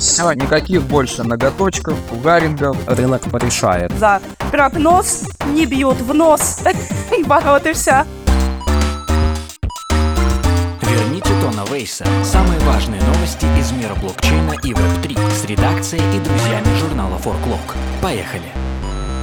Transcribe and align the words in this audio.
Все, 0.00 0.32
никаких 0.32 0.82
больше 0.84 1.24
ноготочков, 1.24 1.94
угарингов. 2.10 2.74
Рынок 2.86 3.20
порешает. 3.30 3.92
За 3.98 4.22
прогноз 4.50 5.24
не 5.48 5.66
бьют 5.66 6.00
в 6.00 6.14
нос. 6.14 6.60
Вот 6.64 7.66
и 7.66 7.72
все. 7.74 8.06
Верните 10.80 11.28
Тона 11.42 11.66
Вейса. 11.70 12.06
Самые 12.24 12.58
важные 12.60 13.02
новости 13.02 13.44
из 13.60 13.72
мира 13.72 13.94
блокчейна 14.00 14.54
и 14.64 14.72
Web3 14.72 15.32
с 15.32 15.44
редакцией 15.44 16.16
и 16.16 16.20
друзьями 16.20 16.78
журнала 16.78 17.18
Forklog. 17.18 17.76
Поехали! 18.00 18.50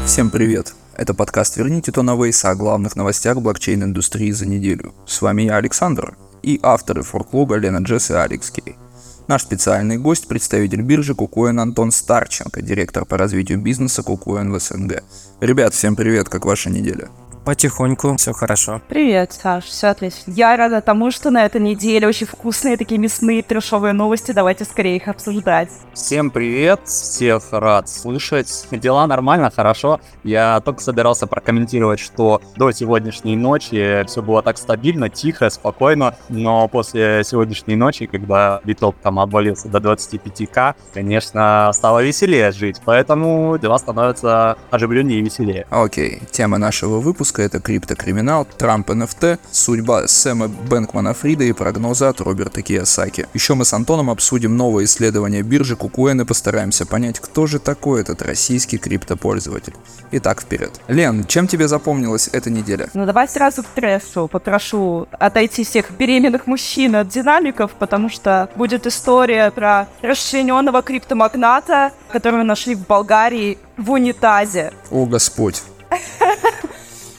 Всем 0.05 0.29
привет! 0.29 0.75
Это 0.95 1.15
подкаст 1.15 1.57
«Верните 1.57 1.91
Тона 1.91 2.15
Вейса» 2.15 2.51
о 2.51 2.55
главных 2.55 2.95
новостях 2.95 3.37
блокчейн-индустрии 3.37 4.29
за 4.29 4.45
неделю. 4.45 4.93
С 5.07 5.23
вами 5.23 5.43
я, 5.43 5.55
Александр, 5.55 6.15
и 6.43 6.59
авторы 6.61 7.01
форклога 7.01 7.55
Лена 7.55 7.79
Джесс 7.79 8.11
и 8.11 8.13
Алекс 8.13 8.51
Кей. 8.51 8.75
Наш 9.27 9.41
специальный 9.41 9.97
гость– 9.97 10.27
представитель 10.29 10.81
биржи 10.81 11.13
Кукоин 11.13 11.59
Антон 11.59 11.91
Старченко, 11.91 12.61
директор 12.61 13.03
по 13.03 13.17
развитию 13.17 13.59
бизнеса 13.59 14.01
Кукоин 14.01 14.53
в 14.53 14.59
СНГ. 14.59 15.03
Ребят, 15.41 15.73
всем 15.73 15.97
привет, 15.97 16.29
как 16.29 16.45
ваша 16.45 16.69
неделя? 16.69 17.09
Потихоньку, 17.47 18.17
все 18.17 18.33
хорошо. 18.33 18.81
Привет, 18.89 19.31
Саш, 19.31 19.63
все 19.63 19.87
отлично. 19.87 20.33
Я 20.33 20.57
рада 20.57 20.81
тому, 20.81 21.11
что 21.11 21.31
на 21.31 21.45
этой 21.45 21.61
неделе 21.61 22.05
очень 22.05 22.27
вкусные 22.27 22.75
такие 22.75 22.99
мясные 22.99 23.41
трешовые 23.41 23.93
новости. 23.93 24.33
Давайте 24.33 24.65
скорее 24.65 24.97
их 24.97 25.07
обсуждать. 25.07 25.69
Всем 25.93 26.29
привет, 26.29 26.81
всех 26.83 27.43
рад 27.51 27.87
слышать. 27.87 28.67
Дела 28.71 29.07
нормально, 29.07 29.49
хорошо. 29.49 30.01
Я 30.25 30.59
только 30.59 30.81
собирался 30.81 31.25
прокомментировать, 31.25 32.01
что 32.01 32.41
до 32.57 32.73
сегодняшней 32.73 33.37
ночи 33.37 34.03
все 34.07 34.21
было 34.21 34.43
так 34.43 34.57
стабильно, 34.57 35.09
тихо, 35.09 35.49
спокойно, 35.49 36.17
но 36.27 36.67
после 36.67 37.23
сегодняшней 37.23 37.77
ночи, 37.77 38.07
когда 38.07 38.59
биток 38.65 38.97
там 39.01 39.21
обвалился 39.21 39.69
до 39.69 39.77
25к, 39.77 40.75
конечно, 40.93 41.71
стало 41.73 42.03
веселее 42.03 42.51
жить, 42.51 42.81
поэтому 42.83 43.57
дела 43.57 43.77
становятся 43.77 44.57
оживленнее 44.69 45.19
и 45.19 45.23
веселее. 45.23 45.65
Окей, 45.69 46.21
тема 46.29 46.57
нашего 46.57 46.99
выпуска 46.99 47.36
это 47.41 47.59
криптокриминал, 47.59 48.45
Трамп 48.45 48.89
NFT, 48.89 49.39
судьба 49.51 50.07
Сэма 50.07 50.47
Бэнкмана 50.47 51.13
Фрида 51.13 51.43
и 51.45 51.51
прогнозы 51.53 52.05
от 52.05 52.21
Роберта 52.21 52.61
Кiyosaki. 52.61 53.27
Еще 53.33 53.53
мы 53.53 53.65
с 53.65 53.73
Антоном 53.73 54.09
обсудим 54.09 54.55
новое 54.57 54.85
исследование 54.85 55.41
биржи 55.41 55.75
Кукуэн 55.75 56.21
и 56.21 56.25
постараемся 56.25 56.85
понять, 56.85 57.19
кто 57.19 57.47
же 57.47 57.59
такой 57.59 58.01
этот 58.01 58.21
российский 58.21 58.77
криптопользователь. 58.77 59.73
Итак, 60.11 60.41
вперед. 60.41 60.71
Лен, 60.87 61.25
чем 61.25 61.47
тебе 61.47 61.67
запомнилась 61.67 62.29
эта 62.31 62.49
неделя? 62.49 62.89
Ну 62.93 63.05
давай 63.05 63.27
сразу 63.27 63.63
к 63.63 63.67
трешу. 63.67 64.27
Попрошу 64.27 65.07
отойти 65.11 65.63
всех 65.63 65.91
беременных 65.91 66.47
мужчин 66.47 66.95
от 66.95 67.09
динамиков, 67.09 67.71
потому 67.71 68.09
что 68.09 68.49
будет 68.55 68.87
история 68.87 69.51
про 69.51 69.87
расчлененного 70.01 70.81
криптомагната, 70.81 71.91
которого 72.11 72.43
нашли 72.43 72.75
в 72.75 72.85
Болгарии 72.87 73.57
в 73.77 73.91
унитазе. 73.91 74.71
О, 74.91 75.05
Господь. 75.05 75.63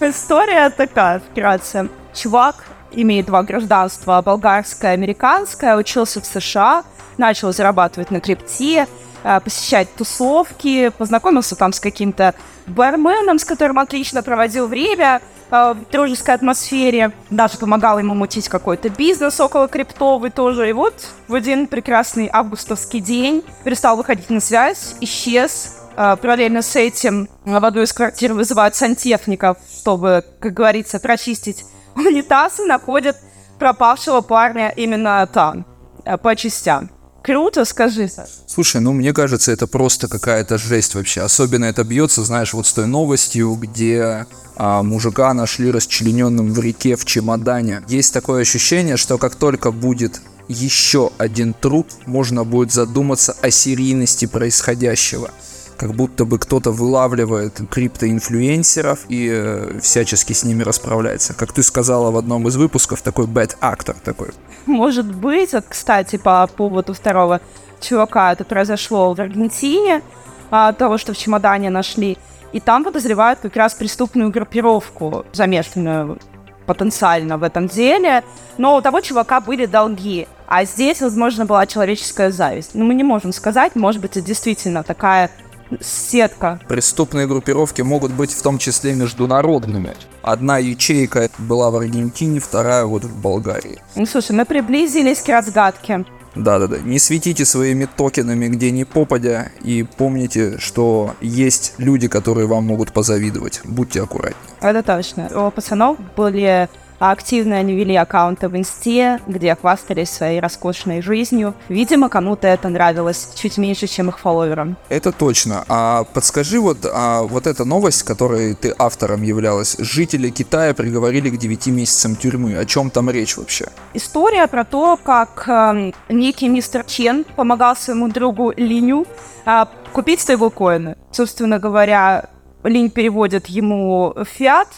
История 0.01 0.71
такая, 0.71 1.19
вкратце. 1.19 1.89
Чувак 2.15 2.65
имеет 2.93 3.27
два 3.27 3.43
гражданства, 3.43 4.23
болгарское 4.23 4.93
и 4.93 4.95
американское, 4.95 5.77
учился 5.77 6.21
в 6.21 6.27
США, 6.27 6.85
начал 7.17 7.53
зарабатывать 7.53 8.13
на 8.13 8.21
крипте, 8.21 8.87
э, 9.25 9.41
посещать 9.41 9.93
тусовки, 9.97 10.91
познакомился 10.91 11.57
там 11.57 11.73
с 11.73 11.81
каким-то 11.81 12.35
барменом, 12.69 13.41
с 13.41 13.45
которым 13.45 13.81
отлично 13.81 14.23
проводил 14.23 14.69
время 14.69 15.21
э, 15.51 15.75
в 15.75 15.91
дружеской 15.91 16.35
атмосфере, 16.35 17.11
даже 17.29 17.59
помогал 17.59 17.99
ему 17.99 18.15
мутить 18.15 18.49
какой-то 18.49 18.91
бизнес 18.91 19.41
около 19.41 19.67
криптовый 19.67 20.31
тоже. 20.31 20.71
И 20.71 20.73
вот 20.73 20.95
в 21.27 21.35
один 21.35 21.67
прекрасный 21.67 22.31
августовский 22.33 23.01
день 23.01 23.43
перестал 23.65 23.97
выходить 23.97 24.31
на 24.31 24.39
связь, 24.39 24.95
исчез, 25.01 25.78
параллельно 25.99 26.63
с 26.63 26.77
этим 26.77 27.29
в 27.45 27.65
одну 27.65 27.83
из 27.83 27.93
квартир 27.93 28.33
вызывают 28.33 28.77
сантехников, 28.77 29.59
чтобы, 29.81 30.25
как 30.39 30.55
говорится, 30.55 31.01
прочистить 31.01 31.65
унитаз 31.97 32.61
и 32.61 32.65
находят 32.65 33.17
пропавшего 33.59 34.21
парня 34.21 34.73
именно 34.77 35.27
там, 35.27 35.67
э, 36.05 36.17
по 36.17 36.37
частям. 36.37 36.91
Круто, 37.23 37.65
скажи, 37.65 38.09
Саш. 38.09 38.29
Слушай, 38.47 38.81
ну 38.81 38.93
мне 38.93 39.13
кажется, 39.13 39.53
это 39.53 39.67
просто 39.67 40.09
какая-то 40.09 40.57
жесть 40.57 40.95
вообще. 40.95 41.23
Особенно 41.23 41.65
это 41.65 41.85
бьется, 41.85 42.23
знаешь, 42.23 42.55
вот 42.55 42.67
с 42.67 42.73
той 42.73 42.87
новостью, 42.87 43.55
где 43.55 44.25
а, 44.57 44.83
мужика 44.83 45.35
нашли 45.35 45.71
расчлененным 45.71 46.53
в 46.53 46.61
реке 46.61 46.97
в 46.97 47.05
чемодане. 47.05 47.83
Есть 47.89 48.15
такое 48.15 48.43
ощущение, 48.43 48.97
что 48.97 49.19
как 49.19 49.35
только 49.35 49.73
будет 49.73 50.23
еще 50.47 51.11
один 51.19 51.53
труд, 51.53 51.89
можно 52.07 52.45
будет 52.45 52.73
задуматься 52.73 53.37
о 53.43 53.51
серийности 53.51 54.27
происходящего 54.27 55.31
как 55.79 55.95
будто 55.95 56.25
бы 56.25 56.39
кто-то 56.39 56.73
вылавливает 56.73 57.61
криптоинфлюенсеров 57.71 59.07
и 59.09 59.31
э, 59.31 59.79
всячески 59.81 60.33
с 60.33 60.45
ними 60.45 60.65
расправляется. 60.65 61.35
Как 61.35 61.53
ты 61.53 61.63
сказала 61.63 62.11
в 62.11 62.17
одном 62.17 62.49
из 62.49 62.57
выпусков, 62.57 63.01
такой 63.01 63.27
actor 63.27 63.97
такой. 64.05 64.31
Может 64.67 65.07
быть, 65.07 65.53
вот, 65.53 65.65
кстати, 65.69 66.17
по 66.17 66.47
поводу 66.49 66.95
второго 66.95 67.41
чувака, 67.81 68.33
это 68.33 68.45
произошло 68.45 69.15
в 69.15 69.21
Аргентине, 69.21 70.03
а, 70.51 70.73
того, 70.73 70.99
что 70.99 71.13
в 71.13 71.17
чемодане 71.17 71.71
нашли. 71.71 72.19
И 72.53 72.61
там 72.61 72.83
подозревают 72.83 73.39
как 73.41 73.55
раз 73.57 73.75
преступную 73.75 74.31
группировку, 74.31 75.25
замешанную 75.33 76.19
потенциально 76.67 77.39
в 77.39 77.43
этом 77.45 77.69
деле. 77.69 78.25
Но 78.59 78.77
у 78.77 78.83
того 78.83 79.01
чувака 79.01 79.41
были 79.41 79.67
долги. 79.67 80.27
А 80.47 80.65
здесь, 80.65 81.01
возможно, 81.03 81.47
была 81.47 81.67
человеческая 81.67 82.31
зависть. 82.31 82.75
Но 82.75 82.85
мы 82.85 82.95
не 82.95 83.05
можем 83.05 83.33
сказать, 83.33 83.77
может 83.77 84.01
быть, 84.01 84.13
это 84.13 84.23
действительно 84.23 84.83
такая 84.83 85.31
сетка. 85.81 86.61
Преступные 86.69 87.27
группировки 87.27 87.83
могут 87.83 88.13
быть 88.13 88.33
в 88.33 88.43
том 88.43 88.59
числе 88.59 88.95
международными. 88.95 89.95
Одна 90.23 90.59
ячейка 90.59 91.31
была 91.39 91.71
в 91.71 91.77
Аргентине, 91.77 92.41
вторая 92.41 92.85
вот 92.85 93.05
в 93.05 93.21
Болгарии. 93.21 93.81
Ну, 93.97 94.07
слушай, 94.07 94.33
мы 94.33 94.45
приблизились 94.45 95.21
к 95.21 95.29
разгадке. 95.29 96.05
Да-да-да, 96.35 96.79
не 96.79 96.99
светите 96.99 97.45
своими 97.45 97.87
токенами 97.87 98.49
где 98.49 98.71
ни 98.71 98.85
попадя, 98.85 99.51
и 99.63 99.83
помните, 99.83 100.59
что 100.59 101.15
есть 101.21 101.75
люди, 101.79 102.07
которые 102.07 102.47
вам 102.47 102.65
могут 102.65 102.93
позавидовать. 102.93 103.61
Будьте 103.65 104.03
аккуратнее. 104.03 104.37
Это 104.61 104.83
точно. 104.83 105.29
У 105.35 105.51
пацанов 105.51 105.99
были 106.17 106.69
а 106.99 107.13
активно 107.13 107.57
они 107.57 107.75
вели 107.75 107.95
аккаунты 107.95 108.49
в 108.49 108.57
Инсте, 108.57 109.21
где 109.27 109.55
хвастались 109.55 110.11
своей 110.11 110.41
роскошной 110.41 111.03
жизнью. 111.03 111.55
Видимо, 111.69 112.09
кому-то 112.09 112.47
это 112.47 112.69
нравилось 112.69 113.31
чуть 113.35 113.59
меньше, 113.59 113.87
чем 113.87 114.09
их 114.09 114.19
фолловерам. 114.19 114.77
Это 114.89 115.13
точно. 115.13 115.65
А 115.69 116.05
подскажи 116.05 116.61
вот, 116.61 116.79
а 116.85 117.23
вот 117.23 117.47
эта 117.47 117.65
новость, 117.65 118.03
которой 118.03 118.55
ты 118.55 118.75
автором 118.79 119.23
являлась. 119.23 119.77
Жители 119.79 120.31
Китая 120.31 120.75
приговорили 120.75 121.31
к 121.31 121.37
9 121.37 121.67
месяцам 121.69 122.17
тюрьмы. 122.17 122.57
О 122.57 122.65
чем 122.65 122.91
там 122.91 123.11
речь 123.11 123.37
вообще? 123.37 123.67
История 123.95 124.47
про 124.47 124.65
то, 124.65 124.99
как 125.03 125.49
э, 125.49 125.93
некий 126.09 126.49
мистер 126.49 126.85
Чен 126.85 127.25
помогал 127.37 127.77
своему 127.77 128.09
другу 128.09 128.53
Линю 128.57 129.07
э, 129.47 129.67
купить 129.93 130.21
стейблкоины. 130.21 130.97
Собственно 131.13 131.59
говоря, 131.59 132.29
Линь 132.65 132.91
переводит 132.91 133.47
ему 133.47 134.15
фиат, 134.25 134.69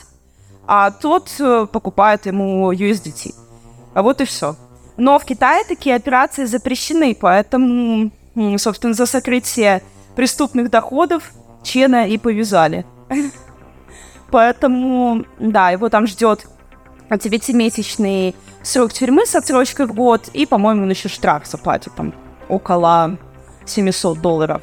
а 0.73 0.93
тот 0.93 1.35
э, 1.41 1.67
покупает 1.67 2.27
ему 2.27 2.73
USDT. 2.73 3.35
А 3.93 4.03
вот 4.03 4.21
и 4.21 4.25
все. 4.25 4.55
Но 4.97 5.19
в 5.19 5.25
Китае 5.25 5.65
такие 5.65 5.97
операции 5.97 6.45
запрещены, 6.45 7.17
поэтому, 7.21 8.13
собственно, 8.57 8.95
за 8.95 9.07
сокрытие 9.07 9.83
преступных 10.15 10.71
доходов 10.71 11.33
Чена 11.65 12.07
и 12.07 12.19
повязали. 12.19 12.87
Поэтому, 14.31 15.25
да, 15.41 15.71
его 15.71 15.89
там 15.89 16.07
ждет 16.07 16.47
9-месячный 17.11 18.37
срок 18.63 18.93
тюрьмы 18.93 19.27
с 19.27 19.35
отсрочкой 19.35 19.87
в 19.87 19.93
год, 19.93 20.29
и, 20.33 20.47
по-моему, 20.47 20.85
он 20.85 20.91
еще 20.91 21.09
штраф 21.09 21.49
заплатит 21.49 21.93
там 21.97 22.15
около 22.49 23.19
700 23.67 24.21
долларов 24.21 24.63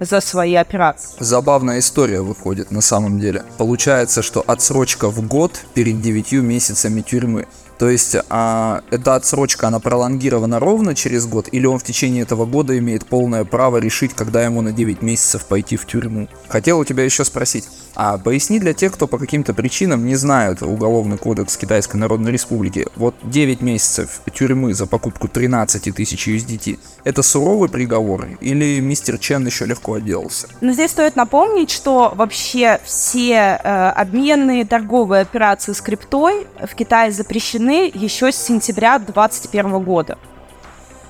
за 0.00 0.20
свои 0.20 0.54
операции. 0.54 1.16
Забавная 1.18 1.78
история 1.78 2.20
выходит 2.20 2.70
на 2.70 2.80
самом 2.80 3.18
деле. 3.18 3.44
Получается, 3.58 4.22
что 4.22 4.44
отсрочка 4.46 5.08
в 5.08 5.26
год 5.26 5.60
перед 5.74 6.00
9 6.00 6.32
месяцами 6.32 7.00
тюрьмы. 7.00 7.46
То 7.78 7.90
есть 7.90 8.16
а, 8.30 8.82
эта 8.90 9.16
отсрочка, 9.16 9.68
она 9.68 9.80
пролонгирована 9.80 10.58
ровно 10.58 10.94
через 10.94 11.26
год, 11.26 11.48
или 11.52 11.66
он 11.66 11.78
в 11.78 11.84
течение 11.84 12.22
этого 12.22 12.46
года 12.46 12.76
имеет 12.78 13.06
полное 13.06 13.44
право 13.44 13.76
решить, 13.76 14.14
когда 14.14 14.42
ему 14.44 14.62
на 14.62 14.72
9 14.72 15.02
месяцев 15.02 15.44
пойти 15.44 15.76
в 15.76 15.86
тюрьму. 15.86 16.28
Хотел 16.48 16.78
у 16.78 16.84
тебя 16.84 17.04
еще 17.04 17.24
спросить, 17.24 17.68
а 17.94 18.18
поясни 18.18 18.58
для 18.58 18.72
тех, 18.72 18.92
кто 18.92 19.06
по 19.06 19.18
каким-то 19.18 19.54
причинам 19.54 20.06
не 20.06 20.16
знают 20.16 20.62
Уголовный 20.62 21.18
кодекс 21.18 21.56
Китайской 21.56 21.96
Народной 21.96 22.32
Республики, 22.32 22.86
вот 22.96 23.14
9 23.22 23.60
месяцев 23.60 24.20
тюрьмы 24.34 24.74
за 24.74 24.86
покупку 24.86 25.28
13 25.28 25.94
тысяч 25.94 26.28
USDT, 26.28 26.78
это 27.04 27.22
суровый 27.22 27.68
приговор, 27.68 28.26
или 28.40 28.80
мистер 28.80 29.18
Чен 29.18 29.46
еще 29.46 29.66
легко 29.66 29.94
отделался? 29.94 30.48
Но 30.60 30.72
здесь 30.72 30.90
стоит 30.90 31.16
напомнить, 31.16 31.70
что 31.70 32.12
вообще 32.14 32.80
все 32.84 33.60
э, 33.62 33.88
обменные 33.90 34.64
торговые 34.64 35.22
операции 35.22 35.72
с 35.72 35.80
криптой 35.80 36.46
в 36.62 36.74
Китае 36.74 37.12
запрещены 37.12 37.65
запрещены 37.66 37.90
еще 37.94 38.32
с 38.32 38.36
сентября 38.36 38.98
2021 38.98 39.82
года. 39.82 40.18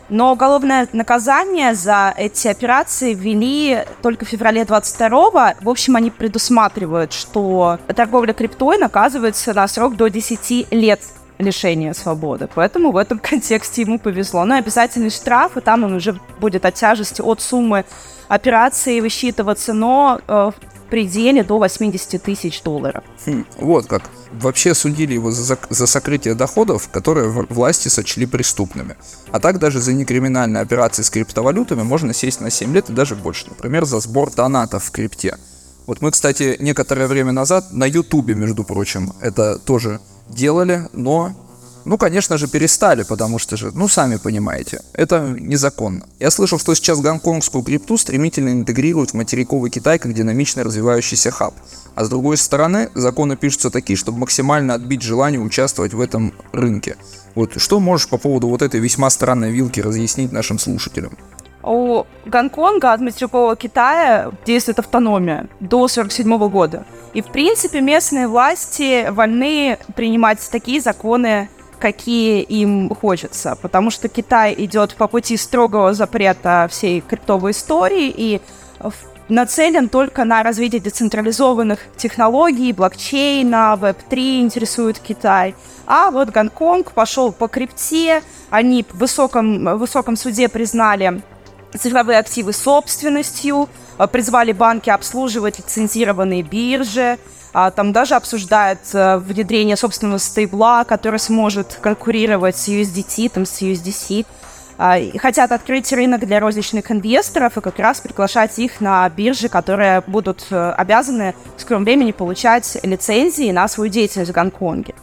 Но 0.08 0.32
уголовное 0.32 0.88
наказание 0.92 1.74
за 1.74 2.14
эти 2.16 2.46
операции 2.46 3.12
ввели 3.12 3.84
только 4.02 4.24
в 4.24 4.28
феврале 4.28 4.64
22 4.64 5.54
В 5.60 5.68
общем, 5.68 5.96
они 5.96 6.10
предусматривают, 6.10 7.12
что 7.12 7.80
торговля 7.88 8.32
криптой 8.32 8.78
наказывается 8.78 9.52
на 9.52 9.66
срок 9.66 9.96
до 9.96 10.08
10 10.08 10.72
лет 10.72 11.00
лишения 11.38 11.92
свободы. 11.92 12.48
Поэтому 12.54 12.92
в 12.92 12.96
этом 12.96 13.18
контексте 13.18 13.82
ему 13.82 13.98
повезло. 13.98 14.44
Но 14.44 14.56
обязательный 14.56 15.10
штраф, 15.10 15.56
и 15.56 15.60
там 15.60 15.84
он 15.84 15.94
уже 15.94 16.18
будет 16.40 16.64
от 16.64 16.74
тяжести 16.74 17.20
от 17.20 17.40
суммы 17.40 17.84
операции 18.28 19.00
высчитываться, 19.00 19.72
но 19.72 20.20
э, 20.26 20.50
в 20.50 20.90
пределе 20.90 21.42
до 21.42 21.58
80 21.58 22.22
тысяч 22.22 22.62
долларов. 22.62 23.04
Хм, 23.26 23.44
вот 23.58 23.86
как. 23.86 24.02
Вообще 24.32 24.74
судили 24.74 25.14
его 25.14 25.30
за, 25.30 25.58
за 25.70 25.86
сокрытие 25.86 26.34
доходов, 26.34 26.88
которые 26.90 27.28
власти 27.30 27.88
сочли 27.88 28.26
преступными. 28.26 28.96
А 29.30 29.40
так 29.40 29.58
даже 29.58 29.80
за 29.80 29.92
некриминальные 29.92 30.60
операции 30.60 31.02
с 31.02 31.10
криптовалютами 31.10 31.82
можно 31.82 32.12
сесть 32.12 32.40
на 32.40 32.50
7 32.50 32.72
лет 32.74 32.90
и 32.90 32.92
даже 32.92 33.14
больше. 33.14 33.46
Например, 33.48 33.84
за 33.84 34.00
сбор 34.00 34.30
донатов 34.32 34.84
в 34.84 34.90
крипте. 34.90 35.36
Вот 35.86 36.02
мы, 36.02 36.10
кстати, 36.10 36.56
некоторое 36.58 37.06
время 37.06 37.32
назад 37.32 37.72
на 37.72 37.86
Ютубе, 37.86 38.34
между 38.34 38.64
прочим, 38.64 39.12
это 39.20 39.58
тоже 39.58 40.00
делали, 40.28 40.88
но, 40.92 41.32
ну, 41.84 41.98
конечно 41.98 42.38
же, 42.38 42.48
перестали, 42.48 43.02
потому 43.02 43.38
что 43.38 43.56
же, 43.56 43.70
ну, 43.72 43.88
сами 43.88 44.16
понимаете, 44.16 44.82
это 44.92 45.36
незаконно. 45.38 46.06
Я 46.18 46.30
слышал, 46.30 46.58
что 46.58 46.74
сейчас 46.74 47.00
гонконгскую 47.00 47.62
крипту 47.64 47.96
стремительно 47.96 48.50
интегрируют 48.50 49.10
в 49.10 49.14
материковый 49.14 49.70
Китай 49.70 49.98
как 49.98 50.14
динамично 50.14 50.64
развивающийся 50.64 51.30
хаб. 51.30 51.54
А 51.94 52.04
с 52.04 52.08
другой 52.08 52.36
стороны, 52.36 52.90
законы 52.94 53.36
пишутся 53.36 53.70
такие, 53.70 53.96
чтобы 53.96 54.18
максимально 54.18 54.74
отбить 54.74 55.02
желание 55.02 55.40
участвовать 55.40 55.94
в 55.94 56.00
этом 56.00 56.34
рынке. 56.52 56.96
Вот 57.34 57.60
что 57.60 57.80
можешь 57.80 58.08
по 58.08 58.18
поводу 58.18 58.48
вот 58.48 58.62
этой 58.62 58.80
весьма 58.80 59.10
странной 59.10 59.50
вилки 59.50 59.80
разъяснить 59.80 60.32
нашим 60.32 60.58
слушателям? 60.58 61.16
У 61.66 62.06
Гонконга 62.24 62.92
от 62.92 63.00
материкового 63.00 63.56
Китая 63.56 64.30
действует 64.44 64.78
автономия 64.78 65.48
до 65.58 65.84
1947 65.84 66.48
года. 66.48 66.84
И, 67.12 67.22
в 67.22 67.26
принципе, 67.26 67.80
местные 67.80 68.28
власти 68.28 69.08
вольны 69.10 69.76
принимать 69.96 70.38
такие 70.52 70.80
законы, 70.80 71.48
какие 71.80 72.42
им 72.42 72.94
хочется, 72.94 73.58
потому 73.60 73.90
что 73.90 74.08
Китай 74.08 74.54
идет 74.56 74.94
по 74.94 75.08
пути 75.08 75.36
строгого 75.36 75.92
запрета 75.92 76.68
всей 76.70 77.00
криптовой 77.00 77.50
истории 77.50 78.14
и 78.16 78.40
нацелен 79.28 79.88
только 79.88 80.24
на 80.24 80.44
развитие 80.44 80.80
децентрализованных 80.80 81.80
технологий, 81.96 82.72
блокчейна, 82.72 83.74
веб-3 83.76 84.40
интересует 84.40 85.00
Китай. 85.00 85.56
А 85.86 86.12
вот 86.12 86.30
Гонконг 86.30 86.92
пошел 86.92 87.32
по 87.32 87.48
крипте, 87.48 88.22
они 88.50 88.84
в 88.88 88.98
высоком, 88.98 89.64
в 89.64 89.78
высоком 89.78 90.16
суде 90.16 90.48
признали 90.48 91.22
цифровые 91.76 92.18
активы 92.18 92.52
собственностью, 92.52 93.68
э, 93.98 94.06
призвали 94.06 94.52
банки 94.52 94.90
обслуживать 94.90 95.58
лицензированные 95.58 96.42
биржи, 96.42 97.18
а, 97.58 97.70
там 97.70 97.92
даже 97.92 98.16
обсуждают 98.16 98.80
э, 98.92 99.16
внедрение 99.16 99.76
собственного 99.76 100.18
стейбла, 100.18 100.84
который 100.84 101.18
сможет 101.18 101.78
конкурировать 101.80 102.54
с 102.54 102.68
USDT, 102.68 103.30
там, 103.30 103.46
с 103.46 103.62
USDC. 103.62 104.26
А, 104.76 104.98
хотят 105.16 105.52
открыть 105.52 105.90
рынок 105.90 106.26
для 106.26 106.38
розничных 106.38 106.90
инвесторов 106.90 107.56
и 107.56 107.62
как 107.62 107.78
раз 107.78 108.00
приглашать 108.00 108.58
их 108.58 108.82
на 108.82 109.08
биржи, 109.08 109.48
которые 109.48 110.02
будут 110.06 110.44
э, 110.50 110.70
обязаны 110.72 111.34
в 111.56 111.62
скором 111.62 111.84
времени 111.84 112.12
получать 112.12 112.76
лицензии 112.82 113.50
на 113.52 113.68
свою 113.68 113.90
деятельность 113.90 114.32
в 114.32 114.34
Гонконге. 114.34 114.94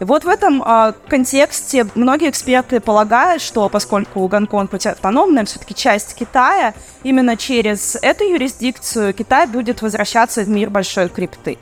И 0.00 0.04
вот 0.04 0.24
в 0.24 0.28
этом 0.28 0.62
э, 0.62 0.92
контексте 1.08 1.86
многие 1.94 2.30
эксперты 2.30 2.80
полагают, 2.80 3.42
что 3.42 3.68
поскольку 3.68 4.26
Гонконг 4.26 4.72
хоть 4.72 4.86
автономная, 4.86 5.44
все-таки 5.44 5.74
часть 5.74 6.14
Китая, 6.14 6.74
именно 7.04 7.36
через 7.36 7.96
эту 8.02 8.24
юрисдикцию 8.24 9.14
Китай 9.14 9.46
будет 9.46 9.82
возвращаться 9.82 10.42
в 10.42 10.48
мир 10.48 10.70
большой 10.70 11.08
крипты. 11.08 11.58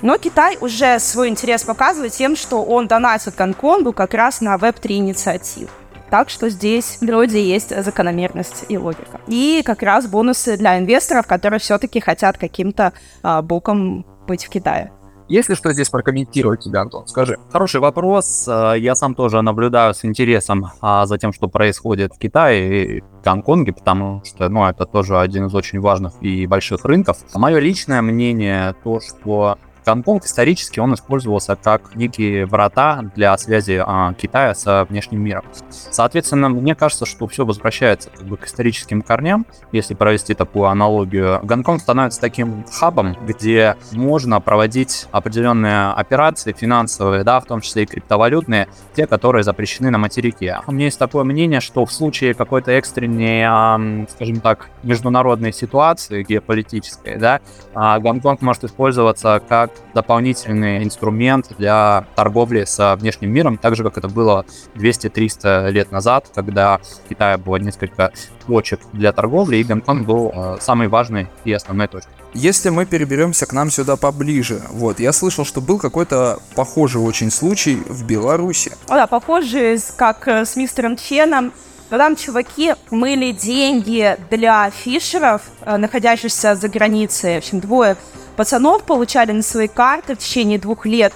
Но 0.00 0.18
Китай 0.18 0.56
уже 0.60 0.98
свой 0.98 1.28
интерес 1.28 1.62
показывает 1.62 2.12
тем, 2.12 2.36
что 2.36 2.62
он 2.62 2.88
донатит 2.88 3.36
Гонконгу 3.36 3.92
как 3.92 4.14
раз 4.14 4.40
на 4.40 4.58
веб-3 4.58 4.94
инициатив. 4.94 5.70
Так 6.10 6.28
что 6.28 6.50
здесь 6.50 6.98
вроде 7.00 7.42
есть 7.42 7.74
закономерность 7.84 8.64
и 8.68 8.76
логика. 8.76 9.20
И 9.28 9.62
как 9.64 9.82
раз 9.82 10.06
бонусы 10.06 10.56
для 10.56 10.78
инвесторов, 10.78 11.26
которые 11.26 11.58
все-таки 11.60 12.00
хотят 12.00 12.36
каким-то 12.36 12.92
а, 13.22 13.40
боком 13.40 14.04
быть 14.26 14.44
в 14.44 14.50
Китае. 14.50 14.92
Есть 15.32 15.48
ли 15.48 15.54
что 15.54 15.72
здесь 15.72 15.88
прокомментировать 15.88 16.60
тебе, 16.60 16.78
Антон? 16.78 17.06
Скажи. 17.06 17.38
Хороший 17.50 17.80
вопрос. 17.80 18.46
Э, 18.46 18.74
Я 18.78 18.94
сам 18.94 19.14
тоже 19.14 19.40
наблюдаю 19.40 19.94
с 19.94 20.04
интересом 20.04 20.66
а, 20.82 21.06
за 21.06 21.16
тем, 21.16 21.32
что 21.32 21.48
происходит 21.48 22.12
в 22.12 22.18
Китае 22.18 22.98
и 22.98 23.04
Гонконге, 23.24 23.72
потому 23.72 24.20
что, 24.26 24.50
ну, 24.50 24.66
это 24.66 24.84
тоже 24.84 25.18
один 25.18 25.46
из 25.46 25.54
очень 25.54 25.80
важных 25.80 26.12
и 26.20 26.46
больших 26.46 26.84
рынков. 26.84 27.16
Мое 27.34 27.60
личное 27.60 28.02
мнение 28.02 28.74
то, 28.84 29.00
что 29.00 29.56
Гонконг 29.84 30.24
исторически 30.24 30.80
он 30.80 30.94
использовался 30.94 31.56
как 31.56 31.94
некие 31.94 32.46
врата 32.46 33.04
для 33.16 33.36
связи 33.36 33.82
а, 33.84 34.14
Китая 34.14 34.54
со 34.54 34.84
внешним 34.84 35.22
миром. 35.22 35.44
Соответственно, 35.70 36.48
мне 36.48 36.74
кажется, 36.74 37.06
что 37.06 37.26
все 37.26 37.44
возвращается 37.44 38.10
как 38.10 38.26
бы 38.26 38.36
к 38.36 38.46
историческим 38.46 39.02
корням, 39.02 39.46
если 39.72 39.94
провести 39.94 40.34
такую 40.34 40.66
аналогию. 40.66 41.40
Гонконг 41.42 41.80
становится 41.80 42.20
таким 42.20 42.64
хабом, 42.72 43.16
где 43.26 43.76
можно 43.92 44.40
проводить 44.40 45.08
определенные 45.10 45.90
операции 45.92 46.52
финансовые, 46.52 47.24
да, 47.24 47.40
в 47.40 47.46
том 47.46 47.60
числе 47.60 47.82
и 47.82 47.86
криптовалютные, 47.86 48.68
те, 48.94 49.06
которые 49.06 49.42
запрещены 49.42 49.90
на 49.90 49.98
материке. 49.98 50.60
У 50.66 50.72
меня 50.72 50.86
есть 50.86 50.98
такое 50.98 51.24
мнение, 51.24 51.60
что 51.60 51.84
в 51.84 51.92
случае 51.92 52.34
какой-то 52.34 52.70
экстренной, 52.72 53.42
ам, 53.44 54.06
скажем 54.08 54.40
так, 54.40 54.68
международной 54.82 55.52
ситуации 55.52 56.22
геополитической, 56.22 57.16
да, 57.16 57.40
а, 57.74 57.98
Гонконг 57.98 58.42
может 58.42 58.64
использоваться 58.64 59.42
как 59.48 59.71
дополнительный 59.94 60.82
инструмент 60.84 61.48
для 61.58 62.06
торговли 62.14 62.64
со 62.64 62.96
внешним 62.96 63.30
миром, 63.30 63.58
так 63.58 63.76
же, 63.76 63.82
как 63.84 63.98
это 63.98 64.08
было 64.08 64.44
200-300 64.74 65.70
лет 65.70 65.90
назад, 65.92 66.26
когда 66.34 66.78
в 66.78 67.08
Китае 67.08 67.36
было 67.36 67.56
несколько 67.56 68.12
точек 68.46 68.80
для 68.92 69.12
торговли, 69.12 69.56
и 69.56 69.64
Гонконг 69.64 70.06
был 70.06 70.32
э, 70.34 70.56
самой 70.60 70.88
важной 70.88 71.28
и 71.44 71.52
основной 71.52 71.88
точкой. 71.88 72.10
Если 72.34 72.70
мы 72.70 72.86
переберемся 72.86 73.44
к 73.46 73.52
нам 73.52 73.70
сюда 73.70 73.96
поближе, 73.96 74.62
вот, 74.70 74.98
я 75.00 75.12
слышал, 75.12 75.44
что 75.44 75.60
был 75.60 75.78
какой-то 75.78 76.38
похожий 76.54 77.00
очень 77.02 77.30
случай 77.30 77.76
в 77.86 78.06
Беларуси. 78.06 78.72
О, 78.88 78.94
да, 78.94 79.06
похоже, 79.06 79.76
с- 79.78 79.92
как 79.94 80.26
э, 80.28 80.44
с 80.44 80.56
мистером 80.56 80.96
Ченом. 80.96 81.52
Но 81.90 81.98
там 81.98 82.16
чуваки 82.16 82.74
мыли 82.90 83.32
деньги 83.32 84.16
для 84.30 84.70
фишеров, 84.70 85.42
э, 85.60 85.76
находящихся 85.76 86.54
за 86.54 86.68
границей. 86.70 87.34
В 87.34 87.38
общем, 87.38 87.60
двое 87.60 87.96
пацанов 88.36 88.84
получали 88.84 89.32
на 89.32 89.42
свои 89.42 89.68
карты 89.68 90.14
в 90.14 90.18
течение 90.18 90.58
двух 90.58 90.86
лет 90.86 91.12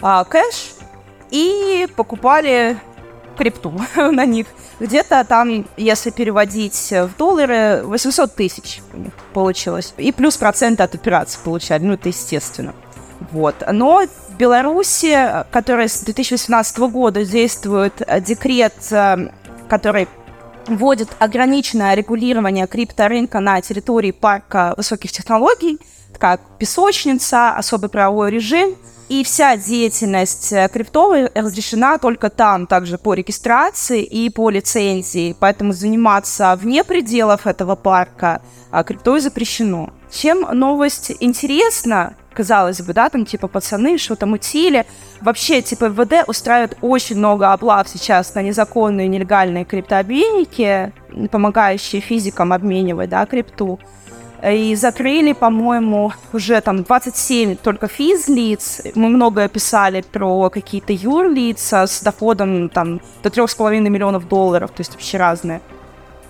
а, 0.00 0.24
кэш 0.24 0.72
и 1.30 1.88
покупали 1.96 2.78
крипту 3.36 3.72
на 3.96 4.24
них. 4.24 4.46
Где-то 4.78 5.24
там, 5.24 5.66
если 5.76 6.10
переводить 6.10 6.90
в 6.90 7.10
доллары, 7.16 7.82
800 7.84 8.34
тысяч 8.34 8.82
у 8.92 8.98
них 8.98 9.12
получилось. 9.32 9.94
И 9.96 10.12
плюс 10.12 10.36
проценты 10.36 10.82
от 10.82 10.94
операций 10.94 11.40
получали, 11.42 11.82
ну 11.82 11.94
это 11.94 12.08
естественно. 12.08 12.74
Вот. 13.32 13.54
Но 13.72 14.02
в 14.28 14.36
Беларуси, 14.36 15.44
которая 15.50 15.88
с 15.88 16.00
2018 16.00 16.78
года 16.78 17.24
действует 17.24 18.02
э, 18.06 18.20
декрет, 18.20 18.74
э, 18.90 19.30
который 19.68 20.08
вводит 20.66 21.08
ограниченное 21.18 21.94
регулирование 21.94 22.66
крипторынка 22.66 23.40
на 23.40 23.60
территории 23.60 24.10
парка 24.10 24.74
высоких 24.76 25.12
технологий, 25.12 25.78
как 26.18 26.40
песочница, 26.58 27.50
особый 27.50 27.88
правовой 27.90 28.30
режим, 28.30 28.76
и 29.08 29.22
вся 29.22 29.56
деятельность 29.56 30.52
э, 30.52 30.68
криптовой 30.68 31.30
разрешена 31.34 31.98
только 31.98 32.28
там, 32.28 32.66
также 32.66 32.98
по 32.98 33.14
регистрации 33.14 34.02
и 34.02 34.28
по 34.30 34.50
лицензии. 34.50 35.36
Поэтому 35.38 35.72
заниматься 35.72 36.58
вне 36.60 36.82
пределов 36.82 37.46
этого 37.46 37.76
парка 37.76 38.42
а, 38.72 38.82
криптой 38.82 39.20
запрещено. 39.20 39.90
Чем 40.10 40.40
новость 40.52 41.12
интересна, 41.20 42.14
казалось 42.34 42.80
бы, 42.80 42.92
да, 42.92 43.08
там 43.08 43.24
типа 43.24 43.46
пацаны 43.46 43.96
что-то 43.96 44.26
мутили. 44.26 44.86
Вообще, 45.20 45.62
типа 45.62 45.84
МВД 45.86 46.28
устраивает 46.28 46.76
очень 46.80 47.16
много 47.16 47.52
облав 47.52 47.88
сейчас 47.88 48.34
на 48.34 48.42
незаконные 48.42 49.06
нелегальные 49.06 49.64
криптообменники, 49.64 50.92
помогающие 51.30 52.00
физикам 52.00 52.52
обменивать, 52.52 53.08
да, 53.08 53.24
крипту. 53.26 53.78
И 54.48 54.76
закрыли, 54.76 55.32
по-моему, 55.32 56.12
уже 56.32 56.60
там 56.60 56.84
27 56.84 57.56
только 57.56 57.88
физлиц. 57.88 58.82
Мы 58.94 59.08
многое 59.08 59.48
писали 59.48 60.02
про 60.02 60.50
какие-то 60.50 60.92
юрлица 60.92 61.86
с 61.86 62.00
доходом 62.00 62.68
там 62.68 63.00
до 63.24 63.28
3,5 63.28 63.80
миллионов 63.80 64.28
долларов, 64.28 64.70
то 64.70 64.80
есть 64.80 64.92
вообще 64.92 65.18
разные 65.18 65.60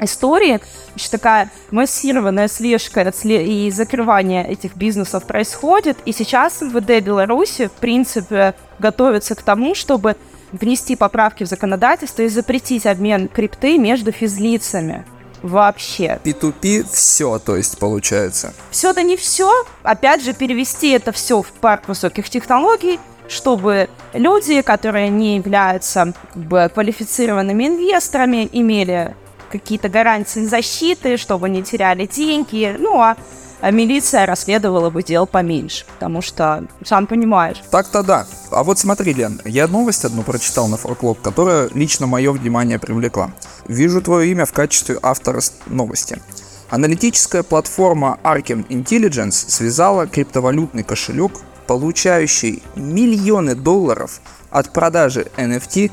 истории. 0.01 0.61
Значит, 0.91 1.11
такая 1.11 1.51
массированная 1.71 2.49
слежка 2.49 3.03
и 3.03 3.71
закрывание 3.71 4.47
этих 4.47 4.77
бизнесов 4.77 5.27
происходит. 5.27 5.99
И 6.07 6.13
сейчас 6.13 6.63
МВД 6.63 7.05
Беларуси, 7.05 7.69
в 7.69 7.73
принципе, 7.73 8.55
готовится 8.79 9.35
к 9.35 9.43
тому, 9.43 9.75
чтобы 9.75 10.17
внести 10.53 10.97
поправки 10.97 11.45
в 11.45 11.49
законодательство 11.49 12.23
и 12.23 12.29
запретить 12.29 12.87
обмен 12.87 13.29
крипты 13.29 13.79
между 13.79 14.13
физлицами. 14.13 15.05
Вообще. 15.47 16.21
P2P 16.25 16.87
все, 16.93 17.39
то 17.39 17.57
есть, 17.57 17.79
получается. 17.79 18.53
Все 18.71 18.91
это 18.91 19.03
не 19.03 19.17
все. 19.17 19.51
Опять 19.83 20.25
же, 20.25 20.33
перевести 20.33 20.91
это 20.91 21.13
все 21.13 21.41
в 21.41 21.53
парк 21.53 21.87
высоких 21.87 22.29
технологий, 22.29 22.99
чтобы 23.29 23.89
люди, 24.13 24.61
которые 24.63 25.09
не 25.09 25.37
являются 25.37 26.13
как 26.33 26.43
бы, 26.43 26.71
квалифицированными 26.73 27.69
инвесторами, 27.69 28.49
имели 28.53 29.15
какие-то 29.59 29.89
гарантии 29.89 30.45
защиты, 30.47 31.17
чтобы 31.17 31.49
не 31.49 31.63
теряли 31.63 32.07
деньги. 32.07 32.77
Ну, 32.79 33.01
а 33.01 33.17
а 33.61 33.71
милиция 33.71 34.27
расследовала 34.27 34.91
бы 34.91 35.03
дел 35.03 35.27
поменьше, 35.27 35.87
потому 35.95 36.21
что, 36.21 36.65
сам 36.85 37.07
понимаешь. 37.07 37.63
Так-то 37.71 38.03
да. 38.03 38.27
А 38.51 38.63
вот 38.63 38.79
смотри, 38.79 39.15
Лен, 39.15 39.41
я 39.45 39.67
новость 39.67 40.05
одну 40.05 40.23
прочитал 40.23 40.69
на 40.69 40.77
Форклоп, 40.77 41.21
которая 41.21 41.71
лично 41.75 42.07
мое 42.07 42.33
внимание 42.33 42.79
привлекла. 42.79 43.31
Вижу 43.67 44.03
твое 44.03 44.31
имя 44.31 44.45
в 44.45 44.53
качестве 44.53 44.99
автора 45.03 45.41
новости. 45.67 46.21
Аналитическая 46.69 47.43
платформа 47.43 48.19
Arkham 48.23 48.67
Intelligence 48.69 49.49
связала 49.49 50.07
криптовалютный 50.07 50.83
кошелек, 50.83 51.33
получающий 51.67 52.63
миллионы 52.75 53.55
долларов 53.55 54.21
от 54.51 54.73
продажи 54.73 55.29
NFT 55.37 55.91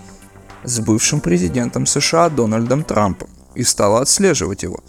с 0.63 0.79
бывшим 0.79 1.21
президентом 1.21 1.85
США 1.85 2.29
Дональдом 2.29 2.83
Трампом 2.83 3.29
и 3.55 3.63
стала 3.63 4.01
отслеживать 4.01 4.63
его. 4.63 4.79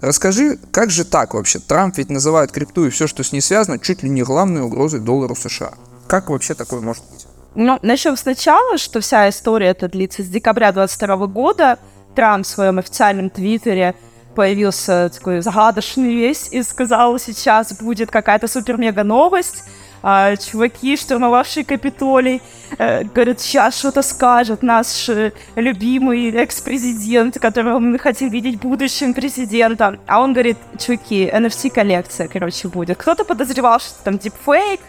Расскажи, 0.00 0.58
как 0.72 0.90
же 0.90 1.04
так 1.04 1.34
вообще? 1.34 1.60
Трамп 1.60 1.96
ведь 1.96 2.10
называет 2.10 2.50
крипту 2.50 2.86
и 2.86 2.90
все, 2.90 3.06
что 3.06 3.22
с 3.22 3.32
ней 3.32 3.40
связано, 3.40 3.78
чуть 3.78 4.02
ли 4.02 4.08
не 4.08 4.22
главной 4.22 4.62
угрозой 4.62 5.00
доллару 5.00 5.36
США. 5.36 5.74
Как 6.08 6.28
вообще 6.28 6.54
такое 6.54 6.80
может 6.80 7.04
быть? 7.10 7.26
Ну, 7.54 7.78
начнем 7.82 8.16
сначала, 8.16 8.78
что 8.78 9.00
вся 9.00 9.28
история 9.28 9.68
эта 9.68 9.88
длится 9.88 10.22
с 10.22 10.26
декабря 10.26 10.72
22 10.72 11.26
года. 11.28 11.78
Трамп 12.16 12.44
в 12.44 12.48
своем 12.48 12.78
официальном 12.78 13.30
твиттере 13.30 13.94
появился 14.34 15.10
такой 15.14 15.40
загадочный 15.40 16.14
весь 16.14 16.48
и 16.50 16.62
сказал, 16.62 17.18
сейчас 17.18 17.72
будет 17.74 18.10
какая-то 18.10 18.48
супер-мега 18.48 19.04
новость, 19.04 19.64
а, 20.02 20.36
чуваки, 20.36 20.96
штурмовавшие 20.96 21.64
Капитолий, 21.64 22.42
э, 22.76 23.04
говорят, 23.04 23.40
сейчас 23.40 23.78
что-то 23.78 24.02
скажет 24.02 24.62
наш 24.62 25.08
э, 25.08 25.32
любимый 25.54 26.30
экс-президент, 26.30 27.38
которого 27.38 27.78
мы 27.78 27.98
хотим 27.98 28.28
видеть 28.28 28.60
будущим 28.60 29.14
президентом. 29.14 30.00
А 30.08 30.20
он 30.20 30.32
говорит, 30.32 30.56
чуваки, 30.78 31.30
NFT-коллекция, 31.32 32.26
короче, 32.26 32.68
будет. 32.68 32.98
Кто-то 32.98 33.24
подозревал, 33.24 33.78
что 33.78 34.02
там 34.02 34.18
дипфейк, 34.18 34.80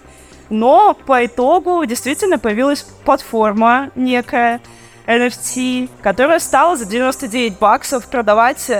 но 0.49 0.95
по 1.05 1.23
итогу 1.25 1.85
действительно 1.85 2.39
появилась 2.39 2.83
платформа 3.05 3.91
некая, 3.95 4.61
NFT, 5.05 5.89
которая 6.01 6.39
стала 6.39 6.77
за 6.77 6.85
99 6.85 7.59
баксов 7.59 8.07
продавать 8.07 8.71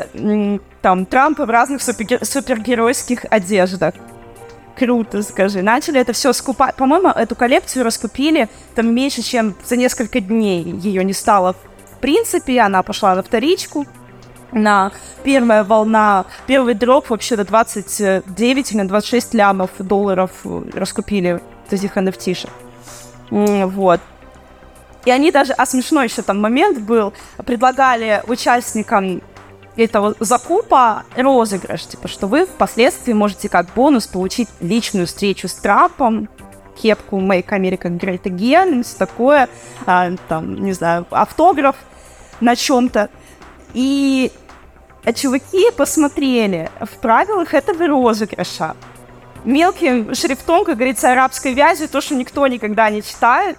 там 0.82 1.06
Трампа 1.06 1.46
в 1.46 1.50
разных 1.50 1.82
супергеройских 1.82 3.26
одеждах 3.30 3.94
круто, 4.78 5.22
скажи. 5.24 5.62
Начали 5.62 6.00
это 6.00 6.14
все 6.14 6.34
скупать. 6.34 6.76
По-моему, 6.76 7.10
эту 7.10 7.36
коллекцию 7.36 7.84
раскупили 7.84 8.50
там 8.76 8.94
меньше, 8.94 9.22
чем 9.22 9.56
за 9.66 9.76
несколько 9.76 10.20
дней. 10.20 10.64
Ее 10.64 11.04
не 11.04 11.14
стало 11.14 11.54
в 11.54 12.00
принципе. 12.00 12.60
Она 12.62 12.84
пошла 12.84 13.16
на 13.16 13.24
вторичку. 13.24 13.86
На 14.52 14.92
первая 15.24 15.64
волна, 15.64 16.26
первый 16.46 16.76
дроп 16.76 17.10
вообще 17.10 17.36
до 17.36 17.44
29 17.44 18.72
или 18.72 18.84
26 18.84 19.34
лямов 19.34 19.72
долларов 19.80 20.32
раскупили 20.74 21.42
этих 21.72 21.98
NFT-шек. 21.98 22.50
Вот. 23.32 24.00
И 25.06 25.12
они 25.12 25.32
даже, 25.32 25.54
а 25.54 25.66
смешной 25.66 26.06
еще 26.06 26.22
там 26.22 26.40
момент 26.40 26.80
был, 26.80 27.14
предлагали 27.46 28.22
участникам 28.28 29.22
этого 29.76 30.16
закупа 30.20 31.04
розыгрыш, 31.16 31.86
типа, 31.86 32.08
что 32.08 32.28
вы 32.28 32.46
впоследствии 32.46 33.14
можете 33.14 33.50
как 33.50 33.68
бонус 33.76 34.08
получить 34.08 34.50
личную 34.60 35.08
встречу 35.08 35.48
с 35.48 35.54
Трампом, 35.54 36.30
кепку 36.82 37.20
Make 37.20 37.50
America 37.50 37.90
Great 37.98 38.24
Again, 38.24 38.84
все 38.84 38.98
такое, 38.98 39.50
а, 39.86 40.12
там, 40.28 40.64
не 40.64 40.74
знаю, 40.74 41.06
автограф 41.12 41.76
на 42.40 42.56
чем-то. 42.56 43.10
И 43.74 44.32
чуваки 45.16 45.72
посмотрели 45.76 46.70
в 46.80 47.00
правилах 47.00 47.54
этого 47.54 47.88
розыгрыша 47.88 48.76
мелким 49.46 50.14
шрифтом, 50.16 50.64
как 50.64 50.76
говорится, 50.76 51.12
арабской 51.12 51.54
вязью, 51.54 51.90
то, 51.90 52.02
что 52.02 52.16
никто 52.16 52.46
никогда 52.48 52.90
не 52.90 53.02
читает, 53.02 53.58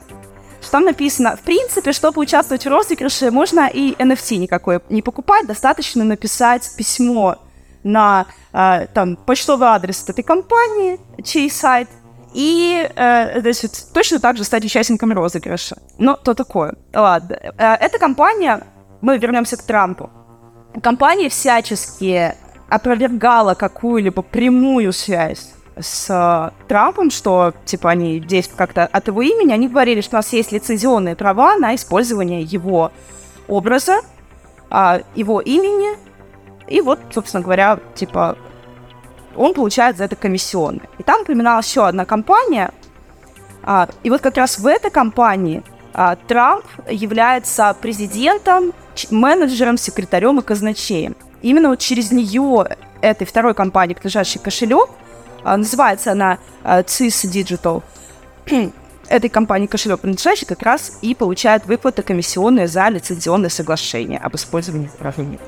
что 0.64 0.72
там 0.72 0.84
написано, 0.84 1.36
в 1.36 1.40
принципе, 1.40 1.92
чтобы 1.92 2.20
участвовать 2.20 2.64
в 2.64 2.68
розыгрыше, 2.68 3.30
можно 3.30 3.68
и 3.72 3.92
NFT 3.92 4.36
никакой 4.36 4.80
не 4.88 5.02
покупать, 5.02 5.46
достаточно 5.46 6.04
написать 6.04 6.70
письмо 6.76 7.36
на 7.82 8.26
э, 8.52 8.86
там 8.94 9.16
почтовый 9.16 9.68
адрес 9.68 10.08
этой 10.08 10.24
компании, 10.24 10.98
чей 11.22 11.50
сайт, 11.50 11.88
и 12.32 12.90
э, 12.96 13.40
значит, 13.40 13.72
точно 13.92 14.18
так 14.18 14.36
же 14.36 14.44
стать 14.44 14.64
участником 14.64 15.12
розыгрыша. 15.12 15.76
Но 15.98 16.16
то 16.16 16.34
такое. 16.34 16.74
Ладно. 16.92 17.34
Э, 17.34 17.74
эта 17.74 17.98
компания, 17.98 18.66
мы 19.02 19.18
вернемся 19.18 19.56
к 19.56 19.62
Трампу, 19.62 20.10
компания 20.82 21.28
всячески 21.28 22.34
опровергала 22.68 23.54
какую-либо 23.54 24.22
прямую 24.22 24.92
связь 24.92 25.53
с 25.78 26.08
э, 26.08 26.66
Трампом, 26.68 27.10
что, 27.10 27.52
типа, 27.64 27.90
они 27.90 28.20
действуют 28.20 28.58
как-то 28.58 28.86
от 28.86 29.06
его 29.06 29.22
имени, 29.22 29.52
они 29.52 29.68
говорили, 29.68 30.00
что 30.00 30.16
у 30.16 30.18
нас 30.18 30.32
есть 30.32 30.52
лицензионные 30.52 31.16
права 31.16 31.56
на 31.56 31.74
использование 31.74 32.42
его 32.42 32.92
образа, 33.48 34.00
э, 34.70 35.00
его 35.14 35.40
имени, 35.40 35.98
и 36.68 36.80
вот, 36.80 37.00
собственно 37.12 37.42
говоря, 37.42 37.78
типа, 37.94 38.36
он 39.36 39.54
получает 39.54 39.96
за 39.96 40.04
это 40.04 40.16
комиссионные. 40.16 40.88
И 40.98 41.02
там 41.02 41.22
упоминалась 41.22 41.68
еще 41.68 41.86
одна 41.86 42.04
компания, 42.04 42.70
а, 43.62 43.88
и 44.02 44.10
вот 44.10 44.20
как 44.20 44.36
раз 44.36 44.58
в 44.58 44.66
этой 44.66 44.90
компании 44.90 45.62
а, 45.92 46.16
Трамп 46.16 46.64
является 46.88 47.74
президентом, 47.80 48.72
менеджером, 49.10 49.76
секретарем 49.76 50.38
и 50.38 50.42
казначеем. 50.42 51.16
Именно 51.42 51.70
вот 51.70 51.80
через 51.80 52.12
нее 52.12 52.76
этой 53.00 53.26
второй 53.26 53.54
компании, 53.54 53.94
принадлежащей 53.94 54.40
кошелек, 54.40 54.88
а, 54.88 55.03
называется 55.44 56.12
она 56.12 56.38
CIS 56.64 57.30
Digital. 57.30 57.82
Этой 59.08 59.28
компании 59.28 59.66
кошелек 59.66 60.00
принадлежащий 60.00 60.46
как 60.46 60.62
раз 60.62 60.98
и 61.02 61.14
получает 61.14 61.66
выплаты 61.66 62.02
комиссионные 62.02 62.68
за 62.68 62.88
лицензионное 62.88 63.50
соглашение 63.50 64.18
об 64.18 64.34
использовании 64.34 64.88
управления. 64.88 65.38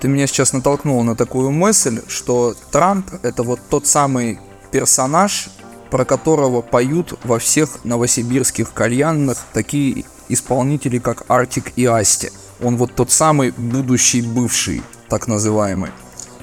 Ты 0.00 0.08
меня 0.08 0.26
сейчас 0.26 0.52
натолкнул 0.52 1.02
на 1.02 1.16
такую 1.16 1.50
мысль, 1.50 2.02
что 2.08 2.54
Трамп 2.70 3.06
это 3.22 3.42
вот 3.42 3.60
тот 3.70 3.86
самый 3.86 4.38
персонаж, 4.70 5.48
про 5.90 6.04
которого 6.04 6.60
поют 6.60 7.18
во 7.24 7.38
всех 7.38 7.84
новосибирских 7.84 8.72
кальянных 8.74 9.38
такие 9.54 10.04
исполнители, 10.28 10.98
как 10.98 11.24
Артик 11.28 11.72
и 11.76 11.86
Асти. 11.86 12.30
Он 12.62 12.76
вот 12.76 12.94
тот 12.94 13.10
самый 13.10 13.52
будущий 13.52 14.20
бывший, 14.20 14.82
так 15.08 15.28
называемый. 15.28 15.90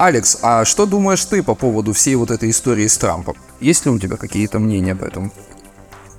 Алекс, 0.04 0.38
а 0.42 0.66
что 0.66 0.86
думаешь 0.86 1.24
ты 1.24 1.42
по 1.42 1.56
поводу 1.56 1.94
всей 1.94 2.16
вот 2.16 2.30
этой 2.30 2.50
истории 2.50 2.88
с 2.88 2.98
Трампом? 2.98 3.36
Есть 3.62 3.86
ли 3.86 3.92
у 3.92 3.98
тебя 3.98 4.18
какие-то 4.18 4.60
мнения 4.60 4.92
об 4.92 5.02
этом? 5.02 5.32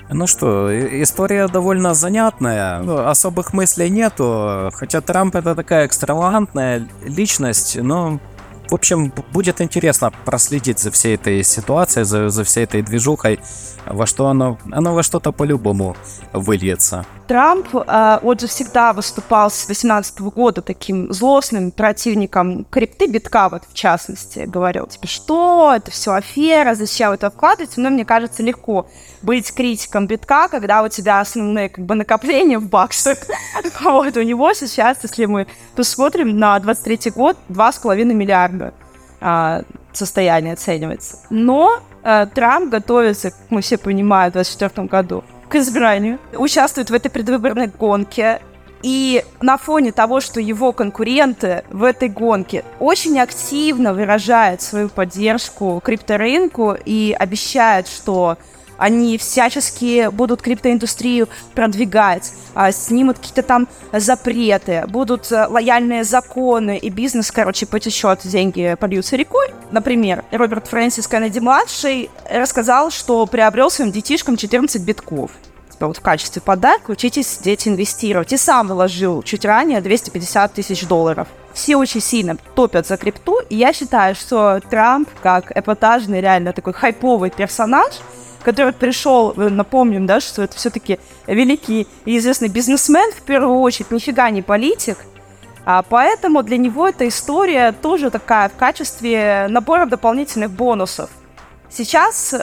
Ну 0.09 0.27
что, 0.27 0.71
история 1.03 1.49
довольно 1.49 1.93
занятная, 1.93 2.81
ну, 2.81 3.07
особых 3.07 3.53
мыслей 3.53 3.91
нету, 3.91 4.71
хотя 4.73 5.03
Трамп 5.03 5.35
это 5.35 5.55
такая 5.55 5.87
экстравагантная 5.87 6.89
личность, 7.05 7.77
но 7.77 8.21
в 8.69 8.75
общем, 8.75 9.13
будет 9.33 9.61
интересно 9.61 10.11
проследить 10.25 10.79
за 10.79 10.91
всей 10.91 11.15
этой 11.17 11.43
ситуацией, 11.45 12.05
за, 12.05 12.29
за 12.29 12.45
всей 12.45 12.65
этой 12.65 12.83
движухой, 12.83 13.41
во 13.87 14.07
что 14.07 14.29
оно, 14.29 14.59
оно 14.73 14.95
во 14.95 15.03
что-то 15.03 15.33
по-любому 15.33 15.97
выльется. 16.33 17.05
Трамп, 17.27 17.75
э, 17.75 18.19
он 18.23 18.39
же 18.39 18.47
всегда 18.47 18.93
выступал 18.93 19.51
с 19.51 19.67
2018 19.67 20.21
года 20.21 20.63
таким 20.63 21.13
злостным 21.13 21.71
противником 21.71 22.65
крипты 22.65 23.07
битка, 23.07 23.49
вот 23.49 23.63
в 23.69 23.75
частности, 23.75 24.41
говорил, 24.41 24.87
типа, 24.87 25.07
что 25.07 25.73
это 25.75 25.91
все 25.91 26.13
афера, 26.13 26.75
зачем 26.75 27.13
это 27.13 27.31
вкладывать? 27.31 27.77
Но 27.77 27.91
мне 27.91 28.05
кажется, 28.05 28.43
легко 28.43 28.87
быть 29.25 29.53
критиком 29.53 30.07
битка, 30.07 30.49
когда 30.49 30.83
у 30.83 30.89
тебя 30.89 31.21
основные 31.21 31.69
как 31.69 31.85
бы 31.85 31.95
накопления 31.95 32.59
в 32.59 32.69
баксах. 32.69 33.19
Вот 33.81 34.17
у 34.17 34.23
него 34.23 34.53
сейчас, 34.55 34.99
если 35.03 35.27
мы 35.27 35.47
посмотрим 35.75 36.39
на 36.39 36.59
23 36.59 37.11
год, 37.13 37.37
2,5 37.49 38.05
миллиарда 38.05 38.75
а, 39.21 39.63
состояние 39.93 40.55
оценивается. 40.55 41.19
Но 41.31 41.81
э, 42.03 42.27
Трамп 42.35 42.71
готовится, 42.71 43.31
как 43.31 43.41
мы 43.51 43.61
все 43.63 43.79
понимаем, 43.79 44.31
в 44.31 44.35
2024 44.35 44.87
году 44.87 45.25
к 45.49 45.57
избранию, 45.57 46.19
участвует 46.35 46.91
в 46.91 46.95
этой 46.95 47.11
предвыборной 47.11 47.69
гонке. 47.69 48.41
И 48.83 49.25
на 49.41 49.57
фоне 49.57 49.93
того, 49.93 50.21
что 50.21 50.41
его 50.41 50.73
конкуренты 50.73 51.65
в 51.71 51.85
этой 51.85 52.11
гонке 52.11 52.65
очень 52.81 53.19
активно 53.19 53.95
выражают 53.95 54.61
свою 54.61 54.91
поддержку 54.91 55.81
крипторынку 55.83 56.77
и 56.85 57.17
обещают, 57.19 57.89
что 57.89 58.37
они 58.79 59.19
всячески 59.19 60.09
будут 60.11 60.43
криптоиндустрию 60.43 61.29
продвигать, 61.55 62.33
а, 62.55 62.73
снимут 62.73 63.19
какие-то 63.19 63.43
там 63.43 63.69
запреты, 63.93 64.85
будут 64.89 65.31
э, 65.33 65.47
лояльные 65.47 66.05
законы, 66.05 66.79
и 66.79 66.91
бизнес, 66.91 67.31
короче, 67.31 67.67
потечет, 67.67 68.21
деньги 68.25 68.77
польются 68.79 69.17
рекой. 69.17 69.49
Например, 69.71 70.25
Роберт 70.31 70.69
Фрэнсис 70.69 71.07
Кеннеди-младший 71.07 72.11
рассказал, 72.31 72.91
что 72.91 73.27
приобрел 73.27 73.71
своим 73.71 73.93
детишкам 73.93 74.37
14 74.37 74.83
битков 74.83 75.31
типа 75.75 75.89
вот 75.89 75.97
в 75.97 76.01
качестве 76.01 76.41
подарка 76.41 76.93
учитесь, 76.93 77.39
дети, 77.43 77.69
инвестировать. 77.69 78.33
И 78.33 78.37
сам 78.37 78.69
вложил 78.69 79.23
чуть 79.23 79.45
ранее 79.45 79.81
250 79.81 80.53
тысяч 80.53 80.87
долларов. 80.87 81.29
Все 81.53 81.77
очень 81.77 82.01
сильно 82.01 82.37
топят 82.55 82.87
за 82.87 82.97
крипту, 82.97 83.41
и 83.49 83.57
я 83.57 83.73
считаю, 83.73 84.15
что 84.15 84.61
Трамп, 84.71 85.09
как 85.23 85.57
эпатажный, 85.57 86.21
реально 86.21 86.53
такой 86.53 86.73
хайповый 86.73 87.31
персонаж, 87.31 87.95
который 88.45 88.73
пришел, 88.73 89.33
напомним, 89.37 90.07
да, 90.07 90.21
что 90.21 90.43
это 90.43 90.57
все-таки 90.57 91.01
великий 91.27 91.89
и 92.05 92.19
известный 92.19 92.49
бизнесмен, 92.49 93.11
в 93.13 93.23
первую 93.23 93.59
очередь, 93.61 93.91
нифига 93.91 94.31
не 94.31 94.43
политик, 94.43 94.99
а 95.65 95.83
поэтому 95.83 96.43
для 96.43 96.59
него 96.59 96.87
эта 96.87 97.09
история 97.09 97.73
тоже 97.73 98.11
такая 98.11 98.49
в 98.51 98.55
качестве 98.55 99.47
набора 99.49 99.87
дополнительных 99.87 100.51
бонусов. 100.51 101.11
Сейчас, 101.71 102.35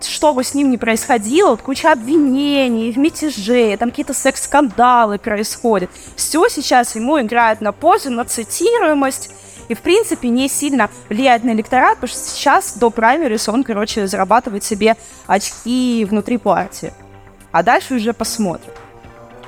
что 0.00 0.34
бы 0.34 0.42
с 0.42 0.52
ним 0.54 0.70
ни 0.70 0.76
происходило, 0.78 1.54
куча 1.56 1.92
обвинений, 1.92 2.92
мятежей, 2.96 3.76
там 3.76 3.90
какие-то 3.90 4.14
секс-скандалы 4.14 5.18
происходят. 5.18 5.90
Все 6.16 6.48
сейчас 6.48 6.96
ему 6.96 7.20
играет 7.20 7.60
на 7.60 7.70
пользу, 7.70 8.10
на 8.10 8.24
цитируемость, 8.24 9.30
и, 9.68 9.74
в 9.74 9.80
принципе, 9.80 10.28
не 10.28 10.48
сильно 10.48 10.90
влияет 11.08 11.44
на 11.44 11.50
электорат, 11.50 11.94
потому 11.94 12.08
что 12.08 12.18
сейчас 12.18 12.76
до 12.76 12.90
праймерис 12.90 13.48
он, 13.48 13.64
короче, 13.64 14.06
зарабатывает 14.06 14.64
себе 14.64 14.96
очки 15.26 16.04
внутри 16.04 16.38
партии. 16.38 16.92
А 17.52 17.62
дальше 17.62 17.94
уже 17.94 18.12
посмотрим. 18.12 18.72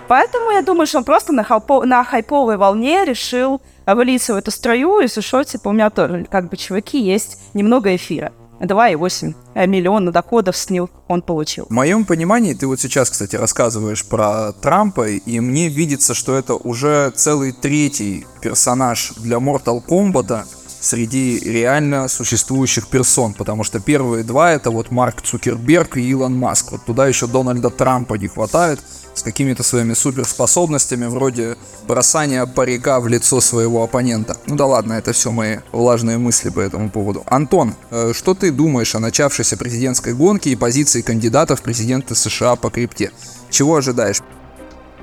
Поэтому 0.08 0.50
я 0.50 0.62
думаю, 0.62 0.86
что 0.86 0.98
он 0.98 1.04
просто 1.04 1.32
на, 1.32 1.42
хайпо- 1.42 1.84
на 1.84 2.02
хайповой 2.02 2.56
волне 2.56 3.04
решил 3.04 3.62
влиться 3.86 4.34
в 4.34 4.36
эту 4.36 4.50
строю, 4.50 4.98
и 4.98 5.06
что, 5.06 5.44
типа, 5.44 5.68
у 5.68 5.72
меня 5.72 5.88
тоже, 5.90 6.26
как 6.28 6.48
бы, 6.48 6.56
чуваки, 6.56 6.98
есть 6.98 7.40
немного 7.54 7.94
эфира. 7.94 8.32
2,8 8.61 9.35
э, 9.55 9.67
миллиона 9.67 10.12
доходов 10.12 10.57
с 10.57 10.71
них 10.71 10.88
он 11.09 11.23
получил. 11.23 11.67
В 11.69 11.73
моем 11.73 12.05
понимании, 12.05 12.55
ты 12.55 12.67
вот 12.67 12.81
сейчас, 12.81 13.11
кстати, 13.11 13.37
рассказываешь 13.37 14.05
про 14.05 14.52
Трампа, 14.52 15.09
и 15.09 15.40
мне 15.40 15.69
видится, 15.69 16.14
что 16.14 16.37
это 16.37 16.55
уже 16.55 17.11
целый 17.14 17.52
третий 17.52 18.26
персонаж 18.40 19.12
для 19.17 19.38
Mortal 19.38 19.83
Kombat 19.85 20.45
среди 20.80 21.38
реально 21.40 22.08
существующих 22.08 22.88
персон, 22.88 23.34
потому 23.34 23.64
что 23.64 23.80
первые 23.80 24.25
два 24.25 24.52
это 24.52 24.70
вот 24.70 24.90
Марк 24.90 25.22
Цукерберг 25.22 25.96
и 25.96 26.10
Илон 26.10 26.37
Маск. 26.37 26.72
Вот 26.72 26.84
туда 26.84 27.06
еще 27.06 27.26
Дональда 27.26 27.70
Трампа 27.70 28.14
не 28.14 28.28
хватает 28.28 28.80
с 29.14 29.22
какими-то 29.22 29.62
своими 29.62 29.94
суперспособностями, 29.94 31.06
вроде 31.06 31.56
бросания 31.87 32.46
парика 32.46 33.00
в 33.00 33.08
лицо 33.08 33.40
своего 33.40 33.82
оппонента. 33.82 34.37
Ну 34.46 34.56
да 34.56 34.66
ладно, 34.66 34.94
это 34.94 35.12
все 35.12 35.30
мои 35.30 35.58
влажные 35.72 36.16
мысли 36.16 36.49
по 36.49 36.60
этому 36.60 36.90
поводу. 36.90 37.22
Антон, 37.26 37.75
э, 37.90 38.12
что 38.14 38.34
ты 38.34 38.50
думаешь 38.50 38.94
о 38.94 39.00
начавшейся 39.00 39.56
президентской 39.56 40.14
гонке 40.14 40.50
и 40.50 40.56
позиции 40.56 41.02
кандидатов 41.02 41.60
в 41.60 41.62
президенты 41.62 42.14
США 42.14 42.56
по 42.56 42.70
крипте? 42.70 43.10
Чего 43.50 43.76
ожидаешь? 43.76 44.22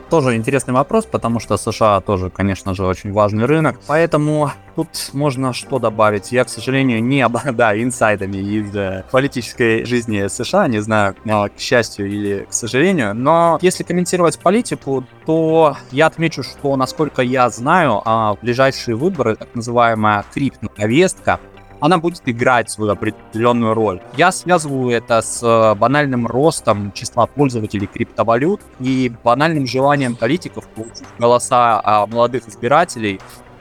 Тоже 0.10 0.36
интересный 0.36 0.74
вопрос, 0.74 1.06
потому 1.06 1.40
что 1.40 1.58
США 1.58 2.02
тоже, 2.02 2.30
конечно 2.30 2.74
же, 2.74 2.86
очень 2.86 3.12
важный 3.12 3.46
рынок. 3.46 3.80
Поэтому 3.88 4.52
тут 4.76 4.88
можно 5.14 5.54
что 5.54 5.80
добавить. 5.80 6.32
Я, 6.32 6.44
к 6.44 6.50
сожалению, 6.50 7.04
не 7.04 7.22
обладаю 7.22 7.84
инсайдами 7.84 8.38
из 8.38 8.76
э, 8.76 9.04
политической 9.12 9.86
жизни 9.86 10.28
США, 10.28 10.68
не 10.68 10.80
знаю, 10.80 11.16
э, 11.26 11.50
к 11.50 11.60
счастью 11.60 12.08
или 12.08 12.46
к 12.50 12.54
сожалению. 12.54 13.14
Но 13.14 13.60
если 13.62 13.84
комментировать 13.84 14.40
политику, 14.40 15.04
то 15.26 15.76
я 15.92 16.08
отмечу, 16.08 16.44
что, 16.44 16.76
насколько 16.76 17.22
я 17.22 17.50
знаю, 17.50 18.02
э, 18.06 18.36
ближайшие 18.42 18.96
выборы, 18.96 19.36
так 19.36 19.50
называемая 19.56 20.26
крипт-повестка, 20.34 21.40
она 21.79 21.98
будет 21.98 22.22
играть 22.25 22.69
свою 22.69 22.91
определенную 22.91 23.74
роль. 23.74 24.01
Я 24.15 24.31
связываю 24.31 24.89
это 24.89 25.22
с 25.22 25.43
э, 25.43 25.75
банальным 25.75 26.28
ростом 26.28 26.91
числа 26.91 27.25
пользователей 27.28 27.88
криптовалют 27.88 28.62
и 28.80 29.12
банальным 29.23 29.67
желанием 29.67 30.15
политиков 30.15 30.67
получить 30.67 31.06
голоса 31.19 31.82
а, 31.84 32.08
молодых 32.08 32.47
избирателей 32.47 33.19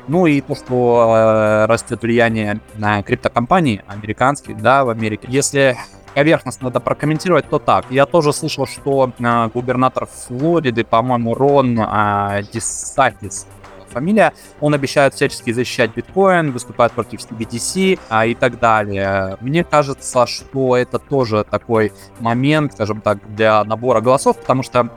ну 0.08 0.26
и 0.26 0.40
то, 0.40 0.54
что 0.54 1.14
э, 1.16 1.66
растет 1.66 2.02
влияние 2.02 2.60
на 2.76 3.02
криптокомпании 3.02 3.82
американские, 3.88 4.56
да, 4.56 4.84
в 4.84 4.90
Америке. 4.90 5.26
Если 5.28 5.76
поверхностно 6.14 6.68
это 6.68 6.80
прокомментировать, 6.80 7.48
то 7.48 7.58
так. 7.58 7.84
Я 7.90 8.06
тоже 8.06 8.32
слышал, 8.32 8.66
что 8.66 9.12
э, 9.18 9.48
губернатор 9.52 10.06
Флориды, 10.06 10.84
по-моему, 10.84 11.34
Рон 11.34 11.78
э, 11.78 12.42
Дисатис, 12.52 13.46
фамилия. 13.96 14.34
Он 14.60 14.74
обещает 14.74 15.14
всячески 15.14 15.52
защищать 15.52 15.94
биткоин, 15.96 16.52
выступает 16.52 16.92
против 16.92 17.20
CBDC 17.20 17.98
а, 18.10 18.26
и 18.26 18.34
так 18.34 18.58
далее. 18.58 19.38
Мне 19.40 19.64
кажется, 19.64 20.26
что 20.26 20.76
это 20.76 20.98
тоже 20.98 21.46
такой 21.50 21.92
момент, 22.20 22.74
скажем 22.74 23.00
так, 23.00 23.18
для 23.34 23.64
набора 23.64 24.02
голосов, 24.02 24.36
потому 24.36 24.62
что 24.62 24.90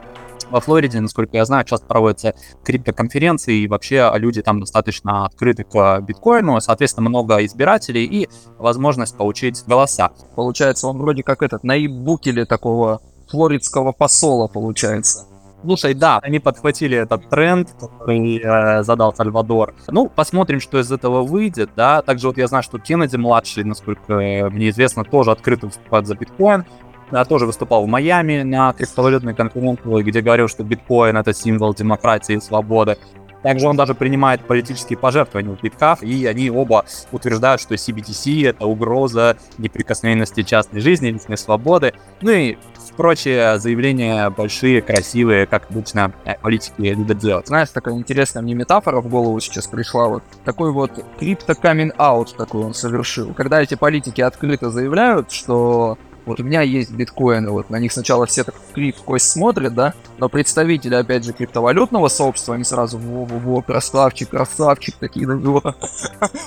во 0.49 0.59
Флориде, 0.59 0.99
насколько 0.99 1.37
я 1.37 1.45
знаю, 1.45 1.63
часто 1.63 1.85
проводятся 1.85 2.33
криптоконференции, 2.65 3.59
и 3.61 3.67
вообще 3.67 4.11
люди 4.15 4.41
там 4.41 4.59
достаточно 4.59 5.25
открыты 5.25 5.63
к 5.63 6.01
биткоину, 6.01 6.59
соответственно, 6.59 7.09
много 7.09 7.45
избирателей 7.45 8.03
и 8.05 8.29
возможность 8.57 9.15
получить 9.15 9.63
голоса. 9.65 10.11
Получается, 10.35 10.87
он 10.87 10.97
вроде 10.97 11.23
как 11.23 11.41
этот, 11.43 11.63
на 11.63 11.77
или 11.77 12.43
такого 12.43 12.99
флоридского 13.29 13.91
посола, 13.91 14.47
получается. 14.47 15.28
Слушай, 15.61 15.93
да, 15.93 16.19
они 16.19 16.39
подхватили 16.39 16.97
этот 16.97 17.29
тренд, 17.29 17.69
который 17.79 18.37
э, 18.37 18.83
задал 18.83 19.13
Сальвадор. 19.13 19.75
Ну, 19.89 20.07
посмотрим, 20.07 20.61
что 20.61 20.79
из 20.79 20.91
этого 20.91 21.23
выйдет, 21.23 21.71
да. 21.75 22.01
Также 22.01 22.27
вот 22.27 22.37
я 22.37 22.47
знаю, 22.47 22.63
что 22.63 22.79
Кеннеди 22.79 23.17
младший, 23.17 23.65
насколько 23.65 24.13
мне 24.51 24.69
известно, 24.69 25.03
тоже 25.03 25.31
открыто 25.31 25.67
выступает 25.67 26.07
за 26.07 26.15
биткоин. 26.15 26.65
Я 27.11 27.25
тоже 27.25 27.45
выступал 27.45 27.85
в 27.85 27.87
Майами 27.87 28.43
на 28.43 28.71
криптовалютной 28.71 29.33
конференции, 29.33 30.03
где 30.03 30.21
говорил, 30.21 30.47
что 30.47 30.63
биткоин 30.63 31.17
это 31.17 31.33
символ 31.33 31.73
демократии 31.73 32.35
и 32.35 32.39
свободы. 32.39 32.97
Также 33.41 33.67
он 33.67 33.77
даже 33.77 33.95
принимает 33.95 34.41
политические 34.45 34.99
пожертвования 34.99 35.55
в 35.55 35.61
битках, 35.61 36.03
и 36.03 36.25
они 36.25 36.49
оба 36.49 36.85
утверждают, 37.11 37.61
что 37.61 37.75
CBTC— 37.75 38.49
это 38.49 38.65
угроза 38.65 39.37
неприкосновенности 39.57 40.43
частной 40.43 40.81
жизни, 40.81 41.07
личной 41.07 41.37
свободы. 41.37 41.93
Ну 42.21 42.31
и 42.31 42.57
прочие 42.99 43.57
заявления 43.59 44.29
большие, 44.29 44.81
красивые, 44.81 45.45
как 45.45 45.71
обычно 45.71 46.11
э, 46.25 46.33
политики 46.41 46.73
любят 46.79 47.17
делать. 47.17 47.47
Знаешь, 47.47 47.69
такая 47.69 47.95
интересная 47.95 48.43
мне 48.43 48.53
метафора 48.55 48.99
в 48.99 49.07
голову 49.07 49.39
сейчас 49.39 49.67
пришла. 49.67 50.09
Вот 50.09 50.23
такой 50.43 50.73
вот 50.73 50.91
крипто 51.17 51.55
камин 51.55 51.93
аут 51.95 52.35
такой 52.35 52.61
он 52.61 52.73
совершил. 52.73 53.33
Когда 53.33 53.61
эти 53.61 53.75
политики 53.75 54.19
открыто 54.19 54.69
заявляют, 54.69 55.31
что 55.31 55.97
вот 56.29 56.39
у 56.39 56.43
меня 56.43 56.61
есть 56.61 56.91
биткоины, 56.91 57.49
вот 57.49 57.71
на 57.71 57.77
них 57.77 57.91
сначала 57.91 58.27
все 58.27 58.43
так 58.43 58.53
в 58.55 58.73
крип 58.73 58.95
кость 58.97 59.31
смотрят, 59.31 59.73
да, 59.73 59.95
но 60.19 60.29
представители, 60.29 60.93
опять 60.93 61.25
же, 61.25 61.33
криптовалютного 61.33 62.07
сообщества, 62.07 62.53
они 62.53 62.63
сразу, 62.63 62.99
во-во-во, 62.99 63.63
красавчик, 63.63 64.29
красавчик, 64.29 64.95
такие 64.99 65.25
него. 65.25 65.61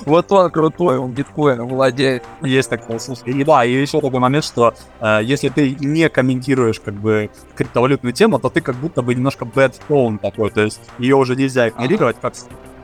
Вот 0.05 0.31
он 0.31 0.51
крутой, 0.51 0.97
он 0.97 1.11
биткоином 1.11 1.67
владеет. 1.67 2.23
Есть 2.41 2.69
такое, 2.69 2.99
слушай. 2.99 3.23
И 3.25 3.43
да, 3.43 3.65
и 3.65 3.73
еще 3.73 3.99
такой 3.99 4.19
момент, 4.19 4.45
что 4.45 4.73
э, 5.01 5.19
если 5.23 5.49
ты 5.49 5.75
не 5.79 6.07
комментируешь, 6.09 6.79
как 6.79 6.93
бы, 6.93 7.29
криптовалютную 7.55 8.13
тему, 8.13 8.39
то 8.39 8.49
ты 8.49 8.61
как 8.61 8.75
будто 8.75 9.01
бы 9.01 9.13
немножко 9.13 9.45
bad 9.45 9.73
tone 9.89 10.17
такой, 10.17 10.49
то 10.51 10.61
есть 10.61 10.79
ее 10.97 11.15
уже 11.15 11.35
нельзя 11.35 11.67
игнорировать, 11.67 12.17
как 12.21 12.33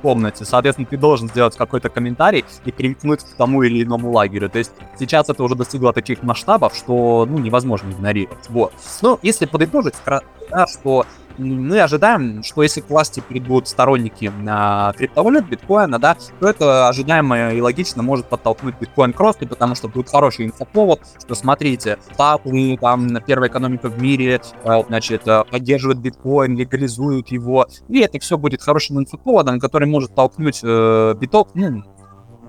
комнате. 0.01 0.45
Соответственно, 0.45 0.87
ты 0.89 0.97
должен 0.97 1.27
сделать 1.29 1.55
какой-то 1.55 1.89
комментарий 1.89 2.45
и 2.65 2.71
примкнуть 2.71 3.23
к 3.23 3.35
тому 3.35 3.63
или 3.63 3.83
иному 3.83 4.11
лагерю. 4.11 4.49
То 4.49 4.59
есть 4.59 4.71
сейчас 4.97 5.29
это 5.29 5.43
уже 5.43 5.55
достигло 5.55 5.93
таких 5.93 6.23
масштабов, 6.23 6.75
что 6.75 7.25
ну, 7.29 7.37
невозможно 7.37 7.91
игнорировать. 7.91 8.49
Вот. 8.49 8.73
Но 9.01 9.19
если 9.21 9.45
подытожить, 9.45 9.95
да, 10.05 10.67
что 10.67 11.05
мы 11.39 11.81
ожидаем, 11.81 12.43
что 12.43 12.63
если 12.63 12.81
к 12.81 12.89
власти 12.89 13.23
придут 13.27 13.67
сторонники 13.67 14.31
на 14.41 14.93
криптовалют, 14.97 15.45
биткоина, 15.45 15.99
да, 15.99 16.17
то 16.39 16.47
это 16.47 16.87
ожидаемо 16.87 17.53
и 17.53 17.61
логично 17.61 18.03
может 18.03 18.27
подтолкнуть 18.27 18.75
биткоин 18.79 19.13
к 19.13 19.19
росту, 19.19 19.47
потому 19.47 19.75
что 19.75 19.87
будет 19.87 20.09
хороший 20.09 20.45
инфоповод, 20.47 21.01
что 21.23 21.35
смотрите, 21.35 21.97
Штаты, 22.13 22.77
там, 22.79 23.17
первая 23.25 23.49
экономика 23.49 23.89
в 23.89 24.01
мире, 24.01 24.41
э, 24.63 24.83
значит, 24.87 25.27
э, 25.27 25.43
поддерживают 25.49 25.99
биткоин, 25.99 26.57
легализуют 26.57 27.29
его, 27.29 27.67
и 27.87 27.99
это 27.99 28.19
все 28.19 28.37
будет 28.37 28.61
хорошим 28.61 28.99
инфоповодом, 28.99 29.59
который 29.59 29.87
может 29.87 30.13
толкнуть 30.13 30.59
э, 30.63 31.15
биток, 31.19 31.49
ну, 31.53 31.83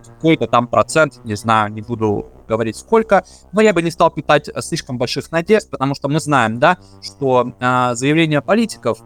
какой-то 0.03 0.47
там 0.47 0.67
процент, 0.67 1.25
не 1.25 1.35
знаю, 1.35 1.73
не 1.73 1.83
буду 1.83 2.27
говорить 2.51 2.77
сколько, 2.77 3.25
но 3.53 3.63
я 3.63 3.73
бы 3.73 3.81
не 3.83 3.91
стал 3.91 4.11
питать 4.11 4.49
э, 4.49 4.61
слишком 4.61 4.99
больших 4.99 5.31
надежд, 5.31 5.71
потому 5.71 5.95
что 5.95 6.09
мы 6.09 6.21
знаем, 6.21 6.59
да, 6.59 6.77
что 7.01 7.53
э, 7.61 7.95
заявления 7.95 8.43
политиков 8.43 8.99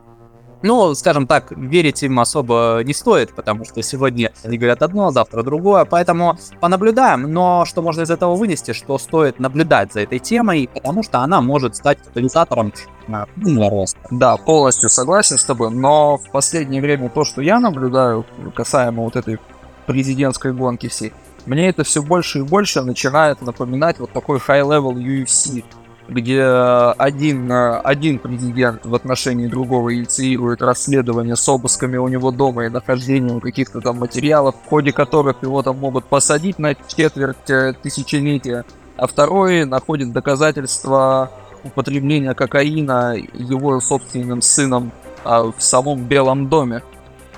Ну, 0.62 0.94
скажем 0.94 1.26
так, 1.26 1.52
верить 1.52 2.02
им 2.02 2.18
особо 2.18 2.80
не 2.84 2.94
стоит, 2.94 3.34
потому 3.34 3.66
что 3.66 3.82
сегодня 3.82 4.32
они 4.44 4.56
говорят 4.56 4.82
одно, 4.82 5.10
завтра 5.10 5.42
другое, 5.42 5.84
поэтому 5.84 6.38
понаблюдаем. 6.60 7.30
Но 7.30 7.66
что 7.66 7.82
можно 7.82 8.02
из 8.02 8.10
этого 8.10 8.34
вынести, 8.34 8.72
что 8.72 8.96
стоит 8.98 9.38
наблюдать 9.38 9.92
за 9.92 10.00
этой 10.00 10.18
темой, 10.18 10.70
потому 10.72 11.02
что 11.02 11.18
она 11.18 11.42
может 11.42 11.76
стать 11.76 11.98
катализатором 11.98 12.72
а, 13.08 13.26
умного 13.36 13.70
роста. 13.70 13.98
Да, 14.10 14.38
полностью 14.38 14.88
согласен 14.88 15.36
с 15.36 15.44
тобой, 15.44 15.70
но 15.70 16.16
в 16.16 16.30
последнее 16.30 16.80
время 16.80 17.10
то, 17.10 17.24
что 17.24 17.42
я 17.42 17.60
наблюдаю, 17.60 18.24
касаемо 18.54 19.02
вот 19.02 19.16
этой 19.16 19.38
президентской 19.86 20.54
гонки 20.54 20.88
всей, 20.88 21.12
мне 21.46 21.68
это 21.68 21.84
все 21.84 22.02
больше 22.02 22.40
и 22.40 22.42
больше 22.42 22.82
начинает 22.82 23.42
напоминать 23.42 23.98
вот 23.98 24.12
такой 24.12 24.38
high-level 24.38 24.94
UFC, 24.94 25.64
где 26.08 26.42
один, 26.42 27.50
один 27.50 28.18
президент 28.18 28.84
в 28.84 28.94
отношении 28.94 29.46
другого 29.46 29.94
инициирует 29.94 30.62
расследование 30.62 31.36
с 31.36 31.48
обысками 31.48 31.96
у 31.96 32.08
него 32.08 32.30
дома 32.30 32.66
и 32.66 32.68
нахождением 32.68 33.40
каких-то 33.40 33.80
там 33.80 33.98
материалов, 33.98 34.54
в 34.64 34.68
ходе 34.68 34.92
которых 34.92 35.42
его 35.42 35.62
там 35.62 35.78
могут 35.78 36.04
посадить 36.06 36.58
на 36.58 36.74
четверть 36.74 37.48
э, 37.48 37.72
тысячелетия, 37.82 38.64
а 38.96 39.06
второй 39.06 39.64
находит 39.64 40.12
доказательства 40.12 41.30
употребления 41.64 42.34
кокаина 42.34 43.16
его 43.32 43.80
собственным 43.80 44.42
сыном 44.42 44.92
а, 45.24 45.44
в 45.44 45.56
самом 45.58 46.04
Белом 46.04 46.48
доме. 46.48 46.82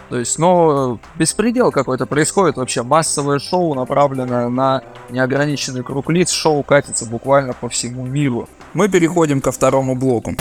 То 0.08 0.18
есть, 0.18 0.38
ну, 0.38 1.00
беспредел 1.16 1.72
какой-то 1.72 2.06
происходит 2.06 2.56
вообще. 2.56 2.82
Массовое 2.82 3.40
шоу, 3.40 3.74
направленное 3.74 4.48
на 4.48 4.82
неограниченный 5.10 5.82
круг 5.82 6.10
лиц. 6.10 6.30
Шоу 6.30 6.62
катится 6.62 7.06
буквально 7.06 7.54
по 7.54 7.68
всему 7.68 8.06
миру. 8.06 8.48
Мы 8.72 8.88
переходим 8.88 9.40
ко 9.40 9.50
второму 9.50 9.96
блоку. 9.96 10.34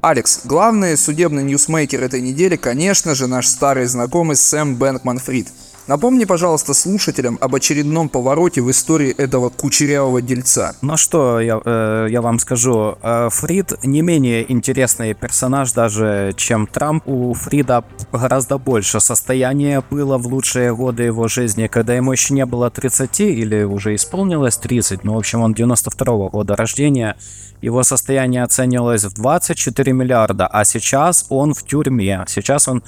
Алекс, 0.00 0.46
главный 0.46 0.96
судебный 0.96 1.44
ньюсмейкер 1.44 2.02
этой 2.02 2.22
недели, 2.22 2.56
конечно 2.56 3.14
же, 3.14 3.26
наш 3.26 3.46
старый 3.46 3.84
знакомый 3.84 4.34
Сэм 4.34 4.76
Бэнкман 4.76 5.18
Фрид– 5.18 5.48
Напомни, 5.90 6.24
пожалуйста, 6.24 6.72
слушателям 6.72 7.36
об 7.40 7.56
очередном 7.56 8.08
повороте 8.08 8.60
в 8.60 8.70
истории 8.70 9.10
этого 9.10 9.48
кучерявого 9.48 10.22
дельца. 10.22 10.76
Ну 10.82 10.96
что 10.96 11.40
я, 11.40 11.60
э, 11.64 12.06
я 12.08 12.22
вам 12.22 12.38
скажу, 12.38 12.96
э, 13.02 13.28
Фрид 13.32 13.72
не 13.82 14.00
менее 14.00 14.52
интересный 14.52 15.14
персонаж 15.14 15.72
даже, 15.72 16.32
чем 16.36 16.68
Трамп. 16.68 17.08
У 17.08 17.34
Фрида 17.34 17.82
гораздо 18.12 18.58
больше 18.58 19.00
состояния 19.00 19.82
было 19.90 20.16
в 20.16 20.28
лучшие 20.28 20.76
годы 20.76 21.02
его 21.02 21.26
жизни, 21.26 21.66
когда 21.66 21.94
ему 21.94 22.12
еще 22.12 22.34
не 22.34 22.46
было 22.46 22.70
30 22.70 23.18
или 23.18 23.64
уже 23.64 23.96
исполнилось 23.96 24.58
30, 24.58 25.02
ну, 25.02 25.14
в 25.14 25.18
общем, 25.18 25.40
он 25.40 25.54
92 25.54 26.14
-го 26.14 26.30
года 26.30 26.54
рождения. 26.54 27.16
Его 27.62 27.82
состояние 27.82 28.42
оценивалось 28.44 29.04
в 29.04 29.14
24 29.14 29.92
миллиарда, 29.92 30.46
а 30.46 30.64
сейчас 30.64 31.26
он 31.28 31.52
в 31.52 31.62
тюрьме. 31.62 32.24
Сейчас 32.26 32.68
он 32.68 32.82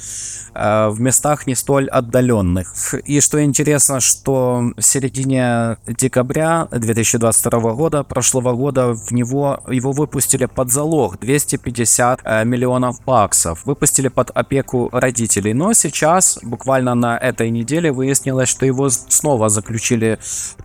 э, 0.55 0.89
в 0.89 1.01
местах 1.01 1.47
не 1.47 1.55
столь 1.55 1.89
отдаленных. 1.89 2.73
И 2.99 3.21
что 3.21 3.43
интересно, 3.43 4.01
что 4.01 4.73
в 4.77 4.83
середине 4.83 5.77
декабря 5.87 6.69
2022 6.71 7.75
года, 7.75 8.03
прошлого 8.05 8.53
года, 8.55 8.95
в 8.95 9.13
него 9.13 9.63
его 9.69 9.93
выпустили 9.93 10.47
под 10.47 10.71
залог 10.71 11.19
250 11.21 12.21
э, 12.25 12.45
миллионов 12.45 13.03
баксов. 13.05 13.65
Выпустили 13.65 14.09
под 14.09 14.31
опеку 14.31 14.89
родителей. 14.93 15.55
Но 15.55 15.73
сейчас, 15.73 16.39
буквально 16.43 16.95
на 16.95 17.17
этой 17.17 17.51
неделе, 17.51 17.93
выяснилось, 17.93 18.49
что 18.49 18.67
его 18.67 18.89
снова 18.89 19.49
заключили 19.49 20.19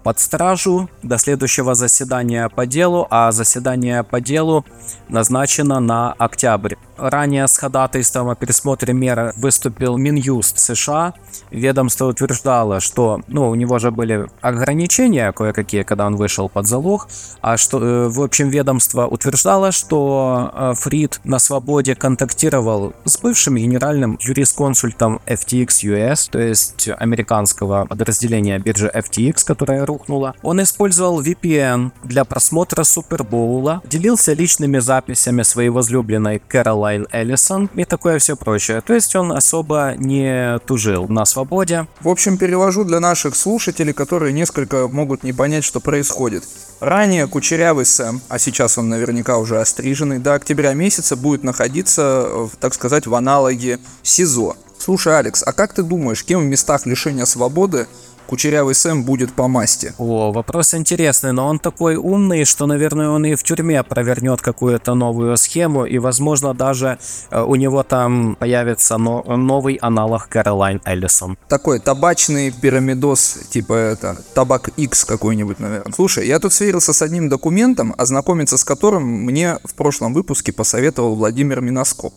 под 0.03 0.19
стражу 0.19 0.89
до 1.03 1.17
следующего 1.17 1.75
заседания 1.75 2.49
по 2.49 2.65
делу, 2.65 3.07
а 3.09 3.31
заседание 3.31 4.03
по 4.03 4.21
делу 4.21 4.65
назначено 5.09 5.79
на 5.79 6.13
октябрь. 6.13 6.75
Ранее 6.97 7.47
с 7.47 7.57
ходатайством 7.57 8.29
о 8.29 8.35
пересмотре 8.35 8.93
меры 8.93 9.33
выступил 9.37 9.97
Минюст 9.97 10.57
США. 10.57 11.13
Ведомство 11.51 12.05
утверждало, 12.05 12.79
что 12.79 13.21
ну, 13.27 13.49
у 13.49 13.55
него 13.55 13.77
же 13.77 13.91
были 13.91 14.27
ограничения 14.41 15.31
кое-какие, 15.31 15.83
когда 15.83 16.07
он 16.07 16.15
вышел 16.15 16.49
под 16.49 16.65
залог, 16.65 17.07
а 17.41 17.57
что, 17.57 17.83
э, 17.83 18.07
в 18.09 18.21
общем, 18.21 18.49
ведомство 18.49 19.05
утверждало, 19.05 19.71
что 19.71 20.51
э, 20.53 20.73
Фрид 20.75 21.19
на 21.23 21.39
свободе 21.39 21.95
контактировал 21.95 22.93
с 23.05 23.19
бывшим 23.19 23.57
генеральным 23.57 24.17
юрисконсультом 24.19 25.21
FTX 25.27 25.67
US, 25.83 26.29
то 26.31 26.39
есть 26.39 26.89
американского 26.97 27.85
подразделения 27.85 28.57
биржи 28.57 28.91
FTX, 28.93 29.45
которая 29.45 29.85
рухнула. 29.85 30.33
Он 30.41 30.61
использовал 30.63 31.21
VPN 31.21 31.91
для 32.03 32.25
просмотра 32.25 32.83
Супербоула, 32.83 33.81
делился 33.85 34.33
личными 34.33 34.79
записями 34.79 35.43
своей 35.43 35.69
возлюбленной 35.69 36.39
Кэролайн 36.39 37.07
Эллисон 37.11 37.69
и 37.75 37.83
такое 37.83 38.17
все 38.17 38.37
прочее. 38.37 38.79
То 38.79 38.93
есть 38.93 39.13
он 39.13 39.33
особо 39.33 39.95
не 39.97 40.57
тужил 40.59 41.09
на 41.09 41.25
свободе. 41.25 41.85
В 41.99 42.07
общем, 42.07 42.37
перевожу 42.37 42.85
для 42.85 43.01
наших 43.01 43.35
слушателей, 43.35 43.91
которые 43.91 44.31
несколько 44.31 44.87
могут 44.87 45.23
не 45.23 45.33
понять, 45.33 45.65
что 45.65 45.81
происходит. 45.81 46.45
Ранее 46.79 47.27
кучерявый 47.27 47.85
Сэм, 47.85 48.21
а 48.29 48.39
сейчас 48.39 48.77
он 48.77 48.87
наверняка 48.87 49.37
уже 49.37 49.59
остриженный, 49.59 50.19
до 50.19 50.35
октября 50.35 50.73
месяца 50.73 51.17
будет 51.17 51.43
находиться, 51.43 52.47
так 52.61 52.73
сказать, 52.73 53.05
в 53.05 53.15
аналоге 53.15 53.79
СИЗО. 54.03 54.55
Слушай, 54.79 55.19
Алекс, 55.19 55.43
а 55.45 55.51
как 55.51 55.73
ты 55.73 55.83
думаешь, 55.83 56.23
кем 56.23 56.41
в 56.41 56.45
местах 56.45 56.85
лишения 56.85 57.25
свободы 57.25 57.87
Кучерявый 58.27 58.75
Сэм 58.75 59.03
будет 59.03 59.33
по 59.33 59.47
масти. 59.47 59.93
О, 59.97 60.31
вопрос 60.31 60.73
интересный, 60.73 61.31
но 61.31 61.47
он 61.47 61.59
такой 61.59 61.95
умный, 61.95 62.45
что, 62.45 62.65
наверное, 62.65 63.09
он 63.09 63.25
и 63.25 63.35
в 63.35 63.43
тюрьме 63.43 63.83
провернет 63.83 64.41
какую-то 64.41 64.95
новую 64.95 65.37
схему, 65.37 65.85
и, 65.85 65.97
возможно, 65.97 66.53
даже 66.53 66.99
э, 67.31 67.41
у 67.41 67.55
него 67.55 67.83
там 67.83 68.35
появится 68.35 68.97
но, 68.97 69.23
новый 69.23 69.75
аналог 69.75 70.27
Каролайн 70.27 70.81
Эллисон. 70.85 71.37
Такой 71.47 71.79
табачный 71.79 72.51
пирамидос, 72.51 73.39
типа 73.49 73.73
это, 73.73 74.17
табак 74.33 74.69
X 74.75 75.05
какой-нибудь, 75.05 75.59
наверное. 75.59 75.93
Слушай, 75.93 76.27
я 76.27 76.39
тут 76.39 76.51
сверился 76.53 76.93
с 76.93 77.01
одним 77.01 77.29
документом, 77.29 77.95
ознакомиться 77.97 78.57
с 78.57 78.63
которым 78.63 79.03
мне 79.03 79.57
в 79.63 79.73
прошлом 79.73 80.13
выпуске 80.13 80.51
посоветовал 80.51 81.15
Владимир 81.15 81.61
Миноскоп. 81.61 82.13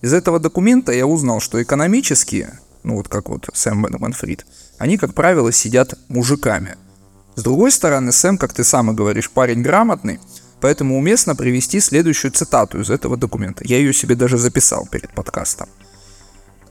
Из 0.00 0.14
этого 0.14 0.38
документа 0.38 0.92
я 0.92 1.06
узнал, 1.06 1.40
что 1.40 1.62
экономические, 1.62 2.58
ну 2.82 2.96
вот 2.96 3.08
как 3.08 3.28
вот 3.28 3.50
Сэм 3.52 3.86
Манфрид, 3.98 4.46
они, 4.80 4.96
как 4.96 5.12
правило, 5.12 5.52
сидят 5.52 5.98
мужиками. 6.08 6.76
С 7.34 7.42
другой 7.42 7.70
стороны, 7.70 8.12
Сэм, 8.12 8.38
как 8.38 8.54
ты 8.54 8.64
сам 8.64 8.90
и 8.90 8.94
говоришь, 8.94 9.30
парень 9.30 9.60
грамотный, 9.60 10.20
поэтому 10.58 10.96
уместно 10.96 11.36
привести 11.36 11.80
следующую 11.80 12.30
цитату 12.30 12.80
из 12.80 12.88
этого 12.88 13.18
документа. 13.18 13.62
Я 13.66 13.76
ее 13.76 13.92
себе 13.92 14.14
даже 14.14 14.38
записал 14.38 14.88
перед 14.90 15.12
подкастом. 15.12 15.68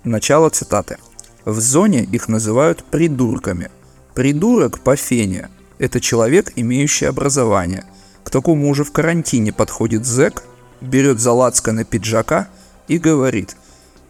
Начало 0.03 0.49
цитаты. 0.49 0.97
В 1.45 1.59
зоне 1.59 2.03
их 2.03 2.27
называют 2.27 2.83
придурками. 2.83 3.69
Придурок 4.15 4.79
по 4.79 4.95
фене– 4.95 5.49
это 5.77 6.01
человек, 6.01 6.53
имеющий 6.55 7.05
образование. 7.05 7.85
К 8.23 8.31
такому 8.31 8.69
уже 8.69 8.83
в 8.83 8.91
карантине 8.91 9.53
подходит 9.53 10.05
зэк, 10.05 10.41
берет 10.81 11.19
за 11.19 11.35
на 11.35 11.83
пиджака 11.83 12.47
и 12.87 12.97
говорит 12.97 13.55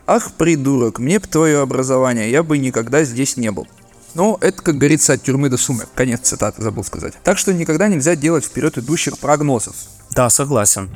«Ах, 0.07 0.31
придурок, 0.37 0.99
мне 0.99 1.19
б 1.19 1.27
твое 1.27 1.59
образование, 1.59 2.31
я 2.31 2.43
бы 2.43 2.57
никогда 2.57 3.03
здесь 3.03 3.35
не 3.35 3.51
был». 3.51 3.67
Но 4.13 4.37
это, 4.41 4.61
как 4.61 4.77
говорится, 4.77 5.13
от 5.13 5.23
тюрьмы 5.23 5.49
до 5.49 5.57
суммы. 5.57 5.85
Конец 5.95 6.21
цитаты, 6.21 6.61
забыл 6.61 6.83
сказать. 6.83 7.13
Так 7.23 7.37
что 7.37 7.53
никогда 7.53 7.87
нельзя 7.87 8.15
делать 8.15 8.45
вперед 8.45 8.77
идущих 8.77 9.17
прогнозов. 9.19 9.75
Да, 10.11 10.29
согласен. 10.29 10.89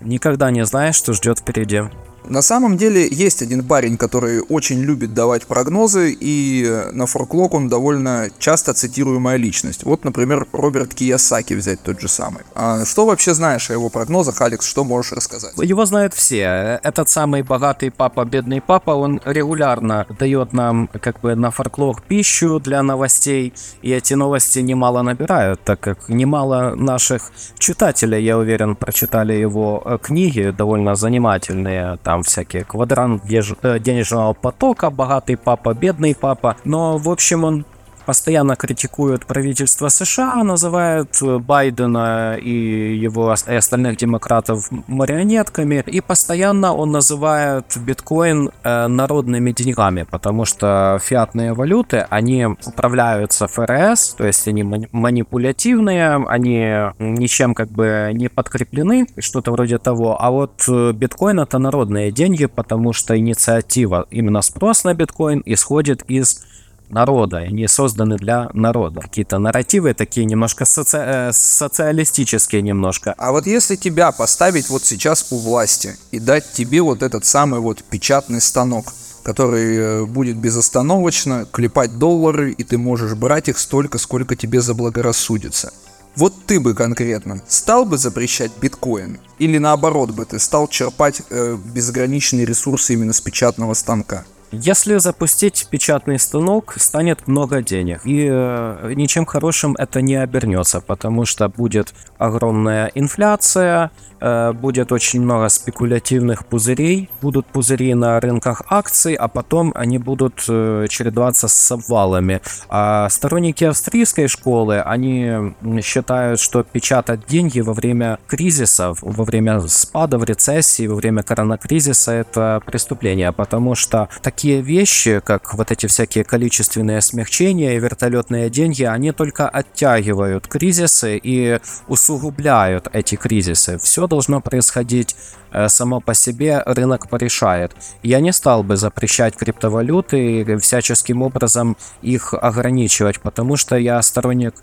Никогда 0.00 0.50
не 0.50 0.64
знаешь, 0.64 0.96
что 0.96 1.12
ждет 1.12 1.40
впереди. 1.40 1.82
На 2.28 2.42
самом 2.42 2.76
деле 2.76 3.08
есть 3.10 3.42
один 3.42 3.64
парень, 3.64 3.96
который 3.96 4.40
очень 4.40 4.80
любит 4.80 5.14
давать 5.14 5.46
прогнозы, 5.46 6.16
и 6.18 6.90
на 6.92 7.06
форклок 7.06 7.54
он 7.54 7.68
довольно 7.68 8.28
часто 8.38 8.74
цитируемая 8.74 9.36
личность. 9.36 9.84
Вот, 9.84 10.04
например, 10.04 10.46
Роберт 10.52 10.94
Киясаки 10.94 11.54
взять 11.54 11.82
тот 11.82 12.00
же 12.00 12.08
самый. 12.08 12.42
А 12.54 12.84
что 12.84 13.06
вообще 13.06 13.34
знаешь 13.34 13.70
о 13.70 13.72
его 13.72 13.88
прогнозах, 13.88 14.40
Алекс? 14.40 14.66
Что 14.66 14.84
можешь 14.84 15.12
рассказать? 15.12 15.52
Его 15.56 15.86
знают 15.86 16.14
все. 16.14 16.80
Этот 16.82 17.08
самый 17.08 17.42
богатый 17.42 17.90
папа, 17.90 18.24
бедный 18.24 18.60
папа, 18.60 18.90
он 18.90 19.20
регулярно 19.24 20.06
дает 20.18 20.52
нам 20.52 20.88
как 21.00 21.20
бы 21.20 21.34
на 21.34 21.50
форклок 21.50 22.02
пищу 22.02 22.60
для 22.60 22.82
новостей, 22.82 23.52
и 23.82 23.90
эти 23.90 24.14
новости 24.14 24.58
немало 24.60 25.02
набирают, 25.02 25.62
так 25.64 25.80
как 25.80 26.08
немало 26.08 26.74
наших 26.76 27.32
читателей, 27.58 28.22
я 28.24 28.38
уверен, 28.38 28.76
прочитали 28.76 29.32
его 29.32 29.82
э, 29.84 29.98
книги, 30.02 30.54
довольно 30.56 30.94
занимательные, 30.94 31.98
там 32.10 32.24
всякие 32.24 32.64
квадрант 32.64 33.22
э, 33.30 33.78
денежного 33.78 34.32
потока, 34.32 34.90
богатый 34.90 35.36
папа, 35.36 35.74
бедный 35.74 36.12
папа. 36.12 36.56
Но, 36.64 36.98
в 36.98 37.08
общем, 37.08 37.44
он 37.44 37.64
постоянно 38.10 38.56
критикуют 38.56 39.24
правительство 39.24 39.88
США, 39.88 40.42
называют 40.42 41.16
Байдена 41.22 42.36
и 42.42 42.98
его 42.98 43.32
и 43.46 43.54
остальных 43.54 43.98
демократов 43.98 44.68
марионетками, 44.88 45.84
и 45.86 46.00
постоянно 46.00 46.74
он 46.74 46.90
называет 46.90 47.66
биткоин 47.76 48.50
э, 48.64 48.88
народными 48.88 49.52
деньгами, 49.52 50.02
потому 50.10 50.44
что 50.44 50.98
фиатные 51.00 51.52
валюты, 51.52 52.04
они 52.10 52.46
управляются 52.46 53.46
ФРС, 53.46 54.14
то 54.18 54.26
есть 54.26 54.48
они 54.48 54.64
манипулятивные, 54.90 56.16
они 56.16 56.66
ничем 56.98 57.54
как 57.54 57.70
бы 57.70 58.10
не 58.12 58.28
подкреплены, 58.28 59.06
что-то 59.20 59.52
вроде 59.52 59.78
того, 59.78 60.20
а 60.20 60.32
вот 60.32 60.64
э, 60.66 60.90
биткоин 60.92 61.38
это 61.38 61.58
народные 61.58 62.10
деньги, 62.10 62.46
потому 62.46 62.92
что 62.92 63.16
инициатива, 63.16 64.08
именно 64.10 64.42
спрос 64.42 64.82
на 64.82 64.94
биткоин 64.94 65.44
исходит 65.46 66.02
из 66.08 66.49
народа, 66.90 67.38
они 67.38 67.66
созданы 67.68 68.16
для 68.16 68.50
народа. 68.52 69.00
Какие-то 69.00 69.38
нарративы 69.38 69.94
такие 69.94 70.26
немножко 70.26 70.64
соци... 70.64 70.98
э, 70.98 71.32
социалистические 71.32 72.62
немножко. 72.62 73.14
А 73.16 73.32
вот 73.32 73.46
если 73.46 73.76
тебя 73.76 74.12
поставить 74.12 74.68
вот 74.68 74.84
сейчас 74.84 75.26
у 75.30 75.38
власти 75.38 75.96
и 76.10 76.18
дать 76.18 76.52
тебе 76.52 76.82
вот 76.82 77.02
этот 77.02 77.24
самый 77.24 77.60
вот 77.60 77.82
печатный 77.84 78.40
станок, 78.40 78.92
который 79.22 79.76
э, 79.76 80.04
будет 80.06 80.36
безостановочно 80.36 81.46
клепать 81.50 81.98
доллары, 81.98 82.52
и 82.52 82.64
ты 82.64 82.78
можешь 82.78 83.14
брать 83.14 83.48
их 83.48 83.58
столько, 83.58 83.98
сколько 83.98 84.36
тебе 84.36 84.60
заблагорассудится. 84.60 85.72
Вот 86.16 86.34
ты 86.46 86.58
бы 86.58 86.74
конкретно 86.74 87.40
стал 87.46 87.84
бы 87.84 87.96
запрещать 87.96 88.50
биткоин? 88.60 89.20
Или 89.38 89.58
наоборот 89.58 90.10
бы 90.10 90.24
ты 90.24 90.38
стал 90.38 90.66
черпать 90.68 91.22
э, 91.30 91.56
безграничные 91.72 92.44
ресурсы 92.44 92.94
именно 92.94 93.12
с 93.12 93.20
печатного 93.20 93.74
станка? 93.74 94.24
Если 94.52 94.96
запустить 94.96 95.68
печатный 95.70 96.18
станок, 96.18 96.74
станет 96.76 97.28
много 97.28 97.62
денег. 97.62 98.00
И 98.04 98.26
э, 98.28 98.92
ничем 98.96 99.24
хорошим 99.24 99.76
это 99.78 100.02
не 100.02 100.16
обернется, 100.16 100.80
потому 100.80 101.24
что 101.24 101.48
будет 101.48 101.94
огромная 102.18 102.90
инфляция, 102.96 103.92
э, 104.20 104.52
будет 104.52 104.90
очень 104.90 105.22
много 105.22 105.48
спекулятивных 105.48 106.44
пузырей, 106.46 107.10
будут 107.22 107.46
пузыри 107.46 107.94
на 107.94 108.18
рынках 108.18 108.62
акций, 108.68 109.14
а 109.14 109.28
потом 109.28 109.70
они 109.76 109.98
будут 109.98 110.44
э, 110.48 110.86
чередоваться 110.88 111.46
с 111.46 111.70
обвалами. 111.70 112.40
А 112.68 113.08
сторонники 113.08 113.62
австрийской 113.62 114.26
школы, 114.26 114.80
они 114.80 115.54
считают, 115.80 116.40
что 116.40 116.64
печатать 116.64 117.20
деньги 117.28 117.60
во 117.60 117.72
время 117.72 118.18
кризисов, 118.26 118.98
во 119.00 119.24
время 119.24 119.60
спада, 119.68 120.18
в 120.18 120.24
рецессии, 120.24 120.88
во 120.88 120.96
время 120.96 121.22
коронакризиса 121.22 122.10
это 122.10 122.60
преступление, 122.66 123.30
потому 123.30 123.76
что 123.76 124.08
такие 124.22 124.39
такие 124.40 124.62
вещи, 124.62 125.20
как 125.22 125.52
вот 125.52 125.70
эти 125.70 125.86
всякие 125.86 126.24
количественные 126.24 127.02
смягчения 127.02 127.74
и 127.74 127.78
вертолетные 127.78 128.48
деньги, 128.48 128.84
они 128.84 129.12
только 129.12 129.46
оттягивают 129.46 130.46
кризисы 130.46 131.20
и 131.22 131.58
усугубляют 131.88 132.88
эти 132.90 133.16
кризисы. 133.16 133.76
Все 133.76 134.06
должно 134.06 134.40
происходить 134.40 135.14
э, 135.52 135.68
само 135.68 136.00
по 136.00 136.14
себе, 136.14 136.62
рынок 136.64 137.10
порешает. 137.10 137.72
Я 138.02 138.20
не 138.20 138.32
стал 138.32 138.62
бы 138.62 138.78
запрещать 138.78 139.36
криптовалюты 139.36 140.40
и 140.40 140.56
всяческим 140.56 141.20
образом 141.20 141.76
их 142.00 142.32
ограничивать, 142.32 143.20
потому 143.20 143.58
что 143.58 143.76
я 143.76 144.00
сторонник 144.00 144.54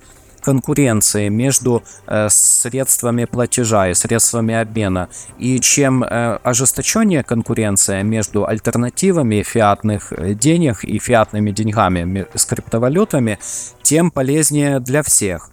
конкуренции 0.47 1.27
между 1.27 1.83
э, 2.05 2.29
средствами 2.29 3.25
платежа 3.25 3.89
и 3.89 3.93
средствами 3.93 4.55
обмена. 4.55 5.09
И 5.39 5.59
чем 5.59 6.03
э, 6.03 6.39
ожесточеннее 6.41 7.23
конкуренция 7.23 8.01
между 8.03 8.47
альтернативами 8.47 9.43
фиатных 9.43 10.13
э, 10.13 10.33
денег 10.35 10.85
и 10.85 10.99
фиатными 10.99 11.51
деньгами 11.51 12.27
с 12.33 12.45
криптовалютами, 12.45 13.39
тем 13.83 14.09
полезнее 14.09 14.79
для 14.79 15.01
всех 15.03 15.49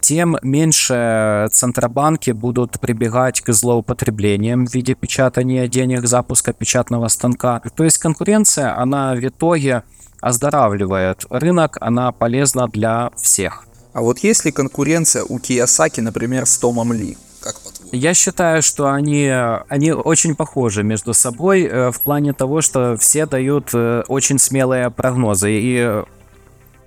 тем 0.00 0.36
меньше 0.42 1.48
центробанки 1.50 2.30
будут 2.30 2.78
прибегать 2.78 3.40
к 3.40 3.52
злоупотреблениям 3.52 4.66
в 4.66 4.72
виде 4.72 4.94
печатания 4.94 5.66
денег, 5.66 6.06
запуска 6.06 6.52
печатного 6.52 7.08
станка. 7.08 7.60
То 7.76 7.82
есть 7.82 7.98
конкуренция, 7.98 8.78
она 8.78 9.14
в 9.14 9.24
итоге 9.26 9.82
оздоравливает 10.20 11.26
рынок, 11.28 11.76
она 11.80 12.12
полезна 12.12 12.68
для 12.68 13.10
всех. 13.16 13.66
А 13.92 14.00
вот 14.00 14.20
есть 14.20 14.44
ли 14.44 14.52
конкуренция 14.52 15.24
у 15.24 15.38
Киясаки, 15.38 16.00
например, 16.00 16.46
с 16.46 16.56
Томом 16.58 16.92
Ли? 16.92 17.18
Как 17.40 17.56
Я 17.90 18.14
считаю, 18.14 18.62
что 18.62 18.90
они, 18.90 19.30
они 19.68 19.92
очень 19.92 20.34
похожи 20.34 20.82
между 20.82 21.12
собой 21.12 21.64
э, 21.64 21.90
в 21.90 22.00
плане 22.00 22.32
того, 22.32 22.62
что 22.62 22.96
все 22.96 23.26
дают 23.26 23.70
э, 23.74 24.04
очень 24.08 24.38
смелые 24.38 24.90
прогнозы. 24.90 25.50
И 25.52 26.02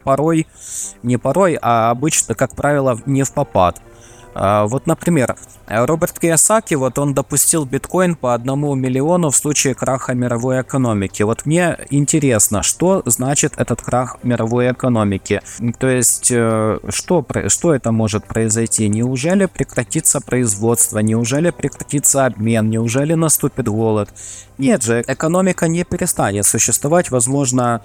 порой, 0.03 0.47
не 1.03 1.17
порой, 1.17 1.59
а 1.61 1.91
обычно, 1.91 2.33
как 2.33 2.55
правило, 2.55 2.99
не 3.05 3.23
в 3.23 3.33
попад. 3.33 3.81
А, 4.37 4.65
вот, 4.67 4.85
например, 4.85 5.37
Роберт 5.65 6.19
Киясаки, 6.19 6.75
вот 6.75 6.99
он 6.99 7.13
допустил 7.13 7.65
биткоин 7.65 8.15
по 8.15 8.33
одному 8.33 8.75
миллиону 8.75 9.31
в 9.31 9.35
случае 9.35 9.75
краха 9.75 10.13
мировой 10.13 10.61
экономики. 10.61 11.23
Вот 11.23 11.45
мне 11.45 11.77
интересно, 11.89 12.61
что 12.61 13.01
значит 13.05 13.53
этот 13.55 13.81
крах 13.81 14.17
мировой 14.23 14.73
экономики? 14.73 15.41
То 15.79 15.87
есть, 15.87 16.31
э, 16.31 16.79
что, 16.89 17.25
что 17.47 17.73
это 17.73 17.93
может 17.93 18.27
произойти? 18.27 18.89
Неужели 18.89 19.45
прекратится 19.45 20.19
производство? 20.19 20.99
Неужели 20.99 21.51
прекратится 21.51 22.25
обмен? 22.25 22.69
Неужели 22.69 23.13
наступит 23.13 23.69
голод? 23.69 24.09
Нет 24.57 24.83
же, 24.83 25.01
экономика 25.07 25.69
не 25.69 25.85
перестанет 25.85 26.45
существовать, 26.45 27.09
возможно, 27.09 27.81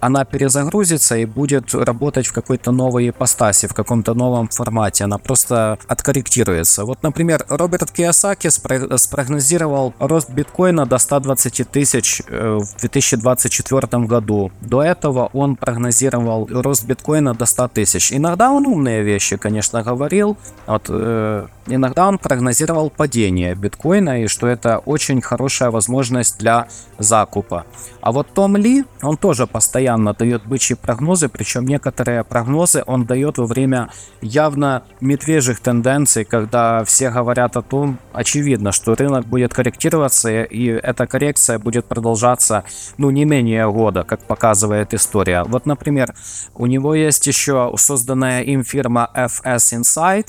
она 0.00 0.24
перезагрузится 0.24 1.16
и 1.16 1.26
будет 1.26 1.74
работать 1.74 2.26
в 2.26 2.32
какой-то 2.32 2.72
новой 2.72 3.10
ипостаси, 3.10 3.68
в 3.68 3.74
каком-то 3.74 4.14
новом 4.14 4.48
формате. 4.48 5.04
Она 5.04 5.18
просто 5.18 5.78
откорректируется. 5.86 6.84
Вот, 6.84 7.02
например, 7.02 7.44
Роберт 7.48 7.90
Киосаки 7.90 8.48
спрогнозировал 8.48 9.94
рост 9.98 10.30
биткоина 10.30 10.86
до 10.86 10.98
120 10.98 11.70
тысяч 11.70 12.22
э, 12.28 12.58
в 12.60 12.80
2024 12.80 14.06
году. 14.06 14.50
До 14.60 14.82
этого 14.82 15.30
он 15.32 15.56
прогнозировал 15.56 16.48
рост 16.50 16.84
биткоина 16.84 17.34
до 17.34 17.46
100 17.46 17.68
тысяч. 17.68 18.12
Иногда 18.12 18.50
он 18.50 18.66
умные 18.66 19.02
вещи, 19.02 19.36
конечно, 19.36 19.82
говорил. 19.82 20.36
Вот, 20.66 20.86
э, 20.88 21.46
иногда 21.66 22.08
он 22.08 22.18
прогнозировал 22.18 22.90
падение 22.90 23.54
биткоина 23.54 24.22
и 24.22 24.26
что 24.28 24.46
это 24.46 24.78
очень 24.78 25.20
хорошая 25.20 25.70
возможность 25.70 26.38
для 26.38 26.68
закупа. 26.98 27.64
А 28.00 28.12
вот 28.12 28.28
Том 28.34 28.56
Ли, 28.56 28.84
он 29.02 29.16
тоже 29.16 29.46
постоянно 29.46 29.89
дает 29.96 30.46
бычьи 30.46 30.76
прогнозы, 30.76 31.28
причем 31.28 31.66
некоторые 31.66 32.24
прогнозы 32.24 32.82
он 32.86 33.04
дает 33.06 33.38
во 33.38 33.46
время 33.46 33.90
явно 34.20 34.82
медвежьих 35.00 35.60
тенденций, 35.60 36.24
когда 36.24 36.84
все 36.84 37.10
говорят 37.10 37.56
о 37.56 37.62
том, 37.62 37.98
очевидно, 38.12 38.72
что 38.72 38.94
рынок 38.94 39.26
будет 39.26 39.54
корректироваться, 39.54 40.42
и 40.42 40.66
эта 40.66 41.06
коррекция 41.06 41.58
будет 41.58 41.86
продолжаться, 41.86 42.64
ну, 42.98 43.10
не 43.10 43.24
менее 43.24 43.70
года, 43.70 44.04
как 44.04 44.20
показывает 44.24 44.94
история. 44.94 45.44
Вот, 45.44 45.66
например, 45.66 46.14
у 46.54 46.66
него 46.66 46.94
есть 46.94 47.26
еще 47.26 47.72
созданная 47.76 48.42
им 48.42 48.64
фирма 48.64 49.10
FS 49.14 49.80
Insight, 49.80 50.26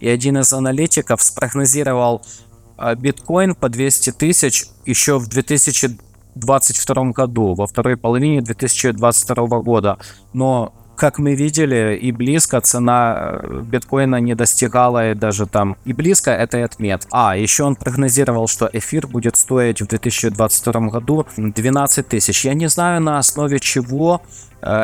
и 0.00 0.08
один 0.08 0.38
из 0.38 0.52
аналитиков 0.52 1.22
спрогнозировал 1.22 2.22
а, 2.76 2.94
биткоин 2.94 3.54
по 3.54 3.68
200 3.68 4.12
тысяч 4.12 4.66
еще 4.86 5.18
в 5.18 5.28
2000 5.28 5.98
2022 6.38 7.12
году, 7.12 7.54
во 7.54 7.66
второй 7.66 7.96
половине 7.96 8.40
2022 8.40 9.60
года. 9.60 9.98
Но 10.32 10.72
как 10.98 11.18
мы 11.18 11.36
видели, 11.36 11.96
и 11.96 12.10
близко 12.10 12.60
цена 12.60 13.38
э, 13.40 13.62
биткоина 13.62 14.16
не 14.16 14.34
достигала 14.34 15.12
и 15.12 15.14
даже 15.14 15.46
там 15.46 15.76
и 15.84 15.92
близко 15.92 16.32
этой 16.32 16.64
отмет. 16.64 17.06
А, 17.12 17.36
еще 17.36 17.62
он 17.62 17.76
прогнозировал, 17.76 18.48
что 18.48 18.68
эфир 18.72 19.06
будет 19.06 19.36
стоить 19.36 19.80
в 19.80 19.86
2022 19.86 20.80
году 20.88 21.24
12 21.36 22.08
тысяч. 22.08 22.44
Я 22.44 22.54
не 22.54 22.68
знаю 22.68 23.00
на 23.00 23.18
основе 23.18 23.60
чего 23.60 24.22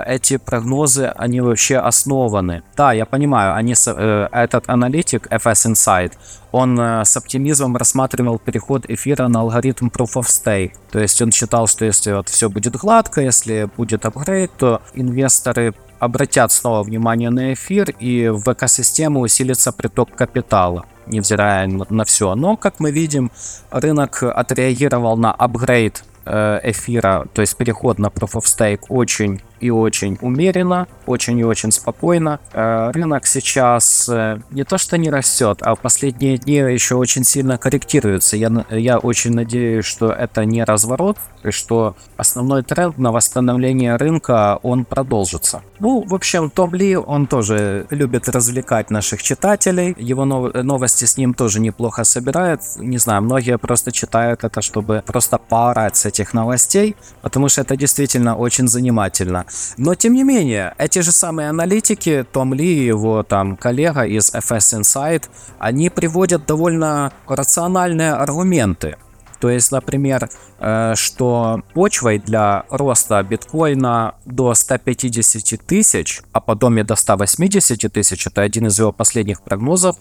эти 0.06 0.36
прогнозы, 0.36 1.06
они 1.16 1.40
вообще 1.40 1.78
основаны. 1.78 2.62
Да, 2.76 2.92
я 2.92 3.06
понимаю, 3.06 3.54
они, 3.54 3.74
э, 3.86 4.28
этот 4.32 4.68
аналитик 4.68 5.26
FS 5.32 5.72
Insight, 5.72 6.12
он 6.52 6.78
э, 6.78 7.04
с 7.04 7.16
оптимизмом 7.16 7.76
рассматривал 7.76 8.38
переход 8.38 8.88
эфира 8.88 9.28
на 9.28 9.40
алгоритм 9.40 9.88
Proof 9.88 10.14
of 10.14 10.26
Stake. 10.26 10.72
То 10.92 11.00
есть 11.00 11.20
он 11.20 11.32
считал, 11.32 11.66
что 11.66 11.84
если 11.84 12.12
вот 12.12 12.28
все 12.28 12.48
будет 12.48 12.76
гладко, 12.76 13.20
если 13.20 13.68
будет 13.76 14.06
апгрейд, 14.06 14.52
то 14.56 14.80
инвесторы 14.94 15.74
обратят 15.98 16.52
снова 16.52 16.82
внимание 16.82 17.30
на 17.30 17.52
эфир 17.52 17.90
и 17.98 18.28
в 18.28 18.52
экосистему 18.52 19.20
усилится 19.20 19.72
приток 19.72 20.14
капитала 20.14 20.84
невзирая 21.06 21.66
на 21.66 22.04
все. 22.04 22.34
Но, 22.34 22.56
как 22.56 22.80
мы 22.80 22.90
видим, 22.90 23.30
рынок 23.70 24.22
отреагировал 24.22 25.18
на 25.18 25.32
апгрейд 25.32 26.02
эфира, 26.26 27.26
то 27.34 27.42
есть 27.42 27.54
переход 27.58 27.98
на 27.98 28.06
Proof 28.06 28.40
of 28.40 28.44
Stake 28.44 28.86
очень 28.88 29.42
и 29.64 29.70
очень 29.70 30.18
умеренно, 30.20 30.86
очень 31.06 31.38
и 31.38 31.44
очень 31.44 31.72
спокойно. 31.72 32.38
Э, 32.52 32.90
рынок 32.92 33.26
сейчас 33.26 34.08
э, 34.10 34.40
не 34.50 34.64
то 34.64 34.76
что 34.76 34.98
не 34.98 35.10
растет, 35.10 35.58
а 35.62 35.74
в 35.74 35.80
последние 35.80 36.36
дни 36.36 36.56
еще 36.56 36.96
очень 36.96 37.24
сильно 37.24 37.56
корректируется. 37.56 38.36
Я, 38.36 38.66
я 38.70 38.98
очень 38.98 39.32
надеюсь, 39.32 39.86
что 39.86 40.12
это 40.12 40.44
не 40.44 40.62
разворот, 40.64 41.16
и 41.42 41.50
что 41.50 41.96
основной 42.16 42.62
тренд 42.62 42.98
на 42.98 43.10
восстановление 43.10 43.96
рынка, 43.96 44.58
он 44.62 44.84
продолжится. 44.84 45.62
Ну, 45.78 46.04
в 46.06 46.14
общем, 46.14 46.50
Том 46.50 46.74
Ли, 46.74 46.96
он 46.96 47.26
тоже 47.26 47.86
любит 47.90 48.28
развлекать 48.28 48.90
наших 48.90 49.22
читателей. 49.22 49.94
Его 49.98 50.24
нов- 50.24 50.54
новости 50.54 51.04
с 51.06 51.16
ним 51.16 51.34
тоже 51.34 51.60
неплохо 51.60 52.04
собирает. 52.04 52.60
Не 52.78 52.98
знаю, 52.98 53.22
многие 53.22 53.58
просто 53.58 53.92
читают 53.92 54.44
это, 54.44 54.60
чтобы 54.62 55.02
просто 55.06 55.38
поорать 55.38 55.96
с 55.96 56.06
этих 56.06 56.34
новостей, 56.34 56.96
потому 57.22 57.48
что 57.48 57.62
это 57.62 57.76
действительно 57.76 58.36
очень 58.36 58.68
занимательно. 58.68 59.44
Но, 59.76 59.94
тем 59.94 60.14
не 60.14 60.24
менее, 60.24 60.74
эти 60.78 61.00
же 61.00 61.12
самые 61.12 61.48
аналитики, 61.48 62.24
Том 62.32 62.54
Ли 62.54 62.66
и 62.66 62.86
его 62.86 63.22
там 63.22 63.56
коллега 63.56 64.04
из 64.04 64.34
FS 64.34 64.80
Insight, 64.80 65.24
они 65.58 65.90
приводят 65.90 66.46
довольно 66.46 67.12
рациональные 67.26 68.12
аргументы. 68.12 68.96
То 69.44 69.50
есть, 69.50 69.72
например, 69.72 70.30
э, 70.58 70.94
что 70.96 71.60
почвой 71.74 72.18
для 72.18 72.64
роста 72.70 73.22
биткоина 73.22 74.14
до 74.24 74.54
150 74.54 75.60
тысяч, 75.66 76.22
а 76.32 76.40
потом 76.40 76.78
и 76.78 76.82
до 76.82 76.96
180 76.96 77.92
тысяч, 77.92 78.26
это 78.26 78.40
один 78.40 78.68
из 78.68 78.78
его 78.78 78.90
последних 78.90 79.42
прогнозов, 79.42 79.96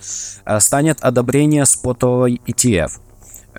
э, 0.45 0.59
станет 0.61 1.01
одобрение 1.01 1.65
спотового 1.65 2.29
ETF. 2.29 2.91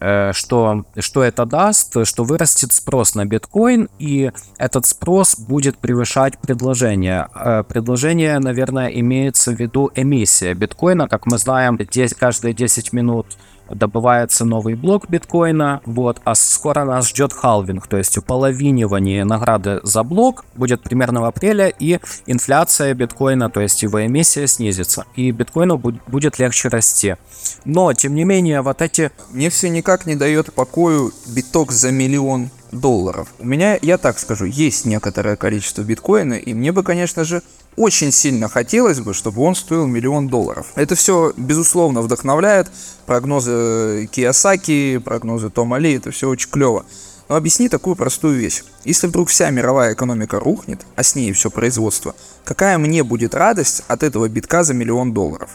Э, 0.07 0.33
что, 0.35 0.85
что 0.99 1.23
это 1.23 1.47
даст, 1.47 2.07
что 2.07 2.25
вырастет 2.25 2.73
спрос 2.75 3.15
на 3.15 3.25
биткоин, 3.25 3.89
и 3.99 4.33
этот 4.59 4.85
спрос 4.85 5.39
будет 5.39 5.79
превышать 5.79 6.39
предложение. 6.39 7.27
Предложение, 7.69 8.39
наверное, 8.39 8.89
имеется 8.89 9.53
в 9.53 9.59
виду 9.59 9.91
эмиссия 9.95 10.53
биткоина. 10.55 11.09
Как 11.09 11.25
мы 11.25 11.39
знаем, 11.39 11.79
10, 11.79 12.19
каждые 12.19 12.53
10 12.53 12.93
минут 12.93 13.39
добывается 13.75 14.45
новый 14.45 14.75
блок 14.75 15.09
биткоина, 15.09 15.81
вот, 15.85 16.21
а 16.25 16.35
скоро 16.35 16.85
нас 16.85 17.09
ждет 17.09 17.33
халвинг, 17.33 17.87
то 17.87 17.97
есть 17.97 18.17
уполовинивание 18.17 19.25
награды 19.25 19.81
за 19.83 20.03
блок 20.03 20.45
будет 20.55 20.83
примерно 20.83 21.21
в 21.21 21.25
апреле, 21.25 21.75
и 21.79 21.99
инфляция 22.27 22.95
биткоина, 22.95 23.51
то 23.51 23.61
есть 23.61 23.83
его 23.83 24.05
эмиссия 24.05 24.47
снизится, 24.47 25.05
и 25.17 25.31
биткоину 25.31 25.79
будет 25.79 26.39
легче 26.39 26.69
расти. 26.69 27.17
Но, 27.65 27.93
тем 27.93 28.15
не 28.15 28.25
менее, 28.25 28.63
вот 28.63 28.83
эти... 28.83 29.11
Мне 29.31 29.51
все 29.51 29.69
никак 29.69 30.07
не 30.07 30.17
дает 30.17 30.53
покою 30.53 31.13
биток 31.27 31.73
за 31.73 31.91
миллион 31.91 32.51
долларов. 32.73 33.29
У 33.39 33.47
меня, 33.47 33.79
я 33.81 33.99
так 33.99 34.19
скажу, 34.19 34.45
есть 34.45 34.85
некоторое 34.85 35.37
количество 35.37 35.83
биткоина, 35.83 36.35
и 36.35 36.55
мне 36.55 36.73
бы, 36.73 36.83
конечно 36.83 37.25
же, 37.25 37.43
очень 37.77 38.13
сильно 38.13 38.49
хотелось 38.49 39.01
бы, 39.01 39.15
чтобы 39.15 39.43
он 39.43 39.55
стоил 39.55 39.87
миллион 39.87 40.29
долларов. 40.29 40.67
Это 40.75 40.95
все, 40.95 41.33
безусловно, 41.37 42.03
вдохновляет. 42.03 42.71
Прогнозы 43.07 44.09
Киосаки, 44.11 44.99
прогнозы 44.99 45.51
Тома 45.51 45.79
Ли, 45.79 45.95
это 45.95 46.11
все 46.11 46.29
очень 46.29 46.51
клево. 46.51 46.85
Но 47.29 47.37
объясни 47.37 47.69
такую 47.69 47.97
простую 47.97 48.39
вещь. 48.39 48.63
Если 48.85 49.07
вдруг 49.07 49.29
вся 49.29 49.51
мировая 49.51 49.95
экономика 49.95 50.39
рухнет, 50.39 50.83
а 50.95 51.03
с 51.03 51.15
ней 51.15 51.33
все 51.33 51.51
производство, 51.51 52.15
какая 52.45 52.77
мне 52.79 53.03
будет 53.03 53.35
радость 53.35 53.83
от 53.89 54.03
этого 54.03 54.29
битка 54.29 54.63
за 54.63 54.75
миллион 54.75 55.15
долларов? 55.15 55.51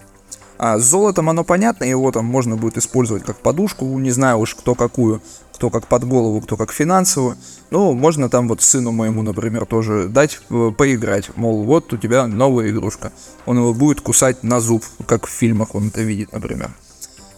А 0.58 0.77
с 0.77 0.84
золотом 0.84 1.29
оно 1.29 1.43
понятно, 1.43 1.86
его 1.86 2.12
там 2.12 2.25
можно 2.25 2.58
будет 2.58 2.77
использовать 2.77 3.23
как 3.23 3.38
подушку, 3.38 3.86
не 3.97 4.12
знаю 4.12 4.39
уж 4.39 4.55
кто 4.55 4.75
какую, 4.75 5.21
кто 5.59 5.69
как 5.69 5.87
под 5.87 6.05
голову, 6.05 6.39
кто 6.39 6.55
как 6.55 6.71
финансовую. 6.71 7.35
Ну, 7.69 7.93
можно 7.93 8.29
там 8.29 8.47
вот 8.47 8.61
сыну 8.61 8.93
моему, 8.93 9.23
например, 9.23 9.65
тоже 9.65 10.07
дать 10.07 10.39
э, 10.49 10.71
поиграть. 10.71 11.35
Мол, 11.35 11.65
вот 11.65 11.91
у 11.91 11.97
тебя 11.97 12.27
новая 12.27 12.69
игрушка. 12.69 13.11
Он 13.45 13.57
его 13.57 13.73
будет 13.73 13.99
кусать 13.99 14.41
на 14.41 14.61
зуб, 14.61 14.85
как 15.05 15.27
в 15.27 15.29
фильмах 15.29 15.75
он 15.75 15.89
это 15.89 16.01
видит, 16.01 16.31
например. 16.31 16.71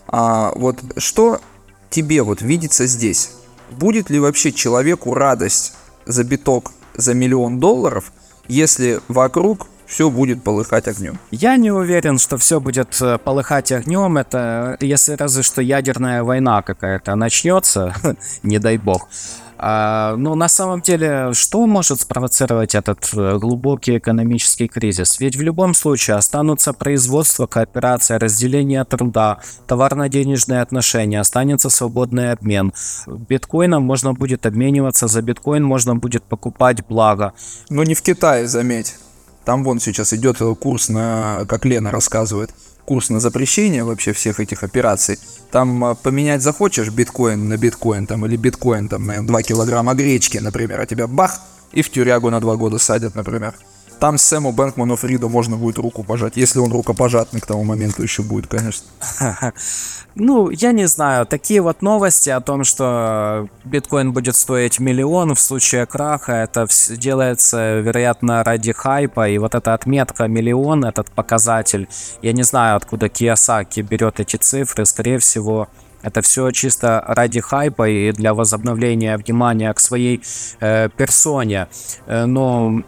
А 0.07 0.51
вот 0.55 0.77
что 0.97 1.41
тебе 1.89 2.21
вот 2.21 2.43
видится 2.43 2.85
здесь? 2.85 3.31
Будет 3.71 4.11
ли 4.11 4.19
вообще 4.19 4.51
человеку 4.51 5.15
радость 5.15 5.73
за 6.05 6.23
биток 6.23 6.73
за 6.93 7.15
миллион 7.15 7.59
долларов, 7.59 8.13
если 8.47 8.99
вокруг 9.07 9.65
все 9.91 10.09
будет 10.09 10.43
полыхать 10.43 10.87
огнем. 10.87 11.19
Я 11.31 11.57
не 11.57 11.69
уверен, 11.69 12.17
что 12.17 12.37
все 12.37 12.59
будет 12.61 13.01
э, 13.01 13.17
полыхать 13.17 13.71
огнем. 13.73 14.17
Это 14.17 14.77
если 14.79 15.13
разве 15.13 15.43
что 15.43 15.61
ядерная 15.61 16.23
война 16.23 16.61
какая-то 16.61 17.15
начнется, 17.15 17.93
не 18.43 18.57
дай 18.57 18.77
бог. 18.77 19.09
А, 19.63 20.15
но 20.15 20.33
на 20.33 20.47
самом 20.47 20.81
деле, 20.81 21.33
что 21.33 21.67
может 21.67 22.01
спровоцировать 22.01 22.73
этот 22.73 23.09
э, 23.13 23.37
глубокий 23.37 23.97
экономический 23.97 24.67
кризис? 24.67 25.19
Ведь 25.19 25.35
в 25.35 25.41
любом 25.41 25.75
случае 25.75 26.15
останутся 26.15 26.73
производство, 26.73 27.45
кооперация, 27.45 28.17
разделение 28.17 28.83
труда, 28.85 29.39
товарно-денежные 29.67 30.61
отношения, 30.61 31.19
останется 31.19 31.69
свободный 31.69 32.31
обмен. 32.31 32.73
Биткоином 33.05 33.83
можно 33.83 34.13
будет 34.13 34.45
обмениваться, 34.45 35.07
за 35.07 35.21
биткоин 35.21 35.63
можно 35.63 35.95
будет 35.95 36.23
покупать 36.23 36.83
благо. 36.87 37.33
Но 37.69 37.83
не 37.83 37.93
в 37.93 38.01
Китае, 38.01 38.47
заметь. 38.47 38.95
Там 39.45 39.63
вон 39.63 39.79
сейчас 39.79 40.13
идет 40.13 40.37
курс 40.59 40.89
на, 40.89 41.45
как 41.47 41.65
Лена 41.65 41.91
рассказывает, 41.91 42.51
курс 42.85 43.09
на 43.09 43.19
запрещение 43.19 43.83
вообще 43.83 44.13
всех 44.13 44.39
этих 44.39 44.63
операций. 44.63 45.17
Там 45.51 45.83
а, 45.83 45.95
поменять 45.95 46.41
захочешь 46.41 46.89
биткоин 46.89 47.49
на 47.49 47.57
биткоин 47.57 48.07
там 48.07 48.25
или 48.25 48.35
биткоин 48.35 48.87
там 48.87 49.05
на 49.05 49.25
2 49.25 49.41
килограмма 49.43 49.93
гречки, 49.93 50.37
например, 50.37 50.79
а 50.81 50.85
тебя 50.85 51.07
бах 51.07 51.39
и 51.71 51.81
в 51.81 51.89
тюрягу 51.89 52.29
на 52.29 52.39
2 52.39 52.55
года 52.57 52.77
садят, 52.77 53.15
например. 53.15 53.55
Там 54.01 54.17
Сэму 54.17 54.51
Бэнкману 54.51 54.95
Фриду 54.95 55.29
можно 55.29 55.57
будет 55.57 55.77
руку 55.77 56.03
пожать, 56.03 56.35
если 56.35 56.57
он 56.57 56.71
рукопожатный 56.71 57.39
к 57.39 57.45
тому 57.45 57.63
моменту 57.63 58.01
еще 58.01 58.23
будет, 58.23 58.47
конечно. 58.47 58.87
Ну, 60.15 60.49
я 60.49 60.73
не 60.73 60.87
знаю, 60.87 61.25
такие 61.25 61.61
вот 61.61 61.81
новости 61.81 62.29
о 62.31 62.41
том, 62.41 62.65
что 62.65 63.47
биткоин 63.63 64.11
будет 64.11 64.35
стоить 64.35 64.77
миллион 64.77 65.35
в 65.35 65.39
случае 65.39 65.85
краха, 65.85 66.33
это 66.33 66.67
делается, 66.97 67.79
вероятно, 67.79 68.43
ради 68.43 68.73
хайпа, 68.73 69.29
и 69.29 69.37
вот 69.37 69.55
эта 69.55 69.73
отметка 69.73 70.27
миллион, 70.27 70.83
этот 70.83 71.09
показатель, 71.11 71.87
я 72.21 72.33
не 72.33 72.43
знаю, 72.43 72.75
откуда 72.75 73.07
Киосаки 73.07 73.79
берет 73.79 74.19
эти 74.19 74.35
цифры, 74.35 74.85
скорее 74.85 75.19
всего, 75.19 75.69
это 76.01 76.21
все 76.21 76.51
чисто 76.51 77.01
ради 77.07 77.39
хайпа 77.39 77.87
и 77.87 78.11
для 78.11 78.33
возобновления 78.33 79.15
внимания 79.15 79.73
к 79.73 79.79
своей 79.79 80.21
э, 80.59 80.89
персоне. 80.97 81.67
Э, 82.07 82.25
но 82.25 82.83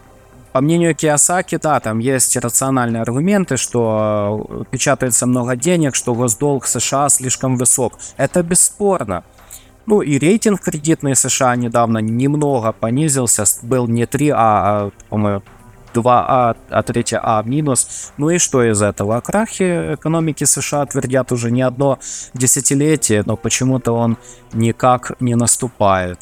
по 0.54 0.60
мнению 0.60 0.94
Киосаки, 0.94 1.58
да, 1.60 1.80
там 1.80 1.98
есть 1.98 2.36
рациональные 2.36 3.02
аргументы, 3.02 3.56
что 3.56 4.46
э, 4.48 4.62
печатается 4.70 5.26
много 5.26 5.56
денег, 5.56 5.96
что 5.96 6.14
госдолг 6.14 6.66
США 6.66 7.08
слишком 7.08 7.56
высок. 7.56 7.94
Это 8.16 8.40
бесспорно. 8.44 9.24
Ну 9.86 10.00
и 10.00 10.16
рейтинг 10.16 10.60
кредитный 10.60 11.16
США 11.16 11.56
недавно 11.56 11.98
немного 11.98 12.70
понизился, 12.70 13.42
был 13.62 13.88
не 13.88 14.04
3А, 14.04 14.34
а, 14.36 14.90
по-моему, 15.08 15.42
2А, 15.92 16.56
а 16.70 16.82
3А 16.82 17.44
минус. 17.44 18.12
Ну 18.16 18.30
и 18.30 18.38
что 18.38 18.62
из 18.62 18.80
этого? 18.80 19.16
О 19.16 19.20
крахе 19.22 19.94
экономики 19.94 20.44
США 20.44 20.86
твердят 20.86 21.32
уже 21.32 21.50
не 21.50 21.62
одно 21.62 21.98
десятилетие, 22.32 23.24
но 23.26 23.36
почему-то 23.36 23.90
он 23.90 24.18
никак 24.52 25.20
не 25.20 25.34
наступает. 25.34 26.20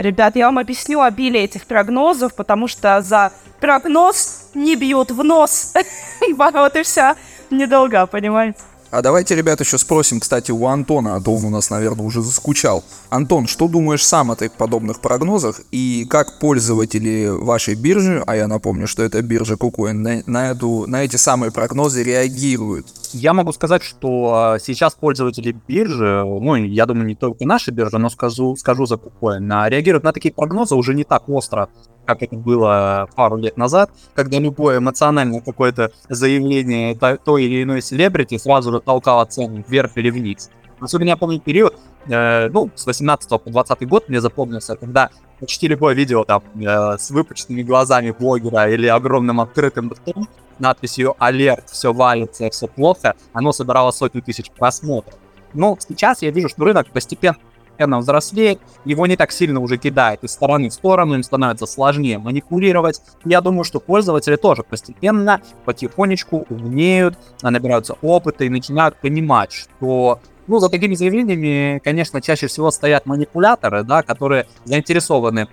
Ребят, 0.00 0.34
я 0.34 0.46
вам 0.46 0.58
объясню 0.58 1.02
обилие 1.02 1.44
этих 1.44 1.66
прогнозов, 1.66 2.32
потому 2.32 2.68
что 2.68 3.02
за 3.02 3.32
прогноз 3.60 4.44
не 4.54 4.74
бьют 4.74 5.10
в 5.10 5.22
нос. 5.22 5.74
Вот 6.38 6.76
и 6.76 6.82
вся 6.82 7.16
недолга, 7.50 8.06
понимаете? 8.06 8.60
А 8.90 9.02
давайте, 9.02 9.36
ребят, 9.36 9.60
еще 9.60 9.76
спросим, 9.76 10.18
кстати, 10.20 10.52
у 10.52 10.66
Антона, 10.66 11.16
а 11.16 11.20
то 11.20 11.34
он 11.34 11.44
у 11.44 11.50
нас, 11.50 11.68
наверное, 11.68 12.06
уже 12.06 12.22
заскучал. 12.22 12.82
Антон, 13.10 13.46
что 13.46 13.68
думаешь 13.68 14.06
сам 14.06 14.30
о 14.30 14.36
таких 14.36 14.56
подобных 14.56 15.00
прогнозах 15.00 15.60
и 15.70 16.06
как 16.08 16.38
пользователи 16.38 17.26
вашей 17.28 17.74
биржи, 17.74 18.24
а 18.26 18.36
я 18.36 18.48
напомню, 18.48 18.86
что 18.86 19.02
это 19.02 19.20
биржа 19.20 19.54
KuCoin, 19.54 19.92
на, 19.92 20.22
на, 20.24 20.50
эту, 20.52 20.86
на 20.86 21.04
эти 21.04 21.16
самые 21.16 21.52
прогнозы 21.52 22.02
реагируют? 22.02 22.86
Я 23.12 23.32
могу 23.32 23.52
сказать, 23.52 23.82
что 23.82 24.34
а, 24.34 24.58
сейчас 24.58 24.94
пользователи 24.94 25.56
биржи, 25.66 26.22
ну, 26.24 26.54
я 26.54 26.86
думаю, 26.86 27.06
не 27.06 27.14
только 27.14 27.46
нашей 27.46 27.72
биржи, 27.72 27.98
но 27.98 28.08
скажу, 28.08 28.56
скажу 28.56 28.86
за 28.86 28.96
KuCoin, 28.96 29.68
реагируют 29.68 30.04
на 30.04 30.12
такие 30.12 30.32
прогнозы 30.32 30.74
уже 30.74 30.94
не 30.94 31.04
так 31.04 31.28
остро, 31.28 31.68
как 32.06 32.22
это 32.22 32.36
было 32.36 33.08
пару 33.16 33.36
лет 33.36 33.56
назад, 33.56 33.90
когда 34.14 34.38
любое 34.38 34.78
эмоциональное 34.78 35.40
какое-то 35.40 35.92
заявление 36.08 36.94
той 36.96 37.44
или 37.44 37.62
иной 37.62 37.82
селебрити 37.82 38.38
сразу 38.38 38.72
же 38.72 38.80
толкало 38.80 39.24
цену 39.24 39.64
вверх 39.66 39.96
или 39.96 40.10
вниз. 40.10 40.50
Особенно 40.80 41.08
я 41.08 41.16
помню 41.16 41.40
период, 41.40 41.76
э, 42.08 42.48
ну, 42.48 42.70
с 42.74 42.86
18 42.86 43.28
по 43.28 43.50
20 43.50 43.88
год 43.88 44.08
мне 44.08 44.20
запомнился, 44.20 44.76
когда 44.76 45.10
почти 45.38 45.68
любое 45.68 45.94
видео 45.94 46.24
там 46.24 46.42
э, 46.54 46.98
с 46.98 47.10
выпученными 47.10 47.62
глазами 47.62 48.10
блогера 48.10 48.70
или 48.70 48.86
огромным 48.86 49.40
открытым 49.40 49.90
ртом, 49.92 50.28
надписью 50.58 51.16
«Алерт», 51.18 51.68
«Все 51.70 51.92
валится, 51.92 52.48
все 52.50 52.68
плохо», 52.68 53.14
оно 53.32 53.52
собирало 53.52 53.90
сотни 53.90 54.20
тысяч 54.20 54.50
просмотров. 54.50 55.14
Но 55.54 55.76
сейчас 55.80 56.22
я 56.22 56.30
вижу, 56.30 56.48
что 56.48 56.64
рынок 56.64 56.88
постепенно 56.90 57.98
взрослеет, 57.98 58.60
его 58.84 59.06
не 59.06 59.16
так 59.16 59.32
сильно 59.32 59.58
уже 59.58 59.78
кидает 59.78 60.22
из 60.22 60.32
стороны 60.32 60.68
в 60.68 60.74
сторону, 60.74 61.14
им 61.14 61.22
становится 61.22 61.64
сложнее 61.64 62.18
манипулировать. 62.18 63.00
Я 63.24 63.40
думаю, 63.40 63.64
что 63.64 63.80
пользователи 63.80 64.36
тоже 64.36 64.62
постепенно, 64.62 65.40
потихонечку 65.64 66.46
умнеют, 66.50 67.16
набираются 67.42 67.96
опыта 68.02 68.44
и 68.44 68.50
начинают 68.50 68.96
понимать, 68.96 69.52
что 69.52 70.20
ну, 70.46 70.58
за 70.58 70.68
такими 70.68 70.94
заявлениями, 70.94 71.80
конечно, 71.84 72.20
чаще 72.20 72.46
всего 72.46 72.70
стоят 72.70 73.06
манипуляторы, 73.06 73.84
да, 73.84 74.02
которые 74.02 74.46
заинтересованы 74.64 75.48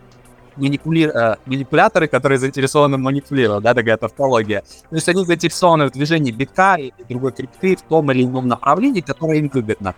манипули... 0.58 1.12
э, 1.14 1.36
манипуляторы, 1.46 2.08
которые 2.08 2.40
заинтересованы 2.40 2.98
манипулировать, 2.98 3.64
да, 3.64 3.74
такая 3.74 3.98
тавтология. 3.98 4.64
То 4.90 4.96
есть 4.96 5.08
они 5.10 5.26
заинтересованы 5.26 5.88
в 5.88 5.92
движении 5.92 6.32
битка 6.32 6.76
и 6.76 6.92
другой 7.08 7.32
крипты 7.32 7.76
в 7.76 7.82
том 7.84 8.12
или 8.12 8.24
ином 8.24 8.48
направлении, 8.48 9.02
которое 9.02 9.40
им 9.40 9.50
выгодно. 9.54 9.96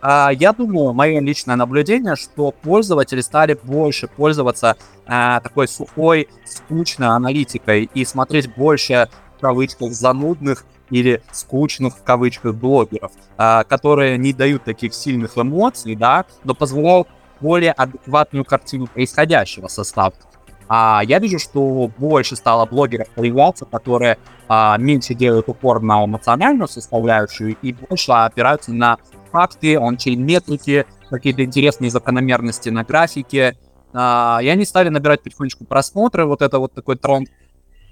А, 0.00 0.30
я 0.32 0.52
думаю, 0.52 0.92
мое 0.92 1.20
личное 1.20 1.56
наблюдение, 1.56 2.16
что 2.16 2.50
пользователи 2.50 3.20
стали 3.20 3.56
больше 3.62 4.08
пользоваться 4.08 4.76
а, 5.06 5.40
такой 5.40 5.68
сухой, 5.68 6.28
скучной 6.44 7.08
аналитикой 7.08 7.88
и 7.94 8.04
смотреть 8.04 8.54
больше 8.54 9.08
в 9.38 9.40
кавычках 9.40 9.92
занудных 9.92 10.64
или 10.92 11.22
скучных 11.32 11.96
в 11.96 12.02
кавычках 12.04 12.54
блогеров, 12.54 13.12
а, 13.38 13.64
которые 13.64 14.18
не 14.18 14.32
дают 14.32 14.64
таких 14.64 14.94
сильных 14.94 15.38
эмоций, 15.38 15.96
да, 15.96 16.26
но 16.44 16.54
позволяют 16.54 17.08
более 17.40 17.72
адекватную 17.72 18.44
картину 18.44 18.86
происходящего 18.86 19.68
со 19.68 19.84
ставкой. 19.84 20.30
А 20.68 21.02
я 21.04 21.18
вижу, 21.18 21.38
что 21.38 21.90
больше 21.98 22.36
стало 22.36 22.66
блогеров 22.66 23.08
появляться, 23.10 23.64
которые 23.64 24.18
а, 24.48 24.76
меньше 24.78 25.14
делают 25.14 25.48
упор 25.48 25.80
на 25.80 26.04
эмоциональную 26.04 26.68
составляющую 26.68 27.56
и 27.62 27.72
больше 27.72 28.12
опираются 28.12 28.72
на 28.72 28.98
факты, 29.32 29.76
ончейн 29.76 30.24
метрики, 30.24 30.86
какие-то 31.10 31.42
интересные 31.42 31.90
закономерности 31.90 32.68
на 32.68 32.84
графике. 32.84 33.56
А, 33.94 34.40
и 34.42 34.48
они 34.48 34.64
стали 34.66 34.90
набирать 34.90 35.22
потихонечку 35.22 35.64
просмотры, 35.64 36.26
вот 36.26 36.42
это 36.42 36.58
вот 36.58 36.74
такой 36.74 36.96
тренд 36.96 37.28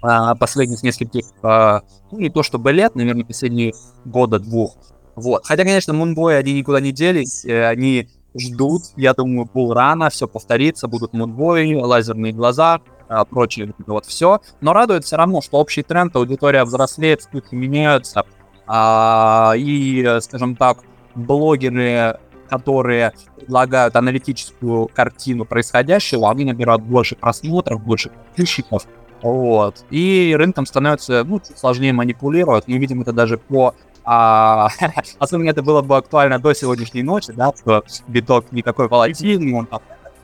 последних 0.01 0.83
нескольких, 0.83 1.25
а, 1.43 1.81
ну 2.11 2.19
не 2.19 2.29
то 2.29 2.43
чтобы 2.43 2.71
лет, 2.71 2.95
наверное, 2.95 3.23
последние 3.23 3.73
года 4.05 4.39
двух. 4.39 4.75
Вот. 5.15 5.45
Хотя, 5.45 5.63
конечно, 5.63 5.93
Мунбой, 5.93 6.39
они 6.39 6.53
никуда 6.53 6.79
не 6.79 6.91
делись, 6.91 7.45
э, 7.45 7.65
они 7.67 8.09
ждут. 8.35 8.83
Я 8.95 9.13
думаю, 9.13 9.49
был 9.53 9.73
рано, 9.73 10.09
все 10.09 10.27
повторится, 10.27 10.87
будут 10.87 11.13
мудбои, 11.13 11.73
лазерные 11.75 12.33
глаза, 12.33 12.81
а, 13.09 13.25
прочее, 13.25 13.73
вот 13.87 14.05
все. 14.05 14.39
Но 14.61 14.73
радует 14.73 15.03
все 15.03 15.17
равно, 15.17 15.41
что 15.41 15.57
общий 15.57 15.83
тренд, 15.83 16.15
аудитория 16.15 16.63
взрослеет, 16.63 17.23
слухи 17.23 17.53
меняются. 17.53 18.23
А, 18.67 19.53
и, 19.57 20.19
скажем 20.21 20.55
так, 20.55 20.79
блогеры, 21.13 22.17
которые 22.49 23.13
предлагают 23.37 23.95
аналитическую 23.95 24.87
картину 24.87 25.45
происходящего, 25.45 26.29
они 26.29 26.45
набирают 26.45 26.83
больше 26.83 27.15
просмотров, 27.15 27.83
больше 27.83 28.09
подписчиков. 28.09 28.85
Вот. 29.21 29.83
И 29.89 30.35
рынком 30.37 30.65
становится 30.65 31.23
ну, 31.23 31.39
чуть 31.39 31.57
сложнее 31.57 31.93
манипулировать. 31.93 32.67
Мы 32.67 32.77
видим 32.77 33.01
это 33.01 33.13
даже 33.13 33.37
по 33.37 33.75
а, 34.03 34.69
особенно 35.19 35.49
это 35.49 35.61
было 35.61 35.81
бы 35.81 35.97
актуально 35.97 36.39
до 36.39 36.53
сегодняшней 36.53 37.03
ночи, 37.03 37.31
да, 37.33 37.53
что 37.55 37.83
биток 38.07 38.51
никакой 38.51 38.87
волатильный, 38.87 39.53
он 39.53 39.67
там 39.67 39.81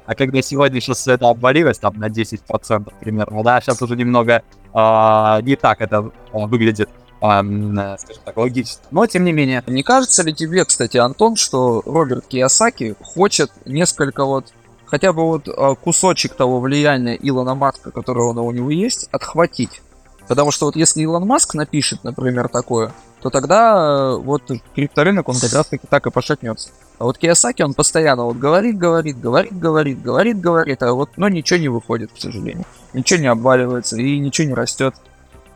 а 0.08 0.16
когда 0.16 0.42
сегодня 0.42 0.80
сейчас 0.80 1.06
это 1.06 1.30
обвалилось 1.30 1.80
там 1.80 1.96
на 1.98 2.08
10% 2.08 2.94
примерно, 3.02 3.44
да, 3.44 3.60
сейчас 3.60 3.82
уже 3.82 3.98
немного 3.98 4.42
э, 4.74 5.42
не 5.42 5.58
так 5.58 5.82
это 5.82 6.12
э, 6.32 6.46
выглядит, 6.46 6.90
э, 7.22 7.98
скажем 7.98 8.24
так, 8.24 8.38
логично. 8.38 8.82
Но 8.90 9.06
тем 9.06 9.26
не 9.26 9.34
менее. 9.34 9.64
Не 9.68 9.84
кажется 9.84 10.24
ли 10.24 10.34
тебе, 10.34 10.64
кстати, 10.64 10.96
Антон, 10.96 11.36
что 11.36 11.82
Роберт 11.86 12.26
Киясаки 12.28 12.96
хочет 13.02 13.52
несколько 13.66 14.24
вот 14.24 14.54
хотя 14.88 15.14
бы 15.14 15.24
вот 15.24 15.48
кусочек 15.82 16.34
того 16.36 16.60
влияния 16.60 17.16
Илона 17.16 17.56
Маска, 17.56 17.92
которого 17.92 18.42
у 18.42 18.52
него 18.52 18.72
есть, 18.72 19.08
отхватить? 19.12 19.82
Потому 20.28 20.52
что 20.52 20.66
вот 20.66 20.76
если 20.76 21.02
Илон 21.02 21.26
Маск 21.26 21.54
напишет, 21.54 22.04
например, 22.04 22.50
такое, 22.50 22.92
то 23.22 23.30
тогда 23.30 23.76
э, 23.78 24.18
вот 24.18 24.44
крипторынок, 24.76 25.30
он 25.30 25.36
как 25.40 25.54
раз 25.54 25.68
таки 25.68 25.88
так 25.90 26.06
и 26.06 26.12
пошатнется. 26.12 26.70
А 27.00 27.06
вот 27.06 27.18
Киосаки, 27.18 27.62
он 27.62 27.74
постоянно 27.74 28.26
вот 28.26 28.38
говорит, 28.38 28.78
говорит, 28.78 29.20
говорит, 29.20 29.58
говорит, 29.58 30.02
говорит, 30.02 30.40
говорит, 30.40 30.84
а 30.84 30.94
вот, 30.94 31.12
но 31.16 31.30
ничего 31.30 31.60
не 31.60 31.70
выходит, 31.70 32.12
к 32.12 32.20
сожалению. 32.20 32.66
Ничего 32.94 33.20
не 33.20 33.28
обваливается 33.28 33.98
и 33.98 34.20
ничего 34.20 34.48
не 34.48 34.54
растет. 34.54 34.96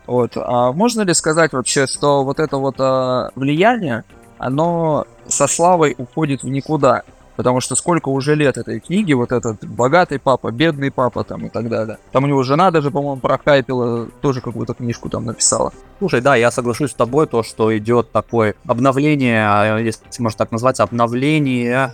Вот. 0.06 0.32
А 0.36 0.72
можно 0.72 1.02
ли 1.02 1.14
сказать 1.14 1.52
вообще, 1.52 1.86
что 1.86 2.24
вот 2.24 2.40
это 2.40 2.56
вот 2.56 2.76
а, 2.78 3.30
влияние, 3.34 4.04
оно 4.38 5.06
со 5.28 5.46
славой 5.46 5.94
уходит 5.98 6.42
в 6.42 6.48
никуда? 6.48 7.02
Потому 7.42 7.60
что 7.60 7.74
сколько 7.74 8.08
уже 8.08 8.36
лет 8.36 8.56
этой 8.56 8.78
книги, 8.78 9.14
вот 9.14 9.32
этот 9.32 9.64
богатый 9.64 10.20
папа, 10.20 10.52
бедный 10.52 10.92
папа 10.92 11.24
там 11.24 11.46
и 11.46 11.48
так 11.48 11.68
далее. 11.68 11.98
Там 12.12 12.22
у 12.22 12.28
него 12.28 12.44
жена 12.44 12.70
даже, 12.70 12.92
по-моему, 12.92 13.20
прокайпила, 13.20 14.06
тоже 14.20 14.40
какую-то 14.40 14.74
книжку 14.74 15.08
там 15.08 15.24
написала. 15.24 15.72
Слушай, 15.98 16.20
да, 16.20 16.36
я 16.36 16.52
соглашусь 16.52 16.92
с 16.92 16.94
тобой, 16.94 17.26
то, 17.26 17.42
что 17.42 17.76
идет 17.76 18.12
такое 18.12 18.54
обновление, 18.64 19.44
а, 19.44 19.78
если 19.78 20.04
можно 20.20 20.38
так 20.38 20.52
назвать, 20.52 20.78
обновление 20.78 21.90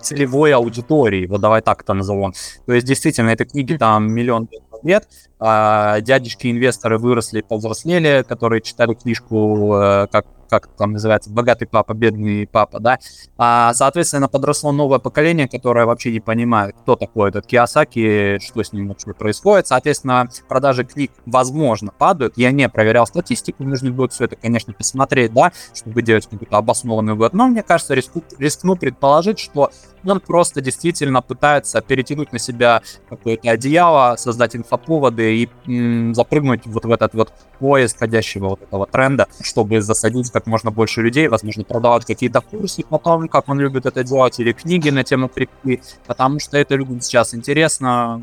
целевой 0.00 0.54
аудитории, 0.54 1.26
вот 1.26 1.40
давай 1.40 1.62
так 1.62 1.82
это 1.82 1.94
назовем. 1.94 2.32
То 2.66 2.72
есть, 2.72 2.86
действительно, 2.86 3.30
этой 3.30 3.46
книги 3.46 3.76
там 3.76 4.08
миллион 4.08 4.48
лет, 4.84 5.08
а 5.44 6.00
дядечки-инвесторы 6.00 6.98
выросли, 6.98 7.40
повзрослели, 7.40 8.24
которые 8.28 8.62
читали 8.62 8.94
книжку 8.94 9.74
э, 9.74 10.06
как 10.12 10.26
как 10.52 10.66
там 10.76 10.92
называется, 10.92 11.30
богатый 11.30 11.64
папа, 11.64 11.94
бедный 11.94 12.46
папа, 12.46 12.78
да. 12.78 12.98
А, 13.38 13.72
соответственно, 13.72 14.28
подросло 14.28 14.70
новое 14.70 14.98
поколение, 14.98 15.48
которое 15.48 15.86
вообще 15.86 16.12
не 16.12 16.20
понимает, 16.20 16.76
кто 16.82 16.94
такой 16.94 17.30
этот 17.30 17.46
Киосаки, 17.46 18.38
что 18.38 18.62
с 18.62 18.70
ним 18.74 18.88
вообще 18.88 19.14
происходит. 19.14 19.68
Соответственно, 19.68 20.28
продажи 20.48 20.84
книг, 20.84 21.10
возможно, 21.24 21.90
падают. 21.90 22.34
Я 22.36 22.52
не 22.52 22.68
проверял 22.68 23.06
статистику, 23.06 23.64
нужно 23.64 23.92
будет 23.92 24.12
все 24.12 24.26
это, 24.26 24.36
конечно, 24.36 24.74
посмотреть, 24.74 25.32
да, 25.32 25.52
чтобы 25.74 26.02
делать 26.02 26.26
какой-то 26.26 26.58
обоснованный 26.58 27.14
вывод. 27.14 27.32
Но 27.32 27.46
мне 27.46 27.62
кажется, 27.62 27.94
рискну, 27.94 28.22
рискну 28.38 28.76
предположить, 28.76 29.38
что 29.38 29.70
он 30.04 30.20
просто 30.20 30.60
действительно 30.60 31.22
пытается 31.22 31.80
перетянуть 31.80 32.30
на 32.30 32.38
себя 32.38 32.82
какое-то 33.08 33.50
одеяло, 33.50 34.16
создать 34.16 34.54
инфоповоды 34.54 35.31
и 35.32 36.12
запрыгнуть 36.14 36.66
вот 36.66 36.84
в 36.84 36.90
этот 36.90 37.14
вот 37.14 37.32
поезд 37.58 37.98
ходящего 37.98 38.50
вот 38.50 38.62
этого 38.62 38.86
тренда, 38.86 39.26
чтобы 39.42 39.80
засадить 39.80 40.30
как 40.30 40.46
можно 40.46 40.70
больше 40.70 41.02
людей, 41.02 41.28
возможно, 41.28 41.64
продавать 41.64 42.04
какие-то 42.04 42.40
курсы 42.40 42.84
потом, 42.88 43.28
как 43.28 43.48
он 43.48 43.60
любит 43.60 43.86
это 43.86 44.04
делать, 44.04 44.38
или 44.40 44.52
книги 44.52 44.90
на 44.90 45.04
тему 45.04 45.28
крипты, 45.28 45.80
потому 46.06 46.40
что 46.40 46.58
это 46.58 46.74
людям 46.74 47.00
сейчас 47.00 47.34
интересно. 47.34 48.20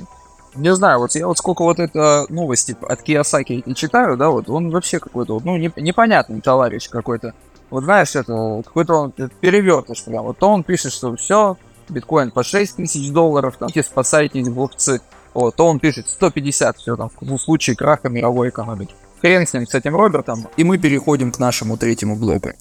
Не 0.55 0.73
знаю, 0.73 0.99
вот 0.99 1.13
я 1.13 1.27
вот 1.27 1.37
сколько 1.37 1.63
вот 1.63 1.79
это 1.79 2.25
новости 2.29 2.75
от 2.81 3.03
Киосаки 3.03 3.63
читаю, 3.75 4.17
да, 4.17 4.29
вот 4.29 4.49
он 4.49 4.71
вообще 4.71 4.99
какой-то, 4.99 5.39
ну, 5.43 5.57
не, 5.57 5.71
непонятный 5.75 6.41
товарищ 6.41 6.89
какой-то. 6.89 7.33
Вот 7.69 7.83
знаешь, 7.83 8.15
это 8.15 8.63
какой-то 8.65 8.93
он 8.95 9.11
перевертыш 9.11 10.03
прям. 10.03 10.23
Вот 10.23 10.39
то 10.39 10.49
он 10.49 10.63
пишет, 10.63 10.91
что 10.91 11.15
все, 11.15 11.55
биткоин 11.87 12.31
по 12.31 12.43
6 12.43 12.77
тысяч 12.77 13.11
долларов, 13.11 13.57
там, 13.57 13.69
спасайтесь, 13.83 14.49
глупцы. 14.49 15.01
Вот, 15.33 15.55
то 15.55 15.67
он 15.67 15.79
пишет 15.79 16.09
150, 16.09 16.77
все 16.77 16.95
там, 16.95 17.09
в 17.19 17.37
случае 17.37 17.75
краха 17.75 18.09
мировой 18.09 18.49
экономики. 18.49 18.93
Хрен 19.21 19.45
с 19.45 19.53
ним, 19.53 19.67
с 19.67 19.75
этим 19.75 19.95
Робертом. 19.95 20.47
И 20.57 20.63
мы 20.63 20.77
переходим 20.77 21.31
к 21.31 21.39
нашему 21.39 21.77
третьему 21.77 22.15
блоку. 22.15 22.51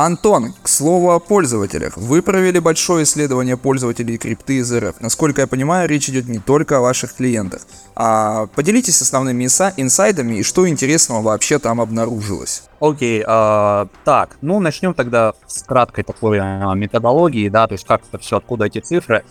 Антон, 0.00 0.54
к 0.62 0.68
слову 0.68 1.10
о 1.10 1.18
пользователях. 1.18 1.96
Вы 1.96 2.22
провели 2.22 2.60
большое 2.60 3.02
исследование 3.02 3.56
пользователей 3.56 4.16
крипты 4.16 4.58
из 4.58 4.72
РФ. 4.72 5.00
Насколько 5.00 5.40
я 5.40 5.48
понимаю, 5.48 5.88
речь 5.88 6.08
идет 6.08 6.28
не 6.28 6.38
только 6.38 6.76
о 6.76 6.80
ваших 6.80 7.16
клиентах. 7.16 7.62
А 7.96 8.46
поделитесь 8.54 9.02
основными 9.02 9.46
инсайдами 9.46 10.36
и 10.36 10.44
что 10.44 10.68
интересного 10.68 11.20
вообще 11.22 11.58
там 11.58 11.80
обнаружилось. 11.80 12.68
Окей, 12.78 13.22
okay, 13.22 13.26
uh, 13.26 13.88
так, 14.04 14.38
ну 14.40 14.60
начнем 14.60 14.94
тогда 14.94 15.32
с 15.48 15.64
краткой 15.64 16.04
такой 16.04 16.38
uh, 16.38 16.76
методологии, 16.76 17.48
да, 17.48 17.66
то 17.66 17.72
есть 17.72 17.84
как 17.84 18.02
это 18.08 18.18
все, 18.18 18.36
откуда 18.36 18.66
эти 18.66 18.78
цифры 18.78 19.24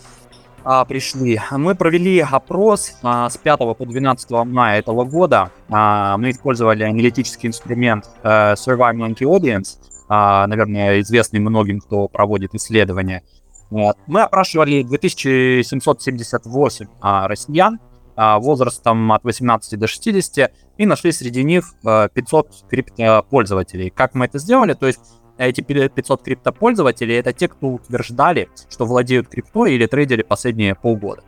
а, 0.64 0.84
пришли. 0.84 1.40
Мы 1.50 1.74
провели 1.76 2.20
опрос 2.20 2.92
а, 3.02 3.30
с 3.30 3.38
5 3.38 3.58
по 3.58 3.86
12 3.86 4.30
мая 4.44 4.80
этого 4.80 5.04
года. 5.04 5.50
А, 5.70 6.18
мы 6.18 6.30
использовали 6.30 6.82
аналитический 6.82 7.48
инструмент 7.48 8.04
а, 8.22 8.52
Survey 8.52 8.94
Monkey 8.94 9.22
Audience, 9.22 9.78
а, 9.78 9.97
наверное, 10.08 11.00
известный 11.00 11.40
многим, 11.40 11.80
кто 11.80 12.08
проводит 12.08 12.54
исследования. 12.54 13.22
Вот. 13.70 13.96
Мы 14.06 14.22
опрашивали 14.22 14.82
2778 14.82 16.86
а, 17.00 17.28
россиян 17.28 17.78
а, 18.16 18.38
возрастом 18.38 19.12
от 19.12 19.24
18 19.24 19.78
до 19.78 19.86
60 19.86 20.50
и 20.78 20.86
нашли 20.86 21.12
среди 21.12 21.44
них 21.44 21.74
а, 21.84 22.08
500 22.08 22.64
криптопользователей. 22.70 23.90
Как 23.90 24.14
мы 24.14 24.24
это 24.24 24.38
сделали? 24.38 24.72
То 24.72 24.86
есть 24.86 25.00
эти 25.36 25.60
500 25.60 26.22
криптопользователей 26.22 27.16
это 27.16 27.32
те, 27.32 27.48
кто 27.48 27.68
утверждали, 27.68 28.48
что 28.70 28.86
владеют 28.86 29.28
крипто 29.28 29.66
или 29.66 29.86
трейдили 29.86 30.22
последние 30.22 30.74
полгода. 30.74 31.22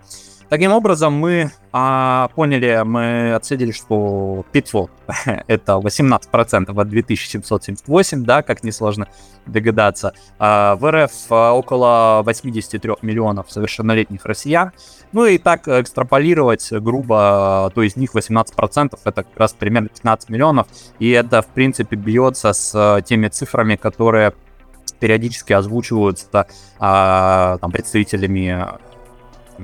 Таким 0.51 0.73
образом, 0.73 1.13
мы 1.15 1.53
а, 1.73 2.29
поняли, 2.35 2.83
мы 2.85 3.35
отследили, 3.35 3.71
что 3.71 4.45
500 4.51 4.91
это 5.47 5.75
18% 5.75 6.81
от 6.81 6.89
2778, 6.89 8.25
да, 8.25 8.43
как 8.43 8.65
несложно 8.65 9.07
догадаться. 9.47 10.13
А, 10.41 10.75
в 10.75 10.91
РФ 10.91 11.13
а, 11.31 11.53
около 11.53 12.23
83 12.25 12.95
миллионов 13.03 13.49
совершеннолетних 13.49 14.25
россиян. 14.25 14.73
Ну 15.13 15.25
и 15.25 15.39
так 15.39 15.69
экстраполировать 15.69 16.69
грубо, 16.73 17.71
то 17.73 17.83
из 17.83 17.95
них 17.95 18.17
18% 18.17 18.99
это 19.05 19.23
как 19.23 19.37
раз 19.37 19.53
примерно 19.53 19.89
15 19.91 20.31
миллионов. 20.31 20.67
И 20.99 21.11
это, 21.11 21.43
в 21.43 21.47
принципе, 21.47 21.95
бьется 21.95 22.53
с 22.53 23.01
теми 23.07 23.29
цифрами, 23.29 23.77
которые 23.77 24.33
периодически 24.99 25.53
озвучиваются 25.53 26.49
а, 26.81 27.59
там, 27.59 27.71
представителями 27.71 28.67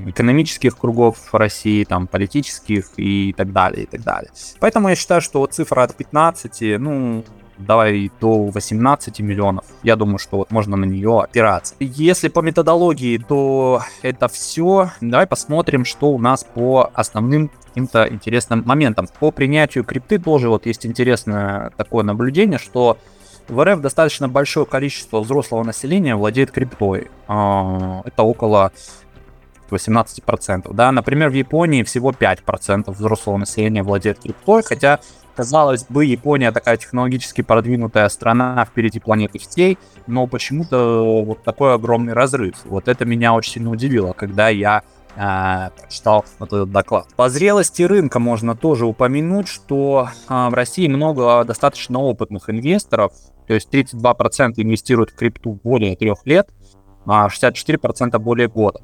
экономических 0.07 0.76
кругов 0.76 1.16
России, 1.32 1.84
там, 1.84 2.07
политических 2.07 2.90
и 2.97 3.32
так 3.36 3.53
далее, 3.53 3.84
и 3.84 3.86
так 3.86 4.03
далее. 4.03 4.30
Поэтому 4.61 4.88
я 4.88 4.97
считаю, 4.97 5.20
что 5.20 5.40
вот 5.40 5.55
цифра 5.55 5.82
от 5.82 5.94
15, 5.94 6.78
ну, 6.78 7.24
давай 7.59 8.11
до 8.20 8.44
18 8.47 9.20
миллионов. 9.20 9.64
Я 9.82 9.97
думаю, 9.97 10.18
что 10.18 10.38
вот 10.38 10.51
можно 10.51 10.76
на 10.76 10.84
нее 10.84 11.20
опираться. 11.20 11.74
Если 11.80 12.28
по 12.28 12.40
методологии, 12.40 13.18
то 13.18 13.82
это 14.03 14.28
все. 14.28 14.90
Давай 15.01 15.26
посмотрим, 15.26 15.84
что 15.84 16.11
у 16.11 16.18
нас 16.18 16.44
по 16.44 16.90
основным 16.94 17.51
каким-то 17.68 18.09
интересным 18.09 18.62
моментам. 18.64 19.09
По 19.20 19.30
принятию 19.30 19.84
крипты 19.84 20.18
тоже 20.18 20.49
вот 20.49 20.66
есть 20.66 20.86
интересное 20.86 21.70
такое 21.76 22.05
наблюдение, 22.05 22.59
что 22.59 22.99
в 23.49 23.64
РФ 23.64 23.80
достаточно 23.80 24.28
большое 24.28 24.66
количество 24.66 25.20
взрослого 25.20 25.62
населения 25.62 26.16
владеет 26.16 26.51
криптой. 26.51 27.11
А, 27.28 28.03
это 28.05 28.22
около 28.22 28.72
18%. 29.75 30.73
Да? 30.73 30.93
Например, 30.93 31.31
в 31.31 31.35
Японии 31.35 31.83
всего 31.83 32.12
5% 32.12 32.91
взрослого 32.93 33.37
населения 33.37 33.83
владеет 33.83 34.21
криптой, 34.21 34.62
хотя, 34.62 35.01
казалось 35.35 35.85
бы, 35.89 36.05
Япония 36.05 36.53
такая 36.53 36.77
технологически 36.77 37.43
продвинутая 37.43 38.09
страна 38.09 38.64
впереди 38.64 39.01
планеты 39.01 39.39
всей, 39.39 39.79
но 40.07 40.27
почему-то 40.27 41.25
вот 41.25 41.43
такой 41.43 41.75
огромный 41.75 42.12
разрыв. 42.12 42.57
Вот 42.64 42.89
это 42.89 43.05
меня 43.05 43.35
очень 43.35 43.55
сильно 43.55 43.71
удивило, 43.71 44.12
когда 44.12 44.49
я 44.49 44.83
э, 45.17 45.71
прочитал 45.81 46.25
вот 46.39 46.53
этот 46.53 46.71
доклад. 46.71 47.09
По 47.17 47.29
зрелости 47.29 47.83
рынка 47.83 48.19
можно 48.19 48.57
тоже 48.57 48.87
упомянуть, 48.87 49.49
что 49.49 50.09
э, 50.29 50.49
в 50.49 50.55
России 50.55 50.89
много 50.89 51.45
достаточно 51.45 51.99
опытных 52.01 52.51
инвесторов, 52.51 53.12
то 53.47 53.55
есть 53.55 53.73
32% 53.73 54.55
инвестируют 54.57 55.11
в 55.11 55.17
крипту 55.17 55.61
более 55.62 55.97
трех 55.97 56.27
лет, 56.27 56.51
а 57.07 57.29
64% 57.29 58.19
более 58.19 58.49
года. 58.49 58.81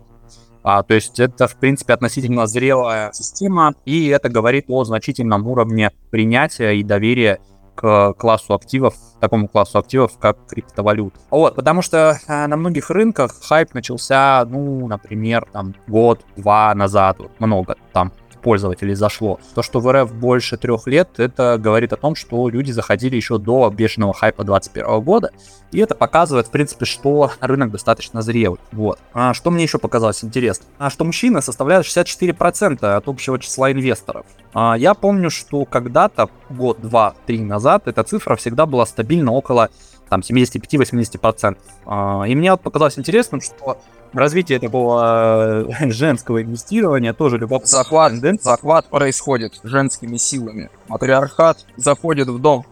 А, 0.64 0.82
то 0.82 0.94
есть 0.94 1.18
это, 1.18 1.48
в 1.48 1.56
принципе, 1.56 1.92
относительно 1.92 2.46
зрелая 2.46 3.12
система, 3.12 3.74
и 3.84 4.08
это 4.08 4.28
говорит 4.28 4.66
о 4.68 4.84
значительном 4.84 5.46
уровне 5.46 5.90
принятия 6.10 6.72
и 6.72 6.82
доверия 6.82 7.40
к 7.74 8.12
классу 8.18 8.54
активов, 8.54 8.94
такому 9.20 9.48
классу 9.48 9.78
активов, 9.78 10.18
как 10.18 10.46
криптовалют. 10.46 11.14
Вот, 11.30 11.54
потому 11.54 11.82
что 11.82 12.18
э, 12.26 12.46
на 12.46 12.56
многих 12.56 12.90
рынках 12.90 13.32
хайп 13.42 13.74
начался, 13.74 14.44
ну, 14.48 14.86
например, 14.86 15.48
там 15.52 15.74
год-два 15.86 16.74
назад, 16.74 17.18
вот, 17.18 17.40
много 17.40 17.76
там 17.92 18.12
пользователей 18.43 18.95
зашло. 18.95 19.40
То, 19.55 19.62
что 19.62 19.80
в 19.80 19.90
РФ 19.90 20.12
больше 20.12 20.57
трех 20.57 20.86
лет, 20.86 21.09
это 21.18 21.57
говорит 21.59 21.93
о 21.93 21.97
том, 21.97 22.14
что 22.14 22.49
люди 22.49 22.72
заходили 22.72 23.16
еще 23.16 23.38
до 23.38 23.70
бешеного 23.70 24.12
хайпа 24.12 24.45
2021 24.45 25.01
года, 25.01 25.30
и 25.70 25.78
это 25.78 25.95
показывает, 25.95 26.49
в 26.49 26.51
принципе, 26.51 26.84
что 26.84 27.30
рынок 27.40 27.70
достаточно 27.70 28.20
зрелый. 28.22 28.59
Вот. 28.72 28.99
А 29.14 29.32
что 29.32 29.51
мне 29.51 29.62
еще 29.62 29.78
показалось 29.78 30.22
интересно? 30.22 30.66
А 30.78 30.90
что 30.90 31.05
мужчины 31.05 31.40
составляют 31.40 31.86
64% 31.86 32.84
от 32.84 33.09
общего 33.09 33.38
числа 33.38 33.72
инвесторов. 33.72 34.26
А, 34.53 34.74
я 34.76 34.95
помню, 34.95 35.30
что 35.30 35.64
когда-то, 35.64 36.28
год, 36.51 36.80
два, 36.80 37.14
три 37.26 37.40
назад, 37.40 37.86
эта 37.86 38.03
цифра 38.03 38.36
всегда 38.36 38.66
была 38.66 38.84
стабильно 38.84 39.32
около 39.32 39.70
там 40.09 40.20
75-80%. 40.20 41.57
А, 41.86 42.24
и 42.24 42.34
мне 42.34 42.51
вот 42.51 42.61
показалось 42.61 42.99
интересным, 42.99 43.40
что 43.40 43.78
развитие 44.12 44.58
такого 44.58 45.66
э, 45.68 45.90
женского 45.90 46.42
инвестирования 46.42 47.12
тоже 47.12 47.38
любопытно. 47.38 47.68
Захват, 47.68 48.12
захват 48.40 48.86
происходит 48.86 49.60
женскими 49.62 50.16
силами. 50.16 50.70
Матриархат 50.88 51.64
заходит 51.76 52.28
в 52.28 52.38
дом. 52.38 52.66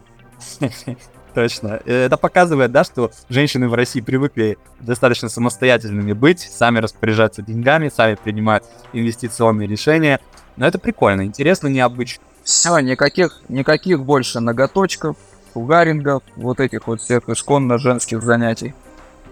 Точно. 1.33 1.79
Это 1.85 2.17
показывает, 2.17 2.71
да, 2.71 2.83
что 2.83 3.11
женщины 3.29 3.69
в 3.69 3.73
России 3.73 4.01
привыкли 4.01 4.57
достаточно 4.81 5.29
самостоятельными 5.29 6.11
быть, 6.11 6.41
сами 6.41 6.79
распоряжаться 6.79 7.41
деньгами, 7.41 7.89
сами 7.89 8.15
принимать 8.15 8.63
инвестиционные 8.91 9.67
решения. 9.67 10.19
Но 10.57 10.67
это 10.67 10.77
прикольно, 10.77 11.23
интересно, 11.23 11.67
необычно. 11.67 12.21
Все, 12.43 12.77
никаких, 12.79 13.41
никаких 13.47 14.03
больше 14.03 14.41
ноготочков, 14.41 15.15
фугарингов, 15.53 16.23
вот 16.35 16.59
этих 16.59 16.87
вот 16.87 17.01
всех 17.01 17.29
исконно 17.29 17.77
женских 17.77 18.21
занятий 18.23 18.73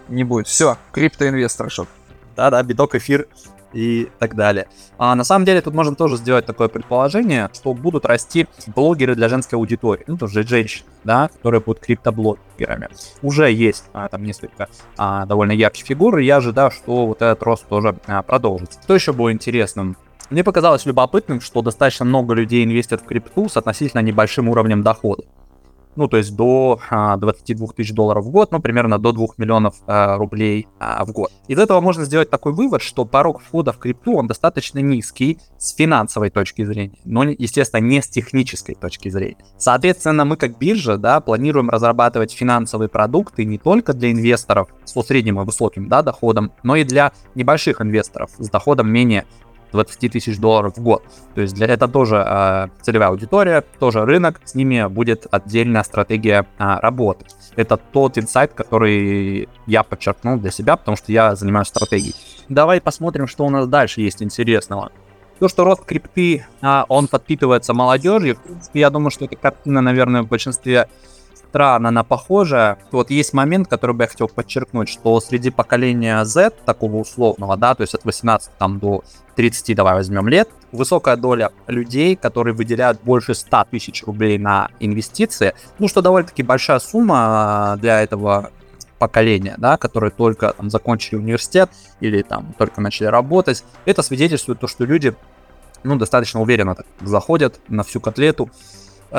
не 0.07 0.23
будет. 0.23 0.47
Все, 0.47 0.77
криптоинвестор 0.93 1.69
шок 1.69 1.87
да-да, 2.39 2.63
биток, 2.63 2.95
эфир 2.95 3.27
и 3.73 4.09
так 4.17 4.35
далее. 4.35 4.67
А 4.97 5.13
на 5.13 5.23
самом 5.23 5.45
деле 5.45 5.61
тут 5.61 5.73
можно 5.73 5.93
тоже 5.93 6.15
сделать 6.15 6.45
такое 6.45 6.69
предположение, 6.69 7.49
что 7.53 7.73
будут 7.73 8.05
расти 8.05 8.47
блогеры 8.67 9.13
для 9.13 9.27
женской 9.27 9.59
аудитории, 9.59 10.05
ну 10.07 10.17
тоже 10.17 10.47
женщины, 10.47 10.87
да, 11.03 11.27
которые 11.27 11.61
будут 11.61 11.81
криптоблогерами. 11.81 12.87
Уже 13.21 13.51
есть 13.51 13.83
а, 13.93 14.07
там 14.07 14.23
несколько 14.23 14.69
а, 14.97 15.25
довольно 15.25 15.51
ярких 15.51 15.85
фигур, 15.85 16.17
и 16.17 16.25
я 16.25 16.37
ожидаю, 16.37 16.71
что 16.71 17.07
вот 17.07 17.21
этот 17.21 17.43
рост 17.43 17.67
тоже 17.67 17.95
а, 18.07 18.23
продолжится. 18.23 18.79
Что 18.81 18.95
еще 18.95 19.11
было 19.11 19.31
интересным? 19.31 19.97
Мне 20.29 20.43
показалось 20.43 20.85
любопытным, 20.85 21.41
что 21.41 21.61
достаточно 21.61 22.05
много 22.05 22.33
людей 22.35 22.63
инвестируют 22.63 23.05
в 23.05 23.09
крипту 23.09 23.49
с 23.49 23.57
относительно 23.57 24.01
небольшим 24.01 24.47
уровнем 24.47 24.81
дохода 24.81 25.23
ну, 25.99 26.07
то 26.07 26.15
есть 26.15 26.33
до 26.33 26.79
а, 26.89 27.17
22 27.17 27.67
тысяч 27.75 27.93
долларов 27.93 28.23
в 28.23 28.29
год, 28.29 28.51
ну, 28.53 28.61
примерно 28.61 28.97
до 28.99 29.11
2 29.11 29.27
миллионов 29.37 29.75
а, 29.85 30.15
рублей 30.15 30.65
а, 30.79 31.03
в 31.03 31.11
год. 31.11 31.29
Из 31.49 31.59
этого 31.59 31.81
можно 31.81 32.05
сделать 32.05 32.29
такой 32.29 32.53
вывод, 32.53 32.81
что 32.81 33.03
порог 33.03 33.41
входа 33.41 33.73
в 33.73 33.79
крипту, 33.79 34.15
он 34.15 34.27
достаточно 34.27 34.79
низкий 34.79 35.39
с 35.57 35.75
финансовой 35.75 36.29
точки 36.29 36.63
зрения, 36.63 36.97
но, 37.03 37.25
естественно, 37.25 37.81
не 37.81 38.01
с 38.01 38.07
технической 38.07 38.75
точки 38.75 39.09
зрения. 39.09 39.43
Соответственно, 39.57 40.23
мы 40.23 40.37
как 40.37 40.57
биржа, 40.57 40.95
да, 40.95 41.19
планируем 41.19 41.69
разрабатывать 41.69 42.31
финансовые 42.31 42.87
продукты 42.87 43.43
не 43.43 43.57
только 43.57 43.91
для 43.91 44.11
инвесторов 44.13 44.69
с 44.85 44.99
средним 45.03 45.41
и 45.41 45.43
высоким, 45.43 45.89
да, 45.89 46.01
доходом, 46.01 46.53
но 46.63 46.77
и 46.77 46.85
для 46.85 47.11
небольших 47.35 47.81
инвесторов 47.81 48.31
с 48.37 48.49
доходом 48.49 48.89
менее 48.89 49.25
20 49.71 50.11
тысяч 50.11 50.37
долларов 50.37 50.77
в 50.77 50.81
год. 50.81 51.03
То 51.35 51.41
есть 51.41 51.53
для 51.55 51.67
это 51.67 51.87
тоже 51.87 52.23
э, 52.25 52.67
целевая 52.81 53.09
аудитория, 53.09 53.63
тоже 53.79 54.05
рынок, 54.05 54.41
с 54.43 54.55
ними 54.55 54.87
будет 54.87 55.27
отдельная 55.31 55.83
стратегия 55.83 56.47
э, 56.57 56.79
работы. 56.79 57.25
Это 57.55 57.77
тот 57.77 58.17
инсайт, 58.17 58.53
который 58.53 59.49
я 59.65 59.83
подчеркнул 59.83 60.37
для 60.37 60.51
себя, 60.51 60.75
потому 60.75 60.97
что 60.97 61.11
я 61.11 61.35
занимаюсь 61.35 61.67
стратегией. 61.67 62.15
Давай 62.47 62.81
посмотрим, 62.81 63.27
что 63.27 63.45
у 63.45 63.49
нас 63.49 63.67
дальше 63.67 64.01
есть 64.01 64.23
интересного. 64.23 64.91
То, 65.39 65.47
что 65.47 65.63
рост 65.63 65.85
крипты, 65.85 66.45
а, 66.61 66.85
он 66.89 67.07
подпитывается 67.07 67.73
молодежью, 67.73 68.37
я 68.73 68.89
думаю, 68.89 69.09
что 69.09 69.25
эта 69.25 69.37
картина, 69.37 69.79
наверное, 69.79 70.21
в 70.21 70.27
большинстве 70.27 70.89
стран 71.49 71.87
она 71.87 72.03
похожа. 72.03 72.77
Вот 72.91 73.09
есть 73.09 73.33
момент, 73.33 73.67
который 73.67 73.95
бы 73.95 74.03
я 74.03 74.07
хотел 74.07 74.27
подчеркнуть, 74.27 74.87
что 74.87 75.19
среди 75.19 75.49
поколения 75.49 76.23
Z, 76.23 76.51
такого 76.65 76.97
условного, 76.97 77.57
да, 77.57 77.73
то 77.73 77.81
есть 77.81 77.95
от 77.95 78.05
18 78.05 78.51
там, 78.57 78.79
до 78.79 79.03
30, 79.35 79.75
давай 79.75 79.95
возьмем 79.95 80.27
лет, 80.27 80.49
высокая 80.71 81.15
доля 81.15 81.51
людей, 81.67 82.15
которые 82.15 82.53
выделяют 82.53 83.01
больше 83.01 83.33
100 83.33 83.65
тысяч 83.71 84.03
рублей 84.03 84.37
на 84.37 84.69
инвестиции, 84.79 85.53
ну, 85.79 85.87
что 85.87 86.01
довольно-таки 86.01 86.43
большая 86.43 86.79
сумма 86.79 87.15
а, 87.17 87.77
для 87.77 88.01
этого 88.01 88.51
поколения, 88.99 89.55
да, 89.57 89.77
которые 89.77 90.11
только 90.11 90.53
там, 90.53 90.69
закончили 90.69 91.15
университет 91.15 91.71
или 91.99 92.21
там 92.21 92.53
только 92.57 92.81
начали 92.81 93.07
работать, 93.07 93.63
это 93.85 94.03
свидетельствует 94.03 94.59
то, 94.59 94.67
что 94.67 94.85
люди 94.85 95.15
ну, 95.83 95.95
достаточно 95.95 96.41
уверенно 96.41 96.75
так 96.75 96.85
заходят 97.01 97.59
на 97.69 97.83
всю 97.83 98.01
котлету 98.01 98.49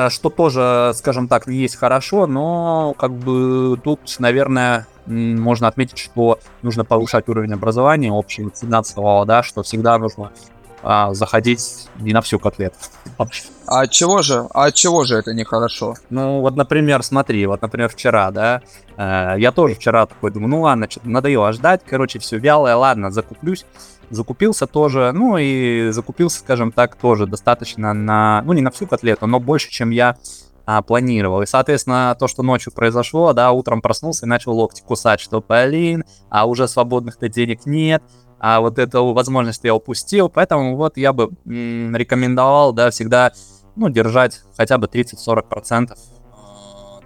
что 0.09 0.29
тоже, 0.29 0.93
скажем 0.95 1.27
так, 1.27 1.47
есть 1.47 1.75
хорошо, 1.75 2.27
но 2.27 2.95
как 2.97 3.11
бы 3.11 3.77
тут, 3.83 4.15
наверное, 4.19 4.87
можно 5.05 5.67
отметить, 5.67 5.97
что 5.97 6.39
нужно 6.61 6.85
повышать 6.85 7.27
уровень 7.27 7.53
образования 7.53 8.11
общего 8.13 8.51
финансового, 8.51 9.25
да, 9.25 9.43
что 9.43 9.63
всегда 9.63 9.97
нужно 9.97 10.31
а, 10.83 11.13
заходить 11.13 11.87
не 11.99 12.13
на 12.13 12.21
всю 12.21 12.39
котлету. 12.39 12.75
А 13.67 13.87
чего 13.87 14.21
же? 14.21 14.47
А 14.53 14.71
чего 14.71 15.05
же 15.05 15.15
это 15.15 15.33
нехорошо? 15.33 15.95
Ну, 16.09 16.41
вот, 16.41 16.55
например, 16.55 17.03
смотри, 17.03 17.45
вот, 17.45 17.61
например, 17.61 17.89
вчера, 17.89 18.31
да, 18.31 18.61
э, 18.97 19.35
я 19.37 19.51
тоже 19.51 19.75
вчера 19.75 20.05
такой 20.07 20.31
думаю, 20.31 20.49
ну 20.49 20.61
ладно, 20.61 20.87
надоело 21.03 21.53
ждать, 21.53 21.81
короче, 21.85 22.19
все 22.19 22.37
вялое, 22.37 22.75
ладно, 22.75 23.11
закуплюсь 23.11 23.65
закупился 24.11 24.67
тоже, 24.67 25.11
ну 25.13 25.37
и 25.37 25.89
закупился, 25.91 26.39
скажем 26.39 26.71
так, 26.71 26.95
тоже 26.95 27.25
достаточно 27.25 27.93
на, 27.93 28.41
ну 28.45 28.53
не 28.53 28.61
на 28.61 28.71
всю 28.71 28.87
котлету, 28.87 29.27
но 29.27 29.39
больше, 29.39 29.69
чем 29.69 29.89
я 29.89 30.17
а, 30.65 30.81
планировал. 30.81 31.41
И, 31.41 31.45
соответственно, 31.45 32.15
то, 32.19 32.27
что 32.27 32.43
ночью 32.43 32.71
произошло, 32.73 33.33
да, 33.33 33.51
утром 33.51 33.81
проснулся 33.81 34.25
и 34.25 34.29
начал 34.29 34.53
локти 34.53 34.81
кусать, 34.81 35.19
что, 35.19 35.43
блин, 35.47 36.03
а 36.29 36.45
уже 36.45 36.67
свободных-то 36.67 37.29
денег 37.29 37.65
нет, 37.65 38.03
а 38.39 38.59
вот 38.59 38.79
эту 38.79 39.13
возможность 39.13 39.63
я 39.63 39.75
упустил, 39.75 40.29
поэтому 40.29 40.75
вот 40.75 40.97
я 40.97 41.13
бы 41.13 41.31
м, 41.45 41.95
рекомендовал, 41.95 42.73
да, 42.73 42.89
всегда, 42.91 43.31
ну, 43.75 43.89
держать 43.89 44.41
хотя 44.57 44.77
бы 44.77 44.87
30-40% 44.87 45.97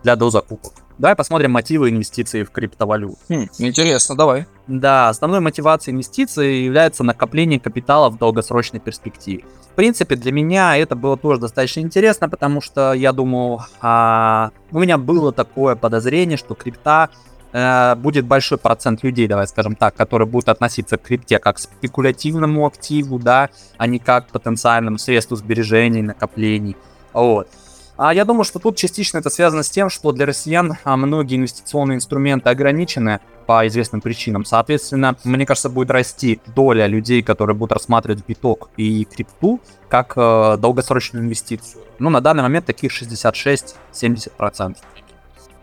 для 0.03 0.15
дозакупок. 0.15 0.84
Давай 0.97 1.15
посмотрим 1.15 1.51
мотивы 1.51 1.89
инвестиций 1.89 2.43
в 2.43 2.51
криптовалюту. 2.51 3.17
Хм, 3.29 3.47
интересно, 3.59 4.15
давай. 4.15 4.45
Да, 4.67 5.09
основной 5.09 5.41
мотивацией 5.41 5.93
инвестиций 5.93 6.63
является 6.63 7.03
накопление 7.03 7.59
капитала 7.59 8.09
в 8.09 8.17
долгосрочной 8.17 8.79
перспективе. 8.79 9.43
В 9.71 9.75
принципе, 9.75 10.15
для 10.15 10.31
меня 10.31 10.77
это 10.77 10.95
было 10.95 11.17
тоже 11.17 11.41
достаточно 11.41 11.81
интересно, 11.81 12.29
потому 12.29 12.61
что 12.61 12.93
я 12.93 13.11
думал, 13.11 13.61
а, 13.81 14.51
у 14.71 14.79
меня 14.79 14.97
было 14.97 15.33
такое 15.33 15.75
подозрение, 15.75 16.37
что 16.37 16.55
крипта 16.55 17.09
э, 17.51 17.95
будет 17.95 18.25
большой 18.25 18.57
процент 18.57 19.03
людей, 19.03 19.27
давай 19.27 19.47
скажем 19.47 19.75
так, 19.75 19.95
которые 19.95 20.29
будут 20.29 20.47
относиться 20.47 20.97
к 20.97 21.01
крипте 21.01 21.39
как 21.39 21.57
к 21.57 21.59
спекулятивному 21.59 22.65
активу, 22.65 23.19
да, 23.19 23.49
а 23.77 23.87
не 23.87 23.99
как 23.99 24.27
к 24.27 24.31
потенциальному 24.31 24.97
средству 24.97 25.35
сбережений, 25.35 26.01
накоплений. 26.01 26.77
Вот. 27.11 27.49
А 27.97 28.13
я 28.13 28.25
думаю, 28.25 28.43
что 28.43 28.59
тут 28.59 28.75
частично 28.75 29.19
это 29.19 29.29
связано 29.29 29.63
с 29.63 29.69
тем, 29.69 29.89
что 29.89 30.11
для 30.11 30.25
россиян 30.25 30.77
а, 30.83 30.97
многие 30.97 31.37
инвестиционные 31.37 31.95
инструменты 31.95 32.49
ограничены 32.49 33.21
по 33.45 33.65
известным 33.67 34.01
причинам. 34.01 34.43
Соответственно, 34.43 35.15
мне 35.23 35.45
кажется, 35.45 35.69
будет 35.69 35.91
расти 35.91 36.41
доля 36.55 36.87
людей, 36.87 37.21
которые 37.21 37.55
будут 37.55 37.73
рассматривать 37.73 38.25
биток 38.27 38.69
и 38.75 39.05
крипту 39.05 39.61
как 39.87 40.13
э, 40.17 40.57
долгосрочную 40.59 41.23
инвестицию. 41.23 41.83
Ну, 41.99 42.09
на 42.09 42.21
данный 42.21 42.43
момент 42.43 42.65
таких 42.65 42.91
66-70%. 42.91 44.77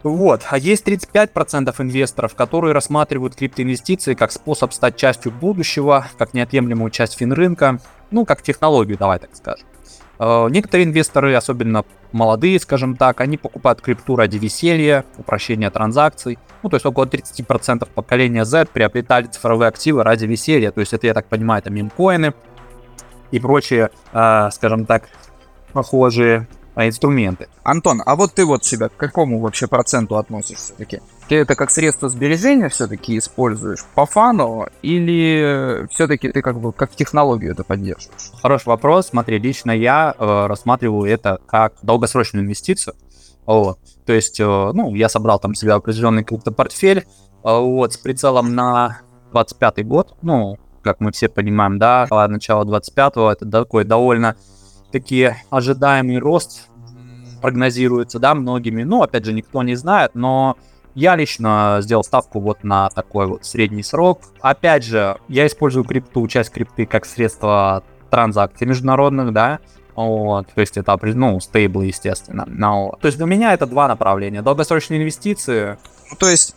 Вот, 0.04 0.42
а 0.50 0.58
есть 0.58 0.86
35% 0.86 1.74
инвесторов, 1.78 2.34
которые 2.34 2.72
рассматривают 2.72 3.36
криптоинвестиции 3.36 4.14
как 4.14 4.32
способ 4.32 4.72
стать 4.72 4.96
частью 4.96 5.30
будущего, 5.32 6.06
как 6.18 6.34
неотъемлемую 6.34 6.90
часть 6.90 7.18
финрынка, 7.18 7.78
ну, 8.10 8.24
как 8.24 8.42
технологию, 8.42 8.96
давай 8.98 9.18
так 9.18 9.30
скажем. 9.34 9.66
Э, 10.22 10.48
Некоторые 10.50 10.86
инвесторы, 10.86 11.34
особенно 11.34 11.84
молодые, 12.12 12.60
скажем 12.60 12.96
так, 12.96 13.20
они 13.20 13.36
покупают 13.36 13.80
крипту 13.80 14.14
ради 14.14 14.36
веселья, 14.38 15.04
упрощения 15.18 15.68
транзакций. 15.68 16.38
Ну, 16.62 16.68
то 16.68 16.76
есть 16.76 16.86
около 16.86 17.06
30% 17.06 17.88
поколения 17.92 18.44
Z 18.44 18.68
приобретали 18.72 19.26
цифровые 19.26 19.68
активы 19.68 20.04
ради 20.04 20.26
веселья. 20.26 20.70
То 20.70 20.78
есть 20.78 20.92
это, 20.92 21.08
я 21.08 21.14
так 21.14 21.26
понимаю, 21.26 21.60
это 21.60 21.70
мемкоины 21.70 22.34
и 23.32 23.40
прочие, 23.40 23.90
э, 24.12 24.50
скажем 24.52 24.86
так, 24.86 25.08
похожие 25.72 26.46
э, 26.76 26.86
инструменты. 26.86 27.48
Антон, 27.64 28.00
а 28.06 28.14
вот 28.14 28.32
ты 28.34 28.44
вот 28.44 28.64
себя 28.64 28.90
к 28.90 28.96
какому 28.96 29.40
вообще 29.40 29.66
проценту 29.66 30.18
относишься 30.18 30.66
все-таки? 30.66 31.00
Ты 31.28 31.36
это 31.36 31.54
как 31.54 31.70
средство 31.70 32.08
сбережения 32.08 32.68
все-таки 32.68 33.16
используешь 33.16 33.84
по 33.94 34.06
фану 34.06 34.66
или 34.82 35.86
все-таки 35.90 36.30
ты 36.30 36.42
как 36.42 36.60
бы 36.60 36.72
как 36.72 36.90
технологию 36.94 37.52
это 37.52 37.64
поддерживаешь? 37.64 38.32
Хороший 38.40 38.66
вопрос. 38.66 39.08
Смотри, 39.08 39.38
лично 39.38 39.70
я 39.70 40.14
э, 40.18 40.46
рассматриваю 40.46 41.10
это 41.10 41.40
как 41.46 41.74
долгосрочную 41.82 42.44
инвестицию. 42.44 42.94
Вот. 43.46 43.78
То 44.04 44.12
есть, 44.12 44.40
э, 44.40 44.44
ну, 44.44 44.94
я 44.94 45.08
собрал 45.08 45.38
там 45.38 45.54
себе 45.54 45.72
определенный 45.72 46.24
криптопортфель, 46.24 46.98
э, 46.98 47.04
вот, 47.42 47.92
с 47.92 47.96
прицелом 47.96 48.54
на 48.54 49.00
25 49.32 49.86
год. 49.86 50.16
Ну, 50.22 50.58
как 50.82 51.00
мы 51.00 51.12
все 51.12 51.28
понимаем, 51.28 51.78
да, 51.78 52.06
начало 52.10 52.64
25-го, 52.64 53.30
это 53.30 53.46
такой 53.46 53.84
довольно 53.84 54.36
таки 54.90 55.30
ожидаемый 55.50 56.18
рост 56.18 56.68
прогнозируется, 57.40 58.18
да, 58.18 58.34
многими. 58.34 58.82
Ну, 58.82 59.02
опять 59.02 59.24
же, 59.24 59.32
никто 59.32 59.62
не 59.62 59.74
знает, 59.74 60.12
но 60.14 60.56
я 60.94 61.16
лично 61.16 61.78
сделал 61.80 62.04
ставку 62.04 62.40
вот 62.40 62.64
на 62.64 62.90
такой 62.90 63.26
вот 63.26 63.44
средний 63.44 63.82
срок. 63.82 64.20
Опять 64.40 64.84
же, 64.84 65.16
я 65.28 65.46
использую 65.46 65.84
крипту, 65.84 66.26
часть 66.28 66.50
крипты 66.50 66.86
как 66.86 67.04
средство 67.04 67.82
транзакций 68.10 68.66
международных, 68.66 69.32
да, 69.32 69.60
вот, 69.94 70.46
то 70.54 70.60
есть 70.60 70.76
это, 70.76 70.98
ну, 71.02 71.40
стейблы, 71.40 71.86
естественно. 71.86 72.44
Но, 72.46 72.96
то 73.00 73.06
есть 73.06 73.18
для 73.18 73.26
меня 73.26 73.52
это 73.52 73.66
два 73.66 73.88
направления. 73.88 74.42
Долгосрочные 74.42 75.00
инвестиции. 75.00 75.76
Ну, 76.10 76.16
то 76.16 76.28
есть 76.28 76.54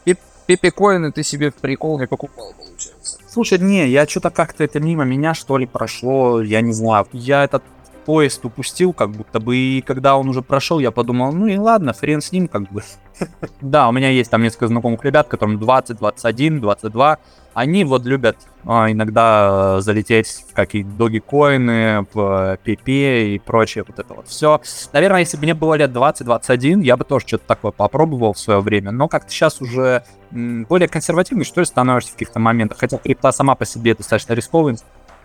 пипи-коины 0.48 1.12
ты 1.12 1.24
себе 1.24 1.52
в 1.52 1.56
прикол 1.56 2.00
не 2.00 2.08
покупал, 2.08 2.54
получается. 2.58 3.20
Слушай, 3.28 3.60
не, 3.60 3.88
я 3.90 4.08
что-то 4.08 4.30
как-то 4.30 4.64
это 4.64 4.80
мимо 4.80 5.04
меня, 5.04 5.34
что 5.34 5.58
ли, 5.58 5.66
прошло, 5.66 6.42
я 6.42 6.62
не 6.62 6.72
знаю. 6.72 7.08
Я 7.12 7.44
этот 7.44 7.64
поезд 8.06 8.46
упустил, 8.46 8.94
как 8.94 9.12
будто 9.12 9.40
бы, 9.40 9.58
и 9.58 9.82
когда 9.82 10.16
он 10.16 10.30
уже 10.30 10.42
прошел, 10.42 10.80
я 10.80 10.92
подумал, 10.92 11.32
ну 11.34 11.48
и 11.48 11.58
ладно, 11.58 11.94
хрен 11.94 12.22
с 12.22 12.32
ним, 12.32 12.48
как 12.48 12.72
бы. 12.72 12.84
Да, 13.62 13.88
у 13.88 13.92
меня 13.92 14.10
есть 14.10 14.30
там 14.30 14.44
несколько 14.44 14.68
знакомых 14.68 15.04
ребят, 15.04 15.28
которым 15.28 15.58
20, 15.58 15.98
21, 15.98 16.62
22. 16.62 17.18
Они 17.54 17.86
вот 17.86 18.06
любят 18.06 18.38
а, 18.66 18.92
иногда 18.92 19.80
залететь 19.80 20.46
в 20.50 20.54
какие-то 20.54 20.90
доги-коины, 20.90 22.06
в 22.14 22.60
PP 22.66 23.36
и 23.36 23.40
прочее 23.40 23.86
вот 23.88 23.98
это 23.98 24.14
вот 24.14 24.28
все. 24.28 24.62
Наверное, 24.92 25.22
если 25.22 25.38
бы 25.38 25.44
мне 25.44 25.54
было 25.54 25.76
лет 25.76 25.92
20-21, 25.92 26.84
я 26.84 26.98
бы 26.98 27.06
тоже 27.06 27.26
что-то 27.26 27.48
такое 27.48 27.72
попробовал 27.72 28.34
в 28.34 28.40
свое 28.40 28.60
время, 28.60 28.92
но 28.92 29.08
как-то 29.08 29.32
сейчас 29.32 29.62
уже 29.62 30.04
более 30.32 30.90
консервативный, 30.90 31.46
что 31.46 31.62
ли, 31.62 31.66
становишься 31.66 32.12
в 32.12 32.14
каких-то 32.14 32.40
моментах. 32.40 32.78
Хотя 32.78 32.98
крипта 32.98 33.32
сама 33.32 33.56
по 33.56 33.66
себе 33.66 33.96
достаточно 33.96 34.34
рисковый. 34.34 34.76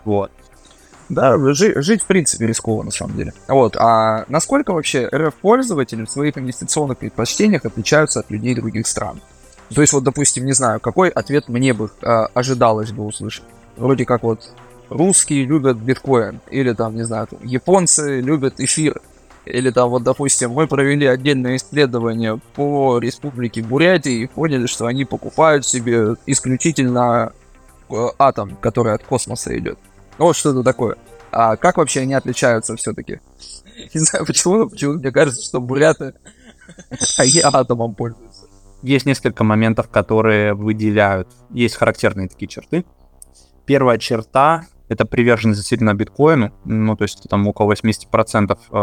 Вот. 0.05 0.31
Да, 1.11 1.37
жи- 1.53 1.81
жить 1.81 2.03
в 2.03 2.05
принципе 2.05 2.47
рискованно, 2.47 2.85
на 2.85 2.91
самом 2.91 3.17
деле. 3.17 3.33
Вот, 3.49 3.75
а 3.77 4.23
насколько 4.29 4.71
вообще 4.71 5.09
РФ-пользователи 5.13 6.05
в 6.05 6.09
своих 6.09 6.37
инвестиционных 6.37 6.99
предпочтениях 6.99 7.65
отличаются 7.65 8.21
от 8.21 8.31
людей 8.31 8.55
других 8.55 8.87
стран? 8.87 9.19
То 9.75 9.81
есть 9.81 9.91
вот, 9.91 10.05
допустим, 10.05 10.45
не 10.45 10.53
знаю, 10.53 10.79
какой 10.79 11.09
ответ 11.09 11.49
мне 11.49 11.73
бы 11.73 11.89
э, 12.01 12.07
ожидалось 12.33 12.93
бы 12.93 13.05
услышать. 13.05 13.43
Вроде 13.75 14.05
как 14.05 14.23
вот 14.23 14.53
русские 14.89 15.43
любят 15.43 15.77
биткоин, 15.77 16.39
или 16.49 16.71
там, 16.71 16.95
не 16.95 17.03
знаю, 17.03 17.27
японцы 17.43 18.21
любят 18.21 18.61
эфир, 18.61 19.01
или 19.43 19.69
там 19.69 19.89
вот, 19.89 20.03
допустим, 20.03 20.51
мы 20.51 20.65
провели 20.65 21.07
отдельное 21.07 21.57
исследование 21.57 22.39
по 22.55 22.99
республике 22.99 23.61
Бурятии 23.61 24.23
и 24.23 24.27
поняли, 24.27 24.65
что 24.65 24.85
они 24.85 25.03
покупают 25.03 25.65
себе 25.65 26.15
исключительно 26.25 27.33
э, 27.89 28.07
атом, 28.17 28.55
который 28.61 28.93
от 28.93 29.03
космоса 29.03 29.57
идет. 29.57 29.77
Ну 30.21 30.27
вот 30.27 30.35
что-то 30.35 30.61
такое. 30.61 30.97
А 31.31 31.55
как 31.55 31.77
вообще 31.77 32.01
они 32.01 32.13
отличаются 32.13 32.75
все-таки? 32.75 33.21
Не 33.95 34.01
знаю 34.01 34.23
почему, 34.23 34.57
но 34.57 34.69
почему 34.69 34.93
мне 34.93 35.11
кажется, 35.11 35.43
что 35.43 35.59
буряты 35.59 36.13
они 37.17 37.41
атомом 37.41 37.95
пользуются. 37.95 38.45
Есть 38.83 39.07
несколько 39.07 39.43
моментов, 39.43 39.89
которые 39.89 40.53
выделяют. 40.53 41.27
Есть 41.49 41.75
характерные 41.75 42.29
такие 42.29 42.47
черты. 42.47 42.85
Первая 43.65 43.97
черта— 43.97 44.65
это 44.89 45.05
приверженность 45.05 45.61
действительно 45.61 45.95
биткоину. 45.95 46.53
Ну, 46.65 46.95
то 46.95 47.01
есть 47.01 47.27
там 47.27 47.47
около 47.47 47.73
80% 47.73 48.59
э, 48.69 48.77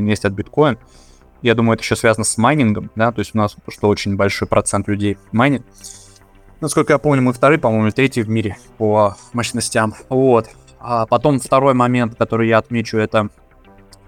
инвестят 0.00 0.32
биткоин. 0.32 0.76
Я 1.40 1.54
думаю, 1.54 1.74
это 1.74 1.84
еще 1.84 1.94
связано 1.94 2.24
с 2.24 2.36
майнингом, 2.36 2.90
да, 2.96 3.12
то 3.12 3.20
есть 3.20 3.32
у 3.36 3.38
нас 3.38 3.54
что 3.68 3.86
очень 3.86 4.16
большой 4.16 4.48
процент 4.48 4.88
людей 4.88 5.18
майнит. 5.30 5.62
Насколько 6.60 6.94
я 6.94 6.98
помню, 6.98 7.22
мы 7.22 7.32
вторые, 7.32 7.60
по-моему, 7.60 7.92
третий 7.92 8.22
в 8.22 8.28
мире 8.28 8.56
по 8.76 9.16
мощностям. 9.32 9.94
Вот. 10.08 10.48
А 10.86 11.06
потом 11.06 11.40
второй 11.40 11.72
момент, 11.72 12.14
который 12.14 12.46
я 12.46 12.58
отмечу, 12.58 12.98
это 12.98 13.30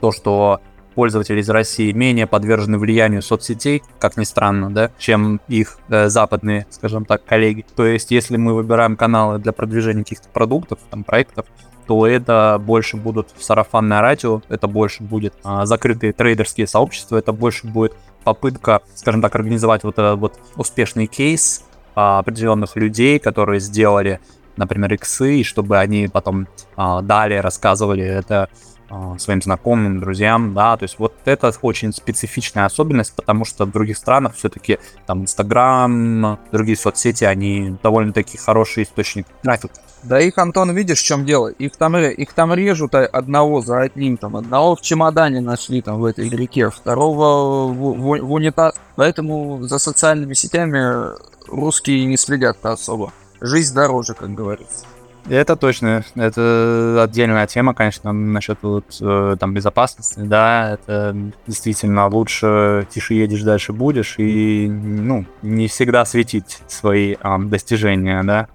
то, 0.03 0.13
что 0.13 0.61
пользователи 0.95 1.41
из 1.41 1.49
России 1.49 1.91
менее 1.93 2.27
подвержены 2.27 2.77
влиянию 2.79 3.23
соцсетей, 3.23 3.83
как 3.99 4.19
ни 4.19 4.25
странно, 4.25 4.71
да, 4.71 4.91
чем 4.99 5.41
их 5.49 5.79
э, 5.89 6.09
западные, 6.09 6.67
скажем 6.69 7.07
так, 7.07 7.25
коллеги. 7.25 7.65
То 7.75 7.87
есть, 7.87 8.11
если 8.11 8.37
мы 8.37 8.55
выбираем 8.55 8.97
каналы 8.97 9.39
для 9.39 9.53
продвижения 9.53 10.05
каких-то 10.05 10.29
продуктов, 10.29 10.79
там, 10.91 11.03
проектов, 11.03 11.47
то 11.87 12.07
это 12.07 12.61
больше 12.63 12.99
будут 12.99 13.29
сарафанное 13.39 14.03
радио, 14.03 14.43
это 14.51 14.67
больше 14.67 15.03
будет 15.03 15.33
а, 15.45 15.65
закрытые 15.65 16.13
трейдерские 16.13 16.67
сообщества, 16.67 17.17
это 17.17 17.33
больше 17.33 17.67
будет 17.67 17.95
попытка, 18.23 18.83
скажем 18.95 19.23
так, 19.23 19.35
организовать 19.35 19.83
вот 19.85 19.95
этот 19.95 20.19
вот 20.19 20.39
успешный 20.57 21.07
кейс 21.07 21.65
а, 21.95 22.19
определенных 22.19 22.77
людей, 22.77 23.19
которые 23.19 23.61
сделали, 23.61 24.21
например, 24.57 24.95
иксы, 24.95 25.37
и 25.41 25.45
чтобы 25.45 25.79
они 25.79 26.09
потом 26.09 26.49
а, 26.77 27.03
далее 27.03 27.41
рассказывали 27.41 28.05
это 28.05 28.49
а, 28.89 29.19
своим 29.19 29.43
знакомым, 29.43 30.01
друзьям, 30.01 30.55
да, 30.55 30.77
то 30.77 30.85
есть 30.85 30.99
вот 30.99 31.13
это 31.25 31.53
очень 31.63 31.93
специфичная 31.93 32.67
особенность, 32.67 33.15
потому 33.15 33.45
что 33.45 33.65
в 33.65 33.73
других 33.73 33.97
странах 33.97 34.35
все-таки 34.35 34.79
там 35.07 35.23
Инстаграм, 35.23 36.39
другие 36.53 36.77
соцсети, 36.77 37.25
они 37.25 37.77
довольно-таки 37.83 38.39
хороший 38.39 38.85
источник 38.85 39.27
трафика. 39.43 39.75
Да 40.03 40.21
их, 40.21 40.39
Антон, 40.39 40.71
видишь, 40.71 41.01
в 41.01 41.05
чем 41.05 41.25
дело? 41.25 41.49
Их 41.49 41.77
там, 41.77 41.97
их 41.97 42.33
там 42.33 42.55
режут 42.55 42.95
одного 42.95 43.61
за 43.61 43.81
одним, 43.81 44.19
там, 44.19 44.37
одного 44.37 44.77
в 44.77 44.83
чемодане 44.83 45.41
нашли 45.41 45.83
там 45.83 45.99
в 45.99 46.05
этой 46.05 46.29
реке, 46.29 46.71
второго 46.71 47.67
в, 47.67 47.75
в- 47.75 48.21
в 48.21 48.33
унитаз. 48.33 48.77
Поэтому 48.95 49.63
за 49.63 49.79
социальными 49.79 50.35
сетями 50.35 51.17
русские 51.49 52.05
не 52.05 52.17
следят-то 52.17 52.73
особо. 52.73 53.13
Жизнь 53.41 53.75
дороже, 53.75 54.15
как 54.15 54.35
говорится. 54.35 54.87
Это 55.29 55.57
точно, 55.57 56.05
это 56.15 57.03
отдельная 57.03 57.49
тема, 57.49 57.75
конечно, 57.75 58.13
насчет 58.13 58.59
вот, 58.63 58.97
э, 59.01 59.37
там 59.41 59.55
безопасности, 59.55 60.21
да, 60.21 60.75
это 60.75 61.17
действительно 61.49 62.07
лучше 62.07 62.87
тише 62.91 63.15
едешь, 63.15 63.43
дальше 63.43 63.73
будешь, 63.73 64.15
и, 64.19 64.69
ну, 64.69 65.25
не 65.43 65.67
всегда 65.67 66.05
светить 66.05 66.61
свои 66.69 67.17
ам, 67.23 67.49
достижения, 67.49 68.23
да, 68.23 68.47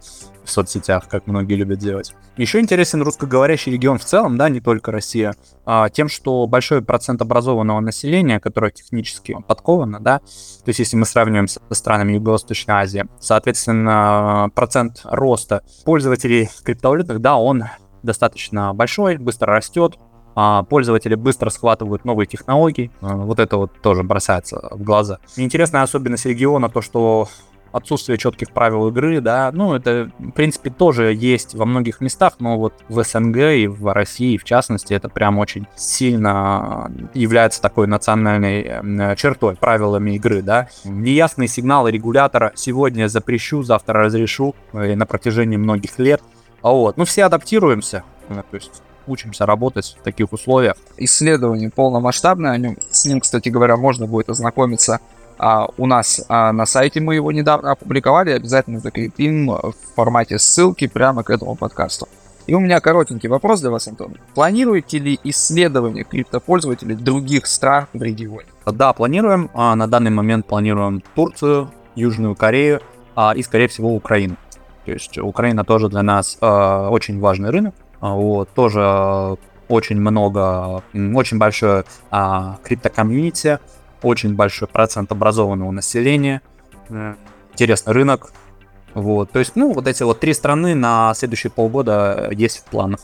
в 0.52 0.54
соцсетях, 0.54 1.08
как 1.08 1.28
многие 1.28 1.56
любят 1.56 1.80
делать. 1.80 2.14
Еще 2.38 2.60
интересен 2.60 3.02
русскоговорящий 3.02 3.72
регион 3.72 3.98
в 3.98 4.06
целом, 4.06 4.38
да, 4.38 4.50
не 4.50 4.60
только 4.60 4.92
Россия, 4.92 5.34
а, 5.66 5.90
тем, 5.90 6.10
что 6.10 6.46
большой 6.46 6.82
процент 6.82 7.22
образованного 7.22 7.80
населения, 7.80 8.40
которое 8.40 8.72
технически 8.72 9.36
подковано, 9.48 10.00
да, 10.00 10.20
то 10.20 10.68
есть 10.68 10.80
если 10.80 10.98
мы 10.98 11.06
сравниваем 11.06 11.48
со 11.48 11.62
странами 11.72 12.14
Юго-Восточной 12.14 12.76
Азии, 12.76 13.08
соответственно, 13.20 14.50
процент 14.54 15.02
роста 15.06 15.64
пользователей 15.86 16.50
криптовалютных, 16.64 17.20
да, 17.20 17.38
он 17.38 17.64
достаточно 18.04 18.74
большой, 18.74 19.18
быстро 19.18 19.54
растет, 19.54 19.98
а 20.36 20.64
пользователи 20.64 21.16
быстро 21.16 21.50
схватывают 21.50 22.06
новые 22.06 22.28
технологии. 22.28 22.92
А, 23.02 23.16
вот 23.16 23.40
это 23.40 23.58
вот 23.58 23.82
тоже 23.82 24.04
бросается 24.04 24.70
в 24.72 24.84
глаза. 24.84 25.20
Интересная 25.36 25.82
особенность 25.82 26.26
региона 26.26 26.70
то, 26.70 26.82
что 26.82 27.28
отсутствие 27.72 28.18
четких 28.18 28.52
правил 28.52 28.88
игры, 28.90 29.22
да, 29.22 29.52
ну, 29.54 29.74
это, 29.74 30.12
в 30.20 30.32
принципе, 30.32 30.70
тоже 30.70 31.14
есть 31.14 31.56
во 31.56 31.66
многих 31.66 32.02
местах, 32.02 32.36
но 32.40 32.58
вот 32.58 32.74
в 32.90 33.04
СНГ 33.04 33.38
и 33.38 33.68
в 33.68 33.94
России, 33.94 34.38
в 34.38 34.44
частности, 34.44 34.94
это 34.94 35.10
прям 35.10 35.38
очень 35.40 35.68
сильно 35.76 36.92
является 37.14 37.62
такой 37.62 37.88
национальной 37.88 39.16
чертой, 39.16 39.56
правилами 39.56 40.12
игры, 40.12 40.42
да. 40.42 40.70
Неясные 40.84 41.48
сигналы 41.48 41.92
регулятора 41.92 42.52
сегодня 42.56 43.08
запрещу, 43.08 43.64
завтра 43.64 44.02
разрешу 44.04 44.56
э, 44.74 44.96
на 44.96 45.06
протяжении 45.06 45.58
многих 45.58 46.00
лет. 46.00 46.22
А 46.62 46.72
вот, 46.72 46.98
ну, 46.98 47.06
все 47.06 47.26
адаптируемся, 47.26 48.04
то 48.28 48.44
есть 48.56 48.82
учимся 49.08 49.46
работать 49.46 49.98
в 50.00 50.04
таких 50.04 50.32
условиях. 50.32 50.76
Исследование 50.98 51.70
полномасштабное, 51.70 52.52
о 52.52 52.58
нем, 52.58 52.78
с 52.92 53.06
ним, 53.06 53.20
кстати 53.20 53.50
говоря, 53.50 53.78
можно 53.78 54.08
будет 54.08 54.30
ознакомиться 54.30 55.00
а, 55.38 55.68
у 55.78 55.86
нас 55.86 56.26
а, 56.30 56.52
на 56.52 56.66
сайте. 56.66 57.02
Мы 57.02 57.16
его 57.16 57.32
недавно 57.32 57.72
опубликовали, 57.72 58.32
обязательно 58.32 58.80
закрепим 58.80 59.48
в 59.48 59.74
формате 59.96 60.40
ссылки 60.40 60.88
прямо 60.88 61.24
к 61.24 61.30
этому 61.30 61.56
подкасту. 61.56 62.08
И 62.48 62.54
у 62.56 62.60
меня 62.60 62.80
коротенький 62.80 63.30
вопрос 63.30 63.62
для 63.62 63.70
вас, 63.70 63.88
Антон. 63.88 64.18
Планируете 64.34 65.00
ли 65.00 65.20
исследование 65.24 66.04
криптопользователей 66.04 66.96
других 66.96 67.46
стран 67.46 67.88
в 67.94 68.02
регионе? 68.02 68.48
Да, 68.66 68.94
планируем. 68.94 69.50
А 69.54 69.76
на 69.76 69.88
данный 69.88 70.12
момент 70.12 70.46
планируем 70.46 71.04
Турцию, 71.16 71.72
Южную 71.96 72.36
Корею 72.36 72.82
а, 73.16 73.34
и, 73.36 73.44
скорее 73.44 73.68
всего, 73.68 73.96
Украину. 73.96 74.36
То 74.86 74.92
есть 74.92 75.18
Украина 75.18 75.64
тоже 75.64 75.90
для 75.90 76.02
нас 76.02 76.38
э, 76.42 76.88
очень 76.90 77.20
важный 77.20 77.52
рынок. 77.52 77.76
А, 78.00 78.16
вот, 78.16 78.50
тоже 78.50 79.38
очень 79.68 80.00
много, 80.00 80.84
очень 80.94 81.38
большое 81.38 81.86
а, 82.10 82.58
криптокомьюнити, 82.64 83.60
очень 84.04 84.36
большой 84.36 84.68
процент 84.68 85.12
образованного 85.12 85.72
населения, 85.72 86.42
э, 86.90 87.16
интересный 87.54 87.94
рынок. 87.94 88.32
Вот, 88.94 89.32
то 89.32 89.40
есть, 89.40 89.56
ну, 89.56 89.74
вот 89.74 89.88
эти 89.88 90.04
вот 90.04 90.20
три 90.20 90.34
страны 90.34 90.76
на 90.76 91.14
следующие 91.14 91.52
полгода 91.52 92.30
есть 92.32 92.60
в 92.60 92.64
планах. 92.66 93.00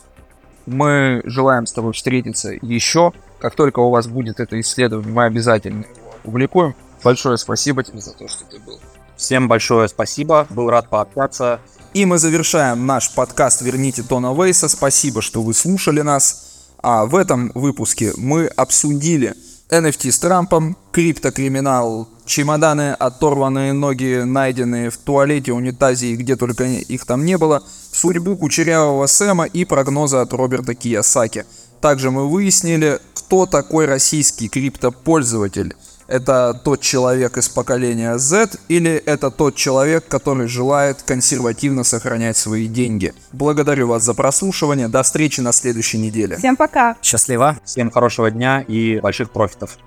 Мы 0.66 1.22
желаем 1.24 1.66
с 1.66 1.72
тобой 1.72 1.94
встретиться 1.94 2.52
еще. 2.62 3.14
Как 3.40 3.56
только 3.56 3.80
у 3.80 3.90
вас 3.90 4.08
будет 4.08 4.40
это 4.40 4.60
исследование, 4.60 5.14
мы 5.14 5.24
обязательно 5.24 5.84
его 5.84 6.12
опубликуем. 6.22 6.76
Большое 7.04 7.38
спасибо 7.38 7.84
тебе 7.84 8.02
за 8.02 8.14
то, 8.14 8.28
что 8.28 8.44
ты 8.46 8.60
был. 8.60 8.80
Всем 9.16 9.48
большое 9.48 9.88
спасибо, 9.88 10.46
был 10.50 10.70
рад 10.70 10.90
пообщаться. 10.90 11.60
И 11.94 12.06
мы 12.06 12.18
завершаем 12.18 12.86
наш 12.86 13.14
подкаст 13.16 13.62
«Верните 13.62 14.04
Тона 14.04 14.34
Вейса». 14.34 14.68
Спасибо, 14.68 15.22
что 15.22 15.42
вы 15.42 15.54
слушали 15.54 16.02
нас. 16.02 16.70
А 16.84 17.06
в 17.06 17.16
этом 17.16 17.52
выпуске 17.56 18.12
мы 18.18 18.48
обсудили 18.48 19.34
NFT 19.70 20.12
с 20.12 20.20
Трампом, 20.20 20.78
криптокриминал, 20.94 22.08
чемоданы, 22.26 22.94
оторванные 22.94 23.74
ноги, 23.74 24.22
найденные 24.24 24.90
в 24.90 24.98
туалете, 24.98 25.52
унитазе 25.52 26.08
и 26.08 26.16
где 26.16 26.38
только 26.38 26.64
их 26.64 27.06
там 27.06 27.26
не 27.26 27.38
было, 27.38 27.62
судьбу 27.92 28.38
кучерявого 28.38 29.06
Сэма 29.08 29.44
и 29.44 29.66
прогнозы 29.66 30.18
от 30.18 30.32
Роберта 30.32 30.74
Киясаки. 30.74 31.46
Также 31.82 32.12
мы 32.12 32.30
выяснили, 32.30 33.00
кто 33.14 33.46
такой 33.46 33.86
российский 33.86 34.48
криптопользователь– 34.48 35.76
это 36.08 36.60
тот 36.64 36.82
человек 36.82 37.38
из 37.38 37.50
поколения 37.50 38.18
Z 38.18 38.56
или 38.68 38.92
это 38.92 39.32
тот 39.32 39.56
человек, 39.56 40.08
который 40.08 40.48
желает 40.48 41.02
консервативно 41.04 41.84
сохранять 41.84 42.38
свои 42.38 42.68
деньги. 42.68 43.14
Благодарю 43.32 43.88
вас 43.88 44.04
за 44.04 44.14
прослушивание. 44.14 44.88
До 44.88 45.04
встречи 45.04 45.42
на 45.42 45.52
следующей 45.52 45.98
неделе. 45.98 46.38
Всем 46.38 46.56
пока. 46.56 46.96
Счастливо. 47.02 47.58
Всем 47.64 47.92
хорошего 47.92 48.32
дня 48.32 48.62
и 48.62 49.00
больших 49.00 49.32
профитов. 49.32 49.78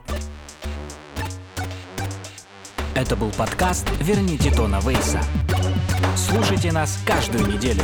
Это 2.95 3.17
был 3.17 3.31
подкаст 3.31 3.87
«Верните 4.01 4.51
Тона 4.51 4.81
Вейса». 4.85 5.21
Слушайте 6.17 6.71
нас 6.71 6.99
каждую 7.07 7.47
неделю. 7.47 7.83